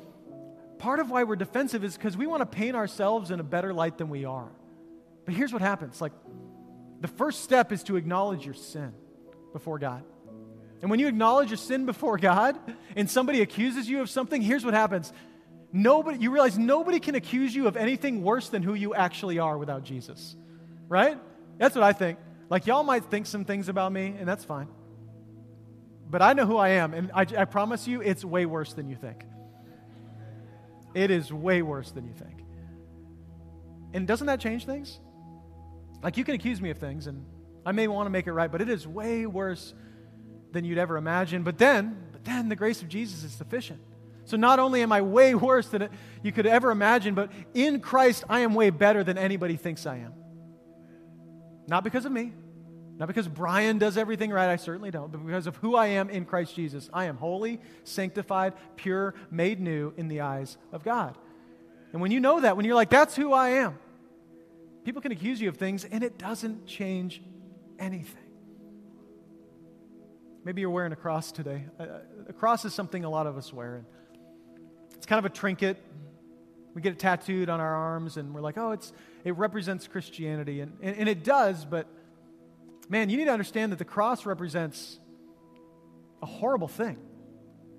part 0.80 0.99
of 0.99 1.12
why 1.12 1.24
we're 1.24 1.36
defensive 1.36 1.84
is 1.84 1.95
because 1.95 2.18
we 2.18 2.26
want 2.26 2.41
to 2.41 2.45
paint 2.45 2.76
ourselves 2.76 3.32
in 3.32 3.39
a 3.39 3.43
better 3.43 3.74
light 3.74 3.97
than 3.97 4.10
we 4.10 4.26
are. 4.26 4.49
But 5.26 5.34
here's 5.34 5.53
what 5.53 5.62
happens 5.62 6.01
like, 6.01 6.12
the 7.01 7.08
first 7.08 7.43
step 7.43 7.72
is 7.72 7.84
to 7.84 7.97
acknowledge 7.97 8.45
your 8.45 8.53
sin 8.53 8.93
before 9.53 9.80
God. 9.80 10.03
And 10.82 10.89
when 10.89 10.99
you 10.99 11.08
acknowledge 11.08 11.49
your 11.49 11.58
sin 11.58 11.86
before 11.86 12.18
God 12.18 12.58
and 12.95 13.10
somebody 13.10 13.41
accuses 13.41 13.89
you 13.89 14.01
of 14.01 14.10
something, 14.10 14.41
here's 14.41 14.66
what 14.66 14.74
happens. 14.74 15.12
Nobody, 15.72 16.20
you 16.20 16.32
realize 16.32 16.58
nobody 16.58 16.99
can 16.99 17.16
accuse 17.16 17.56
you 17.56 17.68
of 17.68 17.76
anything 17.76 18.24
worse 18.24 18.49
than 18.49 18.64
who 18.64 18.74
you 18.74 18.93
actually 18.93 19.39
are 19.39 19.58
without 19.58 19.84
Jesus. 19.84 20.36
Right? 20.88 21.18
That's 21.58 21.76
what 21.76 21.84
I 21.84 21.93
think. 21.93 22.20
Like, 22.49 22.68
y'all 22.68 22.84
might 22.84 23.06
think 23.06 23.26
some 23.26 23.45
things 23.45 23.70
about 23.70 23.91
me, 23.91 24.16
and 24.20 24.28
that's 24.28 24.45
fine. 24.45 24.68
But 26.10 26.22
I 26.22 26.34
know 26.34 26.45
who 26.45 26.58
I 26.58 26.70
am, 26.70 26.93
and 26.93 27.12
I, 27.14 27.26
I 27.38 27.45
promise 27.45 27.88
you, 27.88 28.01
it's 28.01 28.24
way 28.24 28.45
worse 28.45 28.74
than 28.74 28.89
you 28.89 28.95
think. 28.95 29.24
It 30.93 31.12
is 31.12 31.32
way 31.32 31.62
worse 31.62 31.91
than 31.91 32.06
you 32.06 32.14
think. 32.14 32.43
And 33.93 34.08
doesn't 34.08 34.28
that 34.28 34.39
change 34.39 34.66
things? 34.66 34.99
Like, 36.03 36.18
you 36.18 36.24
can 36.24 36.36
accuse 36.36 36.62
me 36.62 36.70
of 36.70 36.78
things, 36.78 37.08
and 37.08 37.26
I 37.66 37.72
may 37.72 37.88
want 37.88 38.06
to 38.06 38.12
make 38.12 38.28
it 38.28 38.34
right, 38.34 38.51
but 38.51 38.62
it 38.62 38.70
is 38.70 38.88
way 38.88 39.26
worse 39.26 39.74
than 40.51 40.64
you'd 40.64 40.78
ever 40.78 40.97
imagine. 40.97 41.43
But 41.43 41.58
then, 41.58 41.97
but 42.12 42.24
then 42.24 42.49
the 42.49 42.56
grace 42.56 42.82
of 42.82 42.88
Jesus 42.88 43.24
is 43.24 43.32
sufficient. 43.32 43.82
So 44.26 44.38
not 44.38 44.60
only 44.60 44.82
am 44.82 44.91
I 44.91 45.01
way 45.01 45.36
worse 45.36 45.68
than 45.68 45.89
you 46.24 46.32
could 46.32 46.45
ever 46.45 46.72
imagine, 46.72 47.16
but 47.16 47.32
in 47.53 47.80
Christ 47.80 48.24
I 48.30 48.41
am 48.41 48.53
way 48.53 48.70
better 48.70 49.03
than 49.03 49.18
anybody 49.18 49.56
thinks 49.56 49.86
I 49.86 49.97
am. 49.97 50.14
Not 51.68 51.84
because 51.84 52.06
of 52.06 52.12
me, 52.12 52.34
not 52.98 53.08
because 53.08 53.28
Brian 53.28 53.78
does 53.78 53.98
everything 53.98 54.32
right, 54.32 54.50
I 54.50 54.56
certainly 54.56 54.89
don't, 54.89 55.12
but 55.12 55.26
because 55.26 55.48
of 55.48 55.58
who 55.58 55.76
I 55.76 55.88
am 55.88 56.10
in 56.10 56.26
Christ 56.26 56.56
Jesus. 56.56 56.89
I 56.93 57.06
am 57.06 57.18
holy, 57.18 57.60
sanctified, 57.84 58.54
pure, 58.78 59.16
made 59.30 59.60
new 59.60 59.93
in 59.98 60.08
the 60.08 60.22
eyes 60.22 60.58
of 60.72 60.84
God. 60.84 61.18
And 61.91 62.02
when 62.02 62.12
you 62.12 62.20
know 62.20 62.39
that, 62.39 62.56
when 62.56 62.66
you're 62.66 62.76
like, 62.76 62.89
that's 62.89 63.16
who 63.16 63.34
I 63.34 63.50
am, 63.50 63.78
people 64.86 65.02
can 65.02 65.12
accuse 65.12 65.41
you 65.41 65.50
of 65.50 65.58
things 65.58 65.84
and 65.84 66.04
it 66.04 66.18
doesn't 66.18 66.68
change 66.68 67.22
anything. 67.80 68.22
Maybe 70.46 70.62
you're 70.62 70.70
wearing 70.70 70.93
a 70.93 70.98
cross 70.98 71.32
today. 71.32 71.66
A 72.30 72.34
cross 72.34 72.66
is 72.66 72.74
something 72.74 73.04
a 73.04 73.10
lot 73.10 73.28
of 73.28 73.36
us 73.36 73.52
wear. 73.52 73.84
It's 74.93 75.06
kind 75.06 75.20
of 75.20 75.26
a 75.26 75.34
trinket. 75.34 75.82
We 76.74 76.82
get 76.82 76.93
it 76.93 77.00
tattooed 77.00 77.50
on 77.50 77.60
our 77.60 77.76
arms 77.76 78.16
and 78.18 78.34
we're 78.34 78.41
like, 78.41 78.58
oh, 78.58 78.72
it's, 78.72 78.93
it 79.24 79.36
represents 79.38 79.88
Christianity. 79.88 80.62
And, 80.62 80.78
and, 80.82 80.96
and 80.98 81.10
it 81.10 81.24
does, 81.24 81.66
but 81.66 81.88
man, 82.90 83.10
you 83.10 83.18
need 83.18 83.26
to 83.26 83.32
understand 83.32 83.72
that 83.72 83.80
the 83.80 83.86
cross 83.86 84.26
represents 84.26 85.00
a 86.22 86.26
horrible 86.26 86.68
thing. 86.68 86.98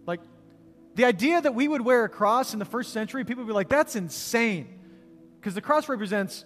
Like, 0.07 0.21
the 0.95 1.05
idea 1.05 1.41
that 1.41 1.55
we 1.55 1.69
would 1.69 1.83
wear 1.83 2.05
a 2.05 2.09
cross 2.09 2.53
in 2.53 2.59
the 2.59 2.65
first 2.65 2.93
century, 2.93 3.25
people 3.25 3.45
would 3.45 3.51
be 3.51 3.55
like, 3.55 3.69
that's 3.69 3.97
insane. 3.97 4.79
Because 5.39 5.55
the 5.55 5.61
cross 5.61 5.89
represents 5.89 6.45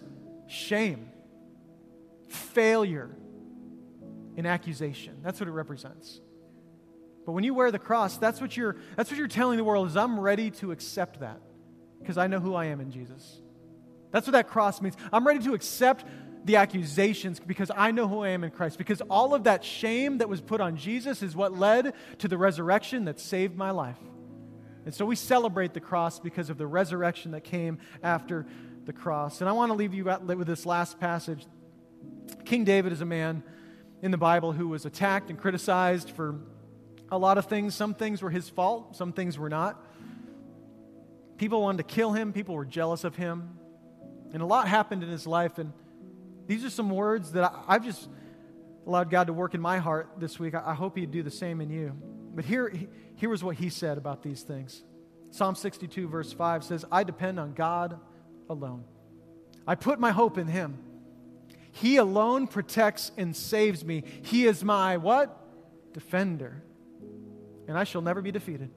shame, 0.48 1.08
failure, 2.28 3.10
and 4.36 4.46
accusation. 4.46 5.18
That's 5.22 5.40
what 5.40 5.48
it 5.48 5.52
represents. 5.52 6.20
But 7.24 7.32
when 7.32 7.44
you 7.44 7.54
wear 7.54 7.70
the 7.70 7.78
cross, 7.78 8.16
that's 8.16 8.40
what 8.40 8.56
you're, 8.56 8.76
that's 8.96 9.10
what 9.10 9.18
you're 9.18 9.28
telling 9.28 9.56
the 9.56 9.64
world 9.64 9.86
is 9.86 9.96
I'm 9.96 10.18
ready 10.18 10.50
to 10.52 10.72
accept 10.72 11.20
that 11.20 11.40
because 12.00 12.18
I 12.18 12.26
know 12.26 12.40
who 12.40 12.54
I 12.54 12.66
am 12.66 12.80
in 12.80 12.90
Jesus. 12.90 13.40
That's 14.10 14.26
what 14.26 14.32
that 14.32 14.48
cross 14.48 14.80
means. 14.80 14.96
I'm 15.12 15.26
ready 15.26 15.44
to 15.44 15.54
accept 15.54 16.04
the 16.44 16.56
accusations 16.56 17.38
because 17.40 17.70
I 17.74 17.90
know 17.90 18.08
who 18.08 18.20
I 18.20 18.30
am 18.30 18.44
in 18.44 18.50
Christ. 18.50 18.78
Because 18.78 19.00
all 19.02 19.34
of 19.34 19.44
that 19.44 19.64
shame 19.64 20.18
that 20.18 20.28
was 20.28 20.40
put 20.40 20.60
on 20.60 20.76
Jesus 20.76 21.22
is 21.22 21.36
what 21.36 21.56
led 21.56 21.94
to 22.18 22.28
the 22.28 22.38
resurrection 22.38 23.04
that 23.04 23.20
saved 23.20 23.56
my 23.56 23.70
life. 23.70 23.98
And 24.84 24.94
so 24.94 25.04
we 25.04 25.16
celebrate 25.16 25.74
the 25.74 25.80
cross 25.80 26.18
because 26.18 26.48
of 26.48 26.56
the 26.56 26.66
resurrection 26.66 27.32
that 27.32 27.44
came 27.44 27.78
after 28.02 28.46
the 28.86 28.92
cross. 28.92 29.40
And 29.40 29.48
I 29.48 29.52
want 29.52 29.70
to 29.70 29.74
leave 29.74 29.92
you 29.92 30.04
with 30.04 30.46
this 30.46 30.64
last 30.64 30.98
passage. 30.98 31.46
King 32.44 32.64
David 32.64 32.92
is 32.92 33.00
a 33.00 33.06
man 33.06 33.42
in 34.02 34.10
the 34.10 34.18
Bible 34.18 34.52
who 34.52 34.68
was 34.68 34.86
attacked 34.86 35.28
and 35.28 35.38
criticized 35.38 36.10
for 36.10 36.40
a 37.12 37.18
lot 37.18 37.36
of 37.36 37.46
things. 37.46 37.74
Some 37.74 37.94
things 37.94 38.22
were 38.22 38.30
his 38.30 38.48
fault, 38.48 38.96
some 38.96 39.12
things 39.12 39.38
were 39.38 39.50
not. 39.50 39.84
People 41.36 41.62
wanted 41.62 41.88
to 41.88 41.94
kill 41.94 42.12
him, 42.12 42.32
people 42.32 42.54
were 42.54 42.64
jealous 42.64 43.04
of 43.04 43.16
him. 43.16 43.58
And 44.32 44.42
a 44.42 44.46
lot 44.46 44.68
happened 44.68 45.02
in 45.02 45.10
his 45.10 45.26
life. 45.26 45.58
And 45.58 45.72
these 46.50 46.64
are 46.64 46.70
some 46.70 46.90
words 46.90 47.30
that 47.30 47.44
I, 47.68 47.74
have 47.74 47.84
just 47.84 48.08
allowed 48.84 49.08
God 49.08 49.28
to 49.28 49.32
work 49.32 49.54
in 49.54 49.60
my 49.60 49.78
heart 49.78 50.14
this 50.18 50.40
week. 50.40 50.52
I, 50.56 50.62
I 50.66 50.74
hope 50.74 50.98
He'd 50.98 51.12
do 51.12 51.22
the 51.22 51.30
same 51.30 51.60
in 51.60 51.70
you. 51.70 51.92
But 52.34 52.44
here, 52.44 52.74
here 53.14 53.28
was 53.28 53.44
what 53.44 53.54
He 53.54 53.68
said 53.68 53.96
about 53.96 54.24
these 54.24 54.42
things 54.42 54.82
Psalm 55.30 55.54
62, 55.54 56.08
verse 56.08 56.32
5 56.32 56.64
says, 56.64 56.84
I 56.90 57.04
depend 57.04 57.38
on 57.38 57.52
God 57.52 58.00
alone. 58.48 58.82
I 59.64 59.76
put 59.76 60.00
my 60.00 60.10
hope 60.10 60.38
in 60.38 60.48
Him. 60.48 60.76
He 61.70 61.98
alone 61.98 62.48
protects 62.48 63.12
and 63.16 63.36
saves 63.36 63.84
me. 63.84 64.02
He 64.22 64.44
is 64.46 64.64
my 64.64 64.96
what? 64.96 65.92
Defender. 65.92 66.64
And 67.68 67.78
I 67.78 67.84
shall 67.84 68.02
never 68.02 68.20
be 68.22 68.32
defeated. 68.32 68.70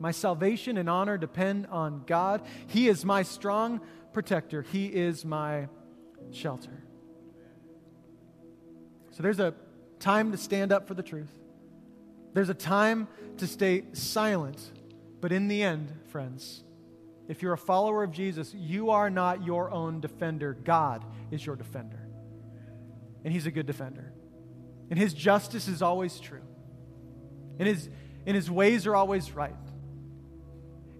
My 0.00 0.10
salvation 0.10 0.78
and 0.78 0.90
honor 0.90 1.16
depend 1.16 1.68
on 1.68 2.02
God. 2.08 2.42
He 2.66 2.88
is 2.88 3.04
my 3.04 3.22
strong 3.22 3.80
protector. 4.12 4.62
He 4.62 4.86
is 4.86 5.24
my 5.24 5.68
shelter. 6.32 6.82
So 9.10 9.22
there's 9.22 9.40
a 9.40 9.54
time 9.98 10.32
to 10.32 10.38
stand 10.38 10.72
up 10.72 10.86
for 10.86 10.94
the 10.94 11.02
truth. 11.02 11.32
There's 12.34 12.48
a 12.48 12.54
time 12.54 13.08
to 13.38 13.46
stay 13.46 13.84
silent. 13.92 14.60
But 15.20 15.32
in 15.32 15.48
the 15.48 15.62
end, 15.62 15.92
friends, 16.08 16.62
if 17.28 17.42
you're 17.42 17.54
a 17.54 17.58
follower 17.58 18.02
of 18.02 18.12
Jesus, 18.12 18.52
you 18.54 18.90
are 18.90 19.08
not 19.08 19.44
your 19.44 19.70
own 19.70 20.00
defender. 20.00 20.52
God 20.52 21.04
is 21.30 21.44
your 21.44 21.56
defender. 21.56 22.08
And 23.24 23.32
He's 23.32 23.46
a 23.46 23.50
good 23.50 23.66
defender. 23.66 24.12
And 24.90 24.98
His 24.98 25.14
justice 25.14 25.66
is 25.66 25.82
always 25.82 26.20
true. 26.20 26.42
And 27.58 27.66
His, 27.66 27.88
and 28.26 28.34
his 28.34 28.50
ways 28.50 28.86
are 28.86 28.96
always 28.96 29.32
right. 29.32 29.54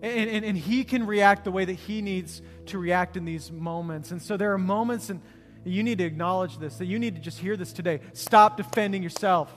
And, 0.06 0.30
and, 0.30 0.44
and 0.44 0.56
he 0.56 0.84
can 0.84 1.04
react 1.06 1.44
the 1.44 1.50
way 1.50 1.64
that 1.64 1.72
he 1.72 2.00
needs 2.00 2.40
to 2.66 2.78
react 2.78 3.16
in 3.16 3.24
these 3.24 3.50
moments. 3.50 4.12
And 4.12 4.22
so 4.22 4.36
there 4.36 4.52
are 4.52 4.58
moments, 4.58 5.10
and 5.10 5.20
you 5.64 5.82
need 5.82 5.98
to 5.98 6.04
acknowledge 6.04 6.58
this, 6.58 6.76
that 6.76 6.86
you 6.86 6.98
need 6.98 7.16
to 7.16 7.20
just 7.20 7.38
hear 7.38 7.56
this 7.56 7.72
today. 7.72 8.00
Stop 8.12 8.56
defending 8.56 9.02
yourself. 9.02 9.52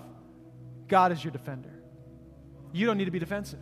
God 0.88 1.12
is 1.12 1.24
your 1.24 1.32
defender. 1.32 1.84
You 2.72 2.88
don't 2.88 2.98
need 2.98 3.06
to 3.06 3.12
be 3.12 3.20
defensive. 3.20 3.60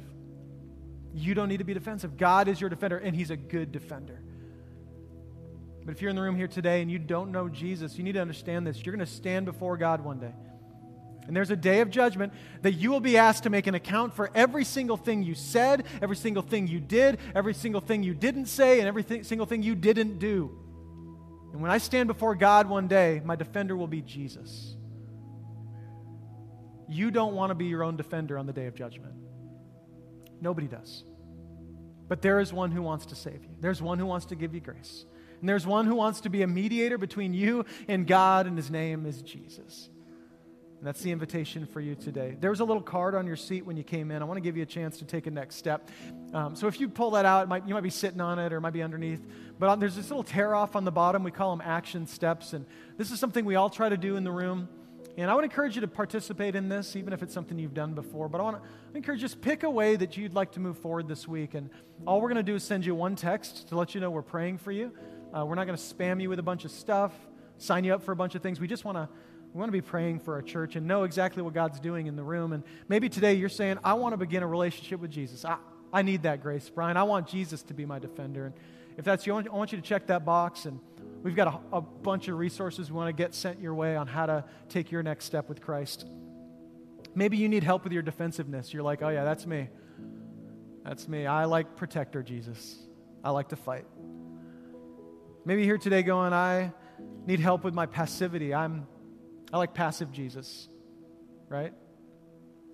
You 1.14 1.34
don't 1.34 1.50
need 1.50 1.58
to 1.58 1.66
be 1.66 1.74
defensive. 1.74 2.16
God 2.16 2.48
is 2.48 2.62
your 2.62 2.70
defender, 2.70 2.98
and 2.98 3.16
He's 3.16 3.32
a 3.32 3.38
good 3.38 3.72
defender. 3.72 4.22
But 5.86 5.96
if 5.96 6.02
you're 6.02 6.10
in 6.10 6.16
the 6.16 6.22
room 6.22 6.36
here 6.36 6.48
today 6.48 6.82
and 6.82 6.92
you 6.92 7.00
don't 7.00 7.32
know 7.32 7.48
Jesus, 7.48 7.98
you 7.98 8.04
need 8.04 8.14
to 8.14 8.22
understand 8.22 8.68
this. 8.68 8.86
You're 8.86 8.96
going 8.96 9.06
to 9.06 9.12
stand 9.12 9.46
before 9.46 9.78
God 9.78 10.04
one 10.04 10.20
day. 10.20 10.34
And 11.28 11.36
there's 11.36 11.52
a 11.52 11.58
day 11.58 11.82
of 11.82 11.90
judgment 11.90 12.34
that 12.62 12.74
you 12.74 12.90
will 12.90 13.02
be 13.02 13.18
asked 13.18 13.44
to 13.44 13.50
make 13.50 13.68
an 13.68 13.76
account 13.76 14.14
for 14.14 14.32
every 14.34 14.64
single 14.64 14.96
thing 14.96 15.24
you 15.24 15.36
said, 15.36 15.86
every 16.02 16.16
single 16.16 16.42
thing 16.42 16.68
you 16.68 16.80
did, 16.80 17.20
every 17.36 17.54
single 17.54 17.82
thing 17.82 18.02
you 18.02 18.14
didn't 18.14 18.46
say, 18.46 18.80
and 18.80 18.88
every 18.88 19.04
th- 19.04 19.26
single 19.26 19.46
thing 19.46 19.62
you 19.62 19.76
didn't 19.76 20.20
do. 20.20 20.58
And 21.52 21.62
when 21.62 21.70
I 21.70 21.80
stand 21.80 22.08
before 22.08 22.34
God 22.36 22.70
one 22.70 22.88
day, 22.88 23.22
my 23.26 23.36
defender 23.36 23.76
will 23.76 23.88
be 23.88 24.02
Jesus. 24.02 24.76
You 26.88 27.12
don't 27.12 27.36
want 27.36 27.52
to 27.52 27.56
be 27.56 27.66
your 27.66 27.84
own 27.84 27.98
defender 27.98 28.38
on 28.38 28.46
the 28.46 28.54
day 28.54 28.68
of 28.68 28.76
judgment. 28.76 29.14
Nobody 30.40 30.68
does. 30.68 31.04
But 32.08 32.22
there 32.22 32.40
is 32.40 32.54
one 32.54 32.72
who 32.72 32.82
wants 32.82 33.08
to 33.08 33.16
save 33.16 33.44
you, 33.44 33.56
there's 33.60 33.82
one 33.82 34.00
who 34.00 34.06
wants 34.06 34.28
to 34.28 34.36
give 34.36 34.54
you 34.54 34.62
grace. 34.62 35.06
And 35.40 35.48
there's 35.48 35.68
one 35.68 35.86
who 35.86 35.94
wants 35.94 36.22
to 36.22 36.30
be 36.30 36.42
a 36.42 36.48
mediator 36.48 36.98
between 36.98 37.34
you 37.34 37.66
and 37.88 38.08
God, 38.08 38.48
and 38.48 38.58
his 38.58 38.72
name 38.72 39.06
is 39.06 39.22
Jesus. 39.22 39.90
And 40.78 40.86
that's 40.86 41.02
the 41.02 41.12
invitation 41.12 41.66
for 41.66 41.82
you 41.82 41.96
today. 41.96 42.38
There 42.40 42.52
was 42.52 42.60
a 42.60 42.64
little 42.64 42.84
card 42.84 43.16
on 43.16 43.26
your 43.26 43.36
seat 43.36 43.66
when 43.66 43.78
you 43.78 43.84
came 43.84 44.12
in. 44.12 44.22
I 44.22 44.26
want 44.26 44.38
to 44.38 44.42
give 44.42 44.56
you 44.56 44.64
a 44.64 44.68
chance 44.68 45.00
to 45.00 45.06
take 45.06 45.26
a 45.26 45.32
next 45.32 45.56
step. 45.56 45.90
Um, 46.34 46.56
so 46.56 46.68
if 46.68 46.80
you 46.80 46.88
pull 46.88 47.12
that 47.12 47.26
out, 47.26 47.48
might, 47.48 47.68
you 47.68 47.74
might 47.74 47.82
be 47.82 47.90
sitting 47.90 48.22
on 48.22 48.38
it 48.38 48.54
or 48.54 48.58
it 48.58 48.62
might 48.62 48.74
be 48.74 48.84
underneath. 48.84 49.26
But 49.58 49.76
there's 49.78 49.96
this 49.96 50.10
little 50.10 50.24
tear 50.24 50.54
off 50.54 50.76
on 50.76 50.86
the 50.86 50.92
bottom. 50.92 51.24
We 51.24 51.32
call 51.32 51.56
them 51.56 51.66
action 51.66 52.06
steps. 52.06 52.54
And 52.54 52.66
this 52.96 53.10
is 53.10 53.20
something 53.20 53.44
we 53.44 53.56
all 53.56 53.72
try 53.72 53.90
to 53.90 53.98
do 53.98 54.18
in 54.18 54.24
the 54.24 54.32
room. 54.32 54.70
And 55.18 55.32
I 55.32 55.34
would 55.34 55.46
encourage 55.46 55.74
you 55.74 55.82
to 55.82 55.88
participate 55.88 56.56
in 56.56 56.70
this, 56.70 56.96
even 56.96 57.12
if 57.12 57.24
it's 57.24 57.34
something 57.34 57.58
you've 57.58 57.74
done 57.74 57.96
before. 57.96 58.30
But 58.30 58.40
I 58.40 58.44
want 58.44 58.58
to 58.58 58.70
encourage 58.96 59.20
you 59.20 59.28
just 59.28 59.42
pick 59.42 59.64
a 59.64 59.70
way 59.70 59.96
that 59.96 60.16
you'd 60.16 60.36
like 60.36 60.52
to 60.52 60.60
move 60.60 60.78
forward 60.78 61.08
this 61.08 61.28
week. 61.28 61.56
And 61.56 61.72
all 62.06 62.22
we're 62.22 62.30
going 62.30 62.38
to 62.38 62.44
do 62.44 62.54
is 62.54 62.64
send 62.64 62.86
you 62.86 62.94
one 62.94 63.16
text 63.16 63.70
to 63.70 63.76
let 63.76 63.96
you 63.96 64.02
know 64.02 64.12
we're 64.12 64.22
praying 64.22 64.60
for 64.60 64.72
you. 64.72 64.92
Uh, 65.34 65.44
we're 65.44 65.56
not 65.56 65.66
going 65.66 65.78
to 65.78 65.84
spam 65.84 66.22
you 66.22 66.30
with 66.30 66.38
a 66.38 66.44
bunch 66.44 66.66
of 66.66 66.72
stuff, 66.72 67.14
sign 67.58 67.84
you 67.84 67.96
up 67.96 68.04
for 68.04 68.12
a 68.12 68.16
bunch 68.16 68.36
of 68.36 68.44
things. 68.44 68.60
We 68.60 68.68
just 68.68 68.86
want 68.86 68.98
to 68.98 69.10
we 69.54 69.60
want 69.60 69.70
to 69.70 69.74
be 69.74 69.82
praying 69.82 70.20
for 70.20 70.36
our 70.36 70.42
church 70.42 70.76
and 70.76 70.88
know 70.88 71.04
exactly 71.04 71.42
what 71.42 71.54
God's 71.54 71.80
doing 71.80 72.08
in 72.08 72.16
the 72.16 72.24
room. 72.24 72.54
And 72.54 72.64
maybe 72.88 73.10
today 73.10 73.34
you're 73.34 73.50
saying, 73.50 73.80
I 73.84 73.94
want 73.94 74.14
to 74.14 74.18
begin 74.18 74.44
a 74.44 74.48
relationship 74.48 75.00
with 75.00 75.12
Jesus. 75.12 75.46
I, 75.46 75.58
I 75.92 76.02
need 76.02 76.24
that 76.24 76.42
grace, 76.42 76.70
Brian. 76.70 76.98
I 76.98 77.04
want 77.04 77.28
Jesus 77.28 77.64
to 77.64 77.74
be 77.74 77.86
my 77.86 78.00
defender. 78.00 78.46
And 78.46 78.56
if 78.98 79.06
that's 79.06 79.26
you, 79.26 79.36
I 79.36 79.42
want 79.42 79.72
you 79.72 79.78
to 79.78 79.84
check 79.84 80.08
that 80.08 80.26
box. 80.26 80.66
And 80.66 80.80
we've 81.24 81.36
got 81.36 81.48
a, 81.72 81.78
a 81.78 81.82
bunch 81.82 82.28
of 82.28 82.38
resources 82.38 82.92
we 82.92 82.98
want 82.98 83.08
to 83.10 83.14
get 83.14 83.34
sent 83.34 83.60
your 83.60 83.74
way 83.74 83.96
on 83.96 84.08
how 84.08 84.26
to 84.26 84.44
take 84.70 84.92
your 84.92 85.02
next 85.02 85.26
step 85.26 85.50
with 85.50 85.62
Christ. 85.62 86.06
Maybe 87.16 87.38
you 87.38 87.50
need 87.50 87.64
help 87.64 87.84
with 87.84 87.94
your 87.94 88.04
defensiveness. 88.04 88.74
You're 88.74 88.84
like, 88.84 89.02
oh, 89.02 89.10
yeah, 89.10 89.24
that's 89.24 89.46
me. 89.46 89.70
That's 90.84 91.08
me. 91.08 91.26
I 91.26 91.46
like 91.46 91.76
protector 91.76 92.22
Jesus. 92.22 92.78
I 93.24 93.32
like 93.32 93.50
to 93.50 93.56
fight. 93.56 93.86
Maybe 95.46 95.64
here 95.64 95.78
today 95.78 96.04
going, 96.04 96.34
I 96.34 96.74
need 97.26 97.40
help 97.40 97.64
with 97.64 97.74
my 97.74 97.86
passivity. 97.86 98.54
I'm 98.54 98.86
I 99.52 99.58
like 99.58 99.74
passive 99.74 100.12
Jesus, 100.12 100.68
right? 101.48 101.74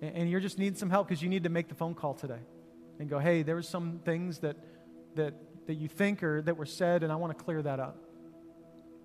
And, 0.02 0.16
and 0.16 0.30
you're 0.30 0.40
just 0.40 0.58
needing 0.58 0.76
some 0.76 0.90
help 0.90 1.08
because 1.08 1.22
you 1.22 1.28
need 1.28 1.44
to 1.44 1.50
make 1.50 1.68
the 1.68 1.74
phone 1.74 1.94
call 1.94 2.14
today 2.14 2.40
and 2.98 3.08
go, 3.08 3.18
hey, 3.18 3.42
there 3.42 3.54
were 3.54 3.62
some 3.62 4.00
things 4.04 4.38
that, 4.40 4.56
that, 5.16 5.34
that 5.66 5.74
you 5.74 5.88
think 5.88 6.22
or 6.22 6.42
that 6.42 6.56
were 6.56 6.66
said, 6.66 7.02
and 7.02 7.12
I 7.12 7.16
want 7.16 7.36
to 7.36 7.44
clear 7.44 7.62
that 7.62 7.80
up. 7.80 7.98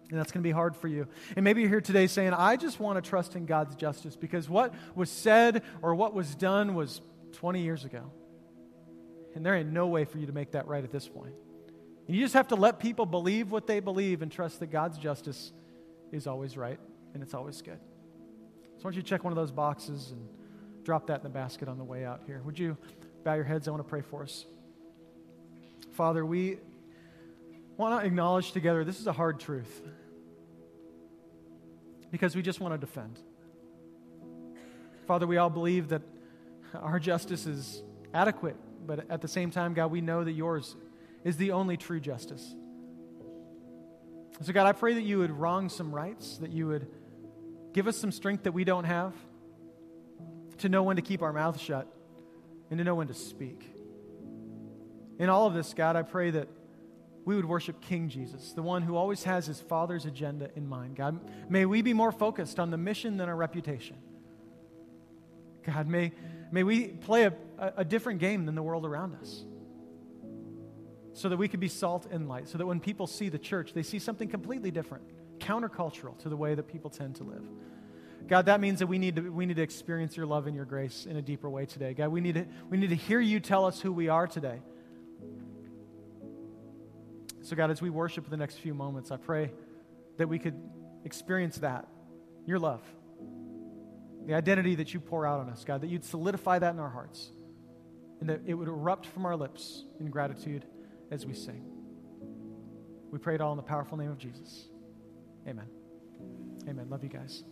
And 0.10 0.20
that's 0.20 0.32
going 0.32 0.42
to 0.42 0.48
be 0.48 0.52
hard 0.52 0.76
for 0.76 0.88
you. 0.88 1.08
And 1.36 1.44
maybe 1.44 1.62
you're 1.62 1.70
here 1.70 1.82
today 1.82 2.08
saying, 2.08 2.34
I 2.34 2.56
just 2.56 2.80
want 2.80 3.04
to 3.04 3.08
trust 3.08 3.36
in 3.36 3.46
God's 3.46 3.76
justice 3.76 4.16
because 4.16 4.50
what 4.50 4.74
was 4.96 5.12
said 5.12 5.62
or 5.84 5.94
what 5.94 6.16
was 6.16 6.34
done 6.34 6.74
was 6.74 7.02
20 7.34 7.62
years 7.62 7.86
ago. 7.86 8.12
And 9.36 9.46
there 9.46 9.56
ain't 9.56 9.72
no 9.72 9.86
way 9.86 10.06
for 10.06 10.18
you 10.18 10.26
to 10.26 10.34
make 10.34 10.54
that 10.54 10.68
right 10.68 10.84
at 10.84 10.92
this 10.92 11.08
point. 11.08 11.36
And 12.08 12.16
you 12.16 12.24
just 12.24 12.34
have 12.34 12.48
to 12.48 12.56
let 12.56 12.80
people 12.80 13.06
believe 13.06 13.52
what 13.52 13.68
they 13.68 13.80
believe 13.80 14.24
and 14.24 14.32
trust 14.32 14.60
that 14.62 14.72
God's 14.72 14.98
justice 14.98 15.54
is 16.12 16.26
always 16.26 16.58
right 16.58 16.80
and 17.14 17.24
it's 17.24 17.34
always 17.34 17.62
good. 17.62 17.80
So, 18.78 18.84
why 18.84 18.92
don't 18.92 18.96
you 18.96 19.04
check 19.04 19.24
one 19.24 19.34
of 19.34 19.38
those 19.38 19.52
boxes 19.52 20.12
and 20.12 20.28
drop 20.84 21.08
that 21.08 21.18
in 21.18 21.24
the 21.24 21.30
basket 21.30 21.68
on 21.68 21.78
the 21.78 21.84
way 21.84 22.06
out 22.06 22.22
here? 22.26 22.42
Would 22.46 22.58
you 22.58 22.78
bow 23.24 23.34
your 23.34 23.44
heads? 23.44 23.68
I 23.68 23.72
want 23.72 23.84
to 23.84 23.90
pray 23.90 24.02
for 24.02 24.24
us. 24.24 24.46
Father, 25.92 26.26
we 26.26 26.58
want 27.78 28.00
to 28.00 28.06
acknowledge 28.06 28.52
together 28.52 28.84
this 28.84 29.00
is 29.00 29.08
a 29.08 29.14
hard 29.14 29.40
truth 29.40 29.82
because 32.12 32.36
we 32.36 32.42
just 32.42 32.60
want 32.60 32.74
to 32.74 32.78
defend. 32.78 33.20
Father, 35.08 35.26
we 35.26 35.38
all 35.38 35.50
believe 35.50 35.90
that 35.90 36.02
our 36.74 37.00
justice 37.00 37.46
is 37.46 37.84
adequate, 38.14 38.56
but 38.86 39.10
at 39.10 39.22
the 39.22 39.28
same 39.28 39.52
time, 39.52 39.74
God, 39.74 39.92
we 39.92 40.02
know 40.02 40.24
that 40.24 40.34
yours 40.34 40.76
is 41.24 41.38
the 41.38 41.52
only 41.52 41.78
true 41.78 42.00
justice. 42.00 42.56
So, 44.42 44.54
God, 44.54 44.68
I 44.68 44.72
pray 44.72 44.94
that 44.94 45.02
you 45.02 45.20
would 45.20 45.32
wrong 45.32 45.70
some 45.70 45.94
rights, 45.94 46.38
that 46.38 46.52
you 46.52 46.68
would 46.68 46.88
Give 47.74 47.88
us 47.88 47.98
some 47.98 48.12
strength 48.12 48.44
that 48.44 48.52
we 48.52 48.64
don't 48.64 48.86
have 48.86 49.14
to 50.60 50.70
know 50.70 50.84
when 50.84 50.96
to 50.96 51.02
keep 51.02 51.22
our 51.22 51.32
mouth 51.32 51.60
shut 51.60 51.88
and 52.70 52.78
to 52.78 52.84
know 52.84 52.96
when 52.96 53.08
to 53.08 53.14
speak. 53.14 53.64
In 55.20 55.30
all 55.30 55.48
of 55.48 55.54
this, 55.54 55.74
God, 55.74 55.96
I 55.96 56.02
pray 56.02 56.32
that 56.32 56.48
we 57.26 57.36
would 57.36 57.46
worship 57.46 57.80
King 57.82 58.10
Jesus, 58.10 58.54
the 58.54 58.64
one 58.64 58.82
who 58.82 58.96
always 58.96 59.24
has 59.24 59.46
his 59.46 59.62
Father's 59.62 60.06
agenda 60.06 60.50
in 60.56 60.68
mind. 60.68 60.96
God, 60.96 61.20
may 61.50 61.66
we 61.66 61.82
be 61.82 61.94
more 61.94 62.12
focused 62.12 62.60
on 62.60 62.72
the 62.72 62.78
mission 62.78 63.18
than 63.18 63.30
our 63.30 63.36
reputation. 63.36 63.98
God, 65.64 65.88
may, 65.88 66.12
may 66.52 66.64
we 66.64 66.88
play 66.88 67.26
a, 67.26 67.34
a 67.78 67.86
different 67.86 68.20
game 68.20 68.46
than 68.46 68.56
the 68.56 68.64
world 68.64 68.86
around 68.86 69.16
us 69.22 69.44
so 71.20 71.28
that 71.28 71.36
we 71.36 71.50
could 71.50 71.60
be 71.60 71.68
salt 71.68 72.08
and 72.10 72.30
light, 72.30 72.48
so 72.48 72.58
that 72.58 72.66
when 72.66 72.80
people 72.80 73.06
see 73.06 73.28
the 73.28 73.38
church, 73.38 73.74
they 73.74 73.84
see 73.84 74.00
something 74.00 74.30
completely 74.30 74.72
different 74.72 75.04
countercultural 75.40 76.18
to 76.20 76.30
the 76.30 76.38
way 76.38 76.56
that 76.56 76.64
people 76.64 76.90
tend 76.90 77.16
to 77.16 77.24
live. 77.24 77.44
God, 78.28 78.46
that 78.46 78.62
means 78.62 78.80
that 78.80 78.88
we 78.88 78.98
need 79.00 79.18
to, 79.18 79.30
we 79.30 79.46
need 79.46 79.58
to 79.58 79.62
experience 79.62 80.16
your 80.16 80.26
love 80.26 80.48
and 80.48 80.56
your 80.56 80.64
grace 80.64 81.06
in 81.06 81.18
a 81.18 81.22
deeper 81.22 81.50
way 81.50 81.66
today. 81.66 81.94
God, 81.94 82.10
we 82.10 82.22
need, 82.22 82.36
to, 82.36 82.46
we 82.70 82.78
need 82.78 82.92
to 82.92 82.96
hear 82.96 83.20
you 83.20 83.42
tell 83.42 83.66
us 83.66 83.82
who 83.82 83.92
we 83.92 84.08
are 84.08 84.28
today. 84.28 84.62
So, 87.42 87.56
God, 87.56 87.70
as 87.70 87.82
we 87.82 87.90
worship 87.90 88.24
for 88.24 88.30
the 88.30 88.38
next 88.38 88.56
few 88.56 88.74
moments, 88.74 89.12
I 89.12 89.18
pray 89.18 89.52
that 90.18 90.30
we 90.30 90.40
could 90.40 90.56
experience 91.04 91.58
that, 91.58 91.88
your 92.46 92.60
love, 92.60 92.82
the 94.26 94.36
identity 94.36 94.76
that 94.76 94.94
you 94.94 95.02
pour 95.02 95.26
out 95.26 95.42
on 95.42 95.50
us, 95.50 95.66
God, 95.66 95.82
that 95.82 95.88
you'd 95.88 96.06
solidify 96.06 96.60
that 96.60 96.74
in 96.74 96.80
our 96.80 96.90
hearts, 96.90 97.30
and 98.22 98.30
that 98.30 98.42
it 98.46 98.54
would 98.54 98.70
erupt 98.70 99.08
from 99.08 99.26
our 99.26 99.36
lips 99.36 99.84
in 100.00 100.10
gratitude 100.10 100.66
as 101.12 101.26
we 101.26 101.34
sing. 101.34 101.64
We 103.12 103.18
pray 103.18 103.36
it 103.36 103.42
all 103.42 103.52
in 103.52 103.58
the 103.58 103.64
powerful 103.64 103.98
name 103.98 104.12
of 104.12 104.18
Jesus. 104.18 104.70
Amen. 105.48 105.68
Amen. 106.68 106.90
Love 106.90 107.04
you 107.04 107.10
guys. 107.10 107.44